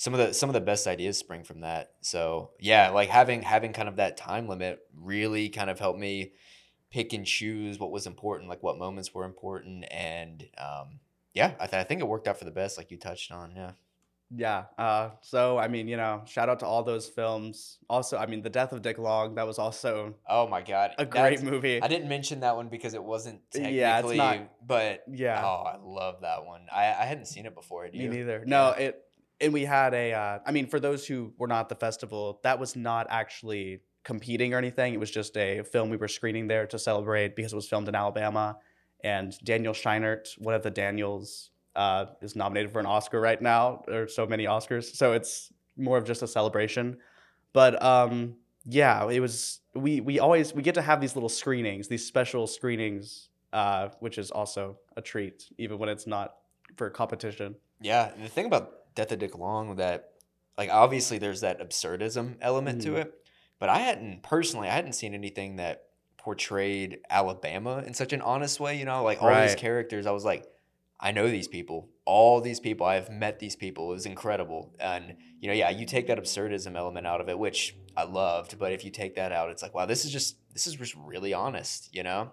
some 0.00 0.14
of 0.14 0.18
the 0.18 0.32
some 0.32 0.48
of 0.48 0.54
the 0.54 0.62
best 0.62 0.86
ideas 0.86 1.18
spring 1.18 1.44
from 1.44 1.60
that. 1.60 1.90
So 2.00 2.52
yeah, 2.58 2.88
like 2.88 3.10
having 3.10 3.42
having 3.42 3.74
kind 3.74 3.86
of 3.86 3.96
that 3.96 4.16
time 4.16 4.48
limit 4.48 4.78
really 4.94 5.50
kind 5.50 5.68
of 5.68 5.78
helped 5.78 5.98
me 5.98 6.32
pick 6.90 7.12
and 7.12 7.26
choose 7.26 7.78
what 7.78 7.90
was 7.90 8.06
important, 8.06 8.48
like 8.48 8.62
what 8.62 8.78
moments 8.78 9.12
were 9.12 9.26
important, 9.26 9.84
and 9.90 10.48
um, 10.56 11.00
yeah, 11.34 11.52
I, 11.60 11.66
th- 11.66 11.80
I 11.80 11.84
think 11.84 12.00
it 12.00 12.08
worked 12.08 12.26
out 12.28 12.38
for 12.38 12.46
the 12.46 12.50
best, 12.50 12.78
like 12.78 12.90
you 12.90 12.96
touched 12.96 13.30
on. 13.30 13.52
Yeah. 13.54 13.72
Yeah. 14.34 14.64
Uh, 14.78 15.10
so 15.20 15.58
I 15.58 15.68
mean, 15.68 15.86
you 15.86 15.98
know, 15.98 16.22
shout 16.24 16.48
out 16.48 16.60
to 16.60 16.66
all 16.66 16.82
those 16.82 17.06
films. 17.06 17.76
Also, 17.90 18.16
I 18.16 18.24
mean, 18.24 18.40
The 18.40 18.48
Death 18.48 18.72
of 18.72 18.80
Dick 18.80 18.96
Long. 18.96 19.34
That 19.34 19.46
was 19.46 19.58
also 19.58 20.14
Oh 20.26 20.48
my 20.48 20.62
god, 20.62 20.92
a 20.96 21.04
That's- 21.04 21.40
great 21.42 21.42
movie. 21.52 21.82
I 21.82 21.88
didn't 21.88 22.08
mention 22.08 22.40
that 22.40 22.56
one 22.56 22.68
because 22.70 22.94
it 22.94 23.04
wasn't 23.04 23.40
technically, 23.50 23.80
Yeah, 23.80 23.98
it's 23.98 24.14
not- 24.16 24.66
but 24.66 25.04
Yeah. 25.12 25.42
oh, 25.44 25.64
I 25.66 25.76
love 25.82 26.22
that 26.22 26.46
one. 26.46 26.62
I, 26.72 26.84
I 26.86 27.04
hadn't 27.04 27.26
seen 27.26 27.44
it 27.44 27.54
before. 27.54 27.84
Me 27.92 27.98
you? 27.98 28.08
neither. 28.08 28.44
No, 28.46 28.70
it 28.70 29.04
and 29.40 29.52
we 29.52 29.64
had 29.64 29.94
a. 29.94 30.12
Uh, 30.12 30.38
I 30.44 30.52
mean, 30.52 30.66
for 30.66 30.80
those 30.80 31.06
who 31.06 31.32
were 31.38 31.46
not 31.46 31.60
at 31.60 31.68
the 31.68 31.74
festival, 31.74 32.40
that 32.42 32.58
was 32.58 32.76
not 32.76 33.06
actually 33.10 33.80
competing 34.04 34.54
or 34.54 34.58
anything. 34.58 34.94
It 34.94 35.00
was 35.00 35.10
just 35.10 35.36
a 35.36 35.62
film 35.62 35.90
we 35.90 35.96
were 35.96 36.08
screening 36.08 36.46
there 36.46 36.66
to 36.66 36.78
celebrate 36.78 37.36
because 37.36 37.52
it 37.52 37.56
was 37.56 37.68
filmed 37.68 37.88
in 37.88 37.94
Alabama, 37.94 38.56
and 39.02 39.36
Daniel 39.44 39.72
Scheinert, 39.72 40.28
one 40.38 40.54
of 40.54 40.62
the 40.62 40.70
Daniels, 40.70 41.50
uh, 41.76 42.06
is 42.20 42.36
nominated 42.36 42.72
for 42.72 42.80
an 42.80 42.86
Oscar 42.86 43.20
right 43.20 43.40
now. 43.40 43.82
Are 43.88 44.08
so 44.08 44.26
many 44.26 44.44
Oscars, 44.44 44.94
so 44.94 45.12
it's 45.12 45.52
more 45.76 45.96
of 45.96 46.04
just 46.04 46.22
a 46.22 46.28
celebration. 46.28 46.98
But 47.52 47.82
um, 47.82 48.36
yeah, 48.64 49.08
it 49.08 49.20
was. 49.20 49.60
We 49.74 50.00
we 50.00 50.18
always 50.18 50.54
we 50.54 50.62
get 50.62 50.74
to 50.74 50.82
have 50.82 51.00
these 51.00 51.14
little 51.14 51.28
screenings, 51.28 51.88
these 51.88 52.06
special 52.06 52.46
screenings, 52.46 53.28
uh, 53.52 53.88
which 54.00 54.18
is 54.18 54.30
also 54.30 54.78
a 54.96 55.02
treat, 55.02 55.44
even 55.58 55.78
when 55.78 55.88
it's 55.88 56.06
not 56.06 56.34
for 56.76 56.90
competition. 56.90 57.56
Yeah, 57.80 58.10
the 58.20 58.28
thing 58.28 58.46
about 58.46 58.79
Death 58.94 59.12
of 59.12 59.18
Dick 59.18 59.36
Long 59.38 59.76
that 59.76 60.12
like 60.58 60.70
obviously 60.70 61.18
there's 61.18 61.40
that 61.40 61.60
absurdism 61.60 62.36
element 62.40 62.82
to 62.82 62.90
Mhm. 62.90 62.96
it, 63.02 63.14
but 63.58 63.68
I 63.68 63.78
hadn't 63.78 64.22
personally 64.22 64.68
I 64.68 64.72
hadn't 64.74 64.92
seen 64.94 65.14
anything 65.14 65.56
that 65.56 65.84
portrayed 66.18 66.98
Alabama 67.08 67.82
in 67.86 67.94
such 67.94 68.12
an 68.12 68.20
honest 68.20 68.60
way. 68.60 68.78
You 68.78 68.84
know, 68.84 69.02
like 69.02 69.22
all 69.22 69.28
these 69.46 69.54
characters, 69.54 70.06
I 70.06 70.10
was 70.10 70.24
like, 70.24 70.44
I 70.98 71.12
know 71.12 71.28
these 71.30 71.48
people. 71.48 71.88
All 72.04 72.40
these 72.42 72.60
people, 72.60 72.84
I've 72.86 73.08
met 73.10 73.38
these 73.38 73.56
people. 73.56 73.90
It 73.90 73.94
was 73.94 74.06
incredible. 74.06 74.74
And 74.78 75.16
you 75.40 75.48
know, 75.48 75.54
yeah, 75.54 75.70
you 75.70 75.86
take 75.86 76.08
that 76.08 76.18
absurdism 76.18 76.76
element 76.76 77.06
out 77.06 77.20
of 77.22 77.28
it, 77.30 77.38
which 77.38 77.74
I 77.96 78.02
loved. 78.04 78.58
But 78.58 78.72
if 78.72 78.84
you 78.84 78.90
take 78.90 79.14
that 79.16 79.32
out, 79.32 79.48
it's 79.50 79.62
like, 79.62 79.72
wow, 79.74 79.86
this 79.86 80.04
is 80.04 80.12
just 80.12 80.36
this 80.52 80.66
is 80.66 80.74
just 80.74 80.94
really 80.96 81.32
honest. 81.32 81.88
You 81.94 82.02
know, 82.02 82.32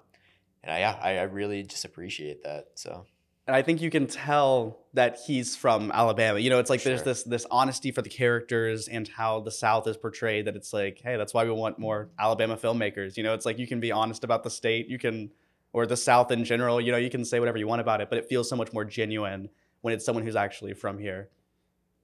and 0.63 0.73
I, 0.73 0.79
yeah, 0.79 0.99
I, 1.01 1.17
I 1.19 1.21
really 1.23 1.63
just 1.63 1.85
appreciate 1.85 2.43
that. 2.43 2.71
So 2.75 3.05
and 3.47 3.55
I 3.55 3.62
think 3.62 3.81
you 3.81 3.89
can 3.89 4.07
tell 4.07 4.79
that 4.93 5.19
he's 5.25 5.55
from 5.55 5.89
Alabama. 5.93 6.38
You 6.38 6.49
know, 6.49 6.60
it's 6.60 6.69
like 6.69 6.83
there's 6.83 7.03
this 7.03 7.23
this 7.23 7.45
honesty 7.49 7.91
for 7.91 8.01
the 8.01 8.10
characters 8.10 8.89
and 8.89 9.07
how 9.07 9.39
the 9.39 9.51
South 9.51 9.88
is 9.88 9.95
portrayed. 9.95 10.45
That 10.45 10.57
it's 10.57 10.73
like, 10.73 10.99
hey, 11.01 11.15
that's 11.15 11.33
why 11.33 11.45
we 11.45 11.51
want 11.51 11.79
more 11.79 12.10
Alabama 12.19 12.57
filmmakers. 12.57 13.15
You 13.15 13.23
know, 13.23 13.33
it's 13.33 13.45
like 13.45 13.57
you 13.57 13.65
can 13.65 13.79
be 13.79 13.91
honest 13.91 14.25
about 14.25 14.43
the 14.43 14.49
state, 14.49 14.89
you 14.89 14.99
can, 14.99 15.31
or 15.71 15.86
the 15.86 15.95
South 15.95 16.29
in 16.31 16.43
general. 16.43 16.81
You 16.81 16.91
know, 16.91 16.97
you 16.97 17.10
can 17.10 17.23
say 17.23 17.39
whatever 17.39 17.57
you 17.57 17.67
want 17.67 17.79
about 17.79 18.01
it, 18.01 18.10
but 18.10 18.17
it 18.17 18.27
feels 18.27 18.49
so 18.49 18.57
much 18.57 18.73
more 18.73 18.83
genuine 18.83 19.47
when 19.79 19.93
it's 19.93 20.03
someone 20.03 20.25
who's 20.25 20.36
actually 20.36 20.73
from 20.73 20.99
here. 20.99 21.29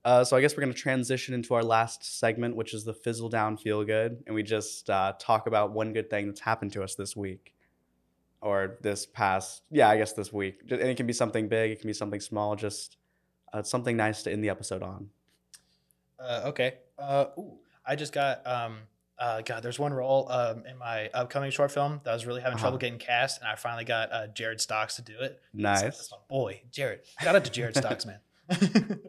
Uh, 0.05 0.23
so 0.23 0.37
I 0.37 0.41
guess 0.41 0.55
we're 0.55 0.61
gonna 0.61 0.73
transition 0.73 1.33
into 1.33 1.53
our 1.53 1.63
last 1.63 2.19
segment, 2.19 2.55
which 2.55 2.73
is 2.73 2.85
the 2.85 2.93
fizzle 2.93 3.29
down 3.29 3.57
feel 3.57 3.83
good, 3.83 4.23
and 4.27 4.35
we 4.35 4.43
just 4.43 4.89
uh, 4.89 5.13
talk 5.19 5.47
about 5.47 5.71
one 5.71 5.91
good 5.91 6.09
thing 6.09 6.27
that's 6.27 6.41
happened 6.41 6.71
to 6.73 6.83
us 6.83 6.95
this 6.95 7.15
week 7.15 7.53
or 8.43 8.77
this 8.81 9.05
past 9.05 9.63
yeah 9.71 9.89
i 9.89 9.97
guess 9.97 10.13
this 10.13 10.31
week 10.31 10.59
and 10.69 10.81
it 10.81 10.97
can 10.97 11.07
be 11.07 11.13
something 11.13 11.47
big 11.47 11.71
it 11.71 11.79
can 11.79 11.87
be 11.87 11.93
something 11.93 12.19
small 12.19 12.55
just 12.55 12.97
uh, 13.53 13.63
something 13.63 13.95
nice 13.97 14.21
to 14.23 14.31
end 14.31 14.43
the 14.43 14.49
episode 14.49 14.83
on 14.83 15.09
Uh, 16.19 16.41
okay. 16.45 16.73
Uh, 16.97 17.25
ooh, 17.37 17.57
I 17.85 17.95
just 17.95 18.13
got 18.13 18.45
um. 18.47 18.77
Uh, 19.19 19.41
God, 19.41 19.61
there's 19.63 19.77
one 19.79 19.93
role 19.93 20.29
um, 20.31 20.63
in 20.65 20.77
my 20.77 21.07
upcoming 21.13 21.51
short 21.51 21.71
film 21.71 22.01
that 22.03 22.09
I 22.09 22.13
was 22.13 22.25
really 22.25 22.41
having 22.41 22.57
trouble 22.57 22.75
Uh-huh. 22.77 22.87
getting 22.87 22.97
cast, 22.99 23.39
and 23.39 23.47
I 23.47 23.55
finally 23.55 23.85
got 23.85 24.11
uh, 24.11 24.27
Jared 24.27 24.59
Stocks 24.59 24.95
to 24.95 25.01
do 25.03 25.13
it. 25.19 25.39
So 25.55 25.61
nice 25.61 25.81
That's 25.81 26.11
my 26.11 26.17
boy, 26.29 26.61
Jared. 26.71 27.01
Shout 27.21 27.35
out 27.35 27.45
to 27.45 27.51
Jared 27.51 27.77
Stocks, 27.77 28.05
man. 28.05 28.19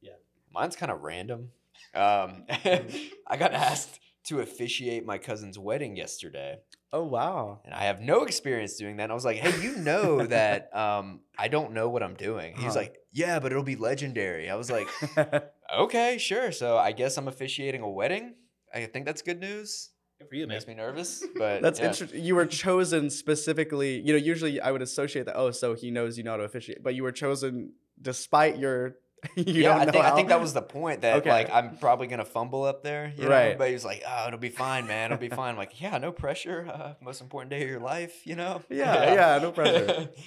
Yeah. 0.00 0.12
Mine's 0.52 0.74
kind 0.76 0.90
of 0.90 1.02
random. 1.02 1.50
Um, 1.94 2.44
I 3.26 3.36
got 3.38 3.52
asked 3.52 4.00
to 4.24 4.40
officiate 4.40 5.04
my 5.04 5.18
cousin's 5.18 5.58
wedding 5.58 5.96
yesterday. 5.96 6.58
Oh 6.92 7.04
wow 7.04 7.60
and 7.64 7.74
I 7.74 7.84
have 7.84 8.00
no 8.00 8.22
experience 8.24 8.76
doing 8.76 8.96
that. 8.96 9.04
And 9.04 9.12
I 9.12 9.14
was 9.14 9.24
like, 9.24 9.38
hey, 9.38 9.60
you 9.62 9.76
know 9.76 10.24
that 10.26 10.74
um, 10.84 11.20
I 11.38 11.48
don't 11.48 11.72
know 11.72 11.88
what 11.88 12.02
I'm 12.02 12.14
doing. 12.14 12.56
He 12.56 12.64
was 12.64 12.74
Huh. 12.74 12.80
like, 12.82 12.96
yeah, 13.12 13.38
but 13.40 13.52
it'll 13.52 13.64
be 13.64 13.76
legendary. 13.76 14.48
I 14.50 14.54
was 14.56 14.70
like, 14.70 14.88
okay, 15.76 16.18
sure. 16.18 16.52
So 16.52 16.76
I 16.78 16.92
guess 16.92 17.16
I'm 17.16 17.28
officiating 17.28 17.82
a 17.82 17.90
wedding. 17.90 18.34
I 18.74 18.86
think 18.86 19.06
that's 19.06 19.22
good 19.22 19.40
news. 19.40 19.90
Good 20.18 20.28
for 20.28 20.34
you, 20.34 20.44
It 20.44 20.48
man. 20.48 20.56
makes 20.56 20.66
me 20.66 20.74
nervous, 20.74 21.22
but 21.36 21.60
that's 21.62 21.78
yeah. 21.80 21.86
interesting 21.86 22.24
you 22.24 22.34
were 22.34 22.46
chosen 22.46 23.10
specifically 23.10 24.00
you 24.00 24.12
know 24.14 24.18
usually 24.18 24.60
i 24.62 24.70
would 24.72 24.80
associate 24.80 25.26
that 25.26 25.36
oh 25.36 25.50
so 25.50 25.74
he 25.74 25.90
knows 25.90 26.16
you 26.16 26.24
know 26.24 26.30
how 26.30 26.36
to 26.38 26.44
officiate 26.44 26.82
but 26.82 26.94
you 26.94 27.02
were 27.02 27.12
chosen 27.12 27.72
despite 28.00 28.56
your 28.58 28.78
you 28.86 28.94
yeah, 29.36 29.76
I 29.76 29.84
think 29.90 30.04
I 30.04 30.10
think 30.14 30.28
that 30.28 30.40
was 30.40 30.52
the 30.52 30.62
point 30.62 31.00
that 31.00 31.16
Okay. 31.18 31.30
like 31.30 31.50
I'm 31.50 31.78
probably 31.78 32.06
gonna 32.06 32.24
fumble 32.24 32.64
up 32.64 32.82
there, 32.82 33.12
you 33.16 33.24
know? 33.24 33.30
Right. 33.30 33.58
But 33.58 33.68
he 33.68 33.72
was 33.74 33.84
like, 33.84 34.02
"Oh, 34.06 34.26
it'll 34.28 34.38
be 34.38 34.50
fine, 34.50 34.86
man. 34.86 35.10
It'll 35.10 35.20
be 35.20 35.28
fine." 35.28 35.50
I'm 35.50 35.56
like, 35.56 35.80
yeah, 35.80 35.96
no 35.98 36.12
pressure. 36.12 36.68
Uh, 36.72 36.94
most 37.00 37.20
important 37.20 37.50
day 37.50 37.62
of 37.62 37.68
your 37.68 37.80
life, 37.80 38.26
you 38.26 38.36
know? 38.36 38.62
Yeah, 38.68 39.14
yeah, 39.14 39.38
no 39.42 39.52
pressure. 39.52 40.08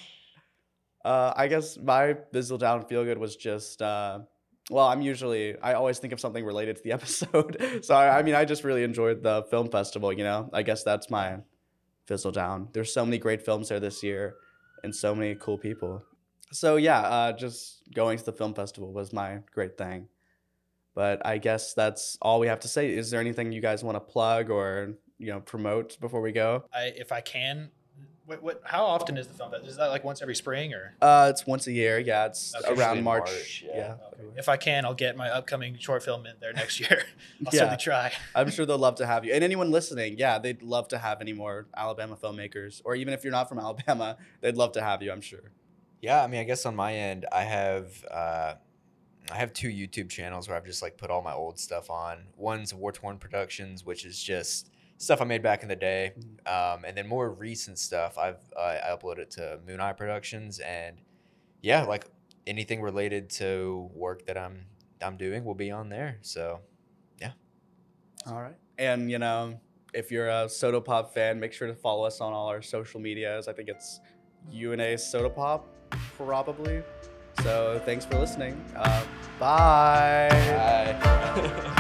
Uh, 1.04 1.34
I 1.34 1.48
guess 1.48 1.78
my 1.78 2.18
Fizzle 2.34 2.58
Down 2.58 2.86
Feel 2.86 3.06
Good 3.06 3.18
was 3.18 3.38
just, 3.38 3.82
uh, 3.82 4.20
well, 4.70 4.86
I'm 4.86 5.02
usually, 5.02 5.58
I 5.58 5.74
always 5.74 5.98
think 5.98 6.12
of 6.12 6.20
something 6.20 6.44
related 6.44 6.76
to 6.76 6.84
the 6.84 6.92
episode. 6.92 7.80
so, 7.84 7.96
I, 7.96 8.20
I 8.20 8.22
mean, 8.22 8.36
I 8.36 8.44
just 8.44 8.66
really 8.66 8.84
enjoyed 8.84 9.24
the 9.24 9.44
film 9.50 9.70
festival, 9.70 10.12
you 10.12 10.26
know? 10.26 10.50
I 10.52 10.62
guess 10.62 10.84
that's 10.84 11.10
my 11.10 11.38
Fizzle 12.06 12.34
Down. 12.34 12.68
There's 12.74 12.94
so 12.94 13.06
many 13.06 13.18
great 13.18 13.42
films 13.46 13.70
there 13.70 13.80
this 13.80 14.04
year 14.04 14.36
and 14.84 14.94
so 14.94 15.16
many 15.16 15.36
cool 15.36 15.58
people. 15.58 16.04
So, 16.52 16.76
yeah, 16.78 17.02
uh, 17.02 17.32
just 17.34 17.82
going 17.94 18.18
to 18.18 18.26
the 18.26 18.32
film 18.32 18.54
festival 18.54 18.92
was 18.92 19.14
my 19.14 19.40
great 19.54 19.78
thing. 19.78 20.08
But 20.96 21.26
I 21.26 21.38
guess 21.38 21.74
that's 21.74 22.18
all 22.22 22.40
we 22.40 22.48
have 22.48 22.60
to 22.62 22.68
say. 22.68 22.92
Is 22.92 23.12
there 23.12 23.20
anything 23.22 23.52
you 23.52 23.62
guys 23.62 23.84
want 23.84 23.96
to 23.96 24.00
plug 24.00 24.50
or, 24.50 24.96
you 25.18 25.28
know, 25.28 25.40
promote 25.40 26.00
before 26.02 26.22
we 26.22 26.32
go? 26.32 26.64
I, 26.74 26.92
if 26.96 27.12
I 27.12 27.22
can, 27.22 27.70
what, 28.26 28.44
what? 28.44 28.62
How 28.66 28.84
often 28.86 29.18
is 29.18 29.28
the 29.28 29.34
film? 29.34 29.52
fest? 29.52 29.66
Is 29.66 29.78
that 29.78 29.88
like 29.88 30.04
once 30.04 30.22
every 30.22 30.36
spring 30.36 30.74
or? 30.74 30.94
Uh, 31.02 31.28
it's 31.30 31.48
once 31.48 31.68
a 31.68 31.72
year. 31.72 32.00
Yeah, 32.00 32.26
it's 32.26 32.54
Okay. 32.56 32.74
around 32.80 33.04
March. 33.04 33.30
March, 33.30 33.64
yeah. 33.68 33.76
yeah. 33.78 33.94
Okay. 34.14 34.24
If 34.38 34.50
I 34.50 34.58
can, 34.58 34.84
I'll 34.86 34.94
get 34.94 35.16
my 35.16 35.30
upcoming 35.30 35.78
short 35.80 36.04
film 36.04 36.26
in 36.26 36.34
there 36.42 36.54
next 36.54 36.80
year. 36.80 37.04
I'll 37.46 37.54
Yeah. 37.54 37.60
certainly 37.60 37.78
try. 37.78 38.12
I'm 38.36 38.50
sure 38.50 38.66
they'll 38.66 38.78
love 38.78 38.96
to 38.96 39.06
have 39.06 39.24
you. 39.24 39.34
And 39.34 39.44
anyone 39.44 39.72
listening, 39.72 40.18
yeah, 40.18 40.38
they'd 40.40 40.62
love 40.62 40.88
to 40.90 40.98
have 40.98 41.22
any 41.22 41.34
more 41.34 41.68
Alabama 41.78 42.16
filmmakers. 42.22 42.82
Or 42.84 42.96
even 42.96 43.14
if 43.14 43.24
you're 43.24 43.32
not 43.32 43.48
from 43.50 43.60
Alabama, 43.60 44.18
they'd 44.42 44.58
love 44.58 44.74
to 44.74 44.82
have 44.82 45.02
you, 45.02 45.12
I'm 45.12 45.22
sure. 45.22 45.52
Yeah, 46.02 46.24
I 46.24 46.28
mean, 46.28 46.40
I 46.40 46.44
guess 46.44 46.66
on 46.66 46.76
my 46.76 46.94
end, 46.94 47.26
I 47.32 47.44
have 47.44 48.06
uh, 48.10 48.54
I 49.32 49.36
have 49.36 49.54
two 49.54 49.70
YouTube 49.70 50.10
channels 50.10 50.48
where 50.48 50.58
I've 50.58 50.66
just 50.66 50.82
like 50.82 50.98
put 50.98 51.10
all 51.10 51.22
my 51.22 51.34
old 51.34 51.60
stuff 51.60 51.90
on. 51.90 52.26
One's 52.38 52.74
War 52.74 52.92
Torn 52.92 53.18
Productions, 53.18 53.86
which 53.86 54.06
is 54.06 54.22
just 54.22 54.72
stuff 54.98 55.22
I 55.22 55.26
made 55.26 55.44
back 55.44 55.64
in 55.64 55.70
the 55.70 55.76
day, 55.76 56.14
um, 56.46 56.86
and 56.86 56.96
then 56.96 57.08
more 57.08 57.32
recent 57.32 57.78
stuff. 57.78 58.18
I've 58.18 58.40
uh, 58.56 58.78
I 58.84 58.96
upload 58.96 59.18
it 59.18 59.32
to 59.32 59.60
Moon 59.68 59.80
Eye 59.80 59.94
Productions, 59.94 60.60
and 60.60 60.98
yeah, 61.62 61.84
like 61.84 62.06
anything 62.48 62.82
related 62.82 63.30
to 63.30 63.90
work 63.94 64.26
that 64.26 64.38
I'm 64.38 64.66
I'm 65.02 65.18
doing 65.18 65.44
will 65.46 65.56
be 65.56 65.72
on 65.72 65.90
there. 65.90 66.18
So 66.22 66.62
yeah. 67.20 67.32
All 68.28 68.42
right. 68.42 68.56
And, 68.78 69.12
you 69.12 69.20
know, 69.20 69.60
if 69.94 70.12
you're 70.12 70.30
a 70.30 70.48
SOTA 70.50 70.82
Pop 70.82 71.14
fan, 71.14 71.40
make 71.40 71.54
sure 71.54 71.68
to 71.68 71.76
follow 71.76 72.06
us 72.06 72.22
on 72.22 72.34
all 72.34 72.48
our 72.48 72.62
social 72.62 73.00
medias. 73.00 73.48
I 73.48 73.54
think 73.54 73.70
it's 73.70 74.00
UNA 74.52 74.98
SOTA 74.98 75.30
Pop, 75.30 75.68
probably. 76.18 76.84
So 77.44 77.82
thanks 77.86 78.06
for 78.06 78.20
listening. 78.20 78.64
Uh, 78.76 79.04
bye. 79.40 80.30
bye. 81.02 81.74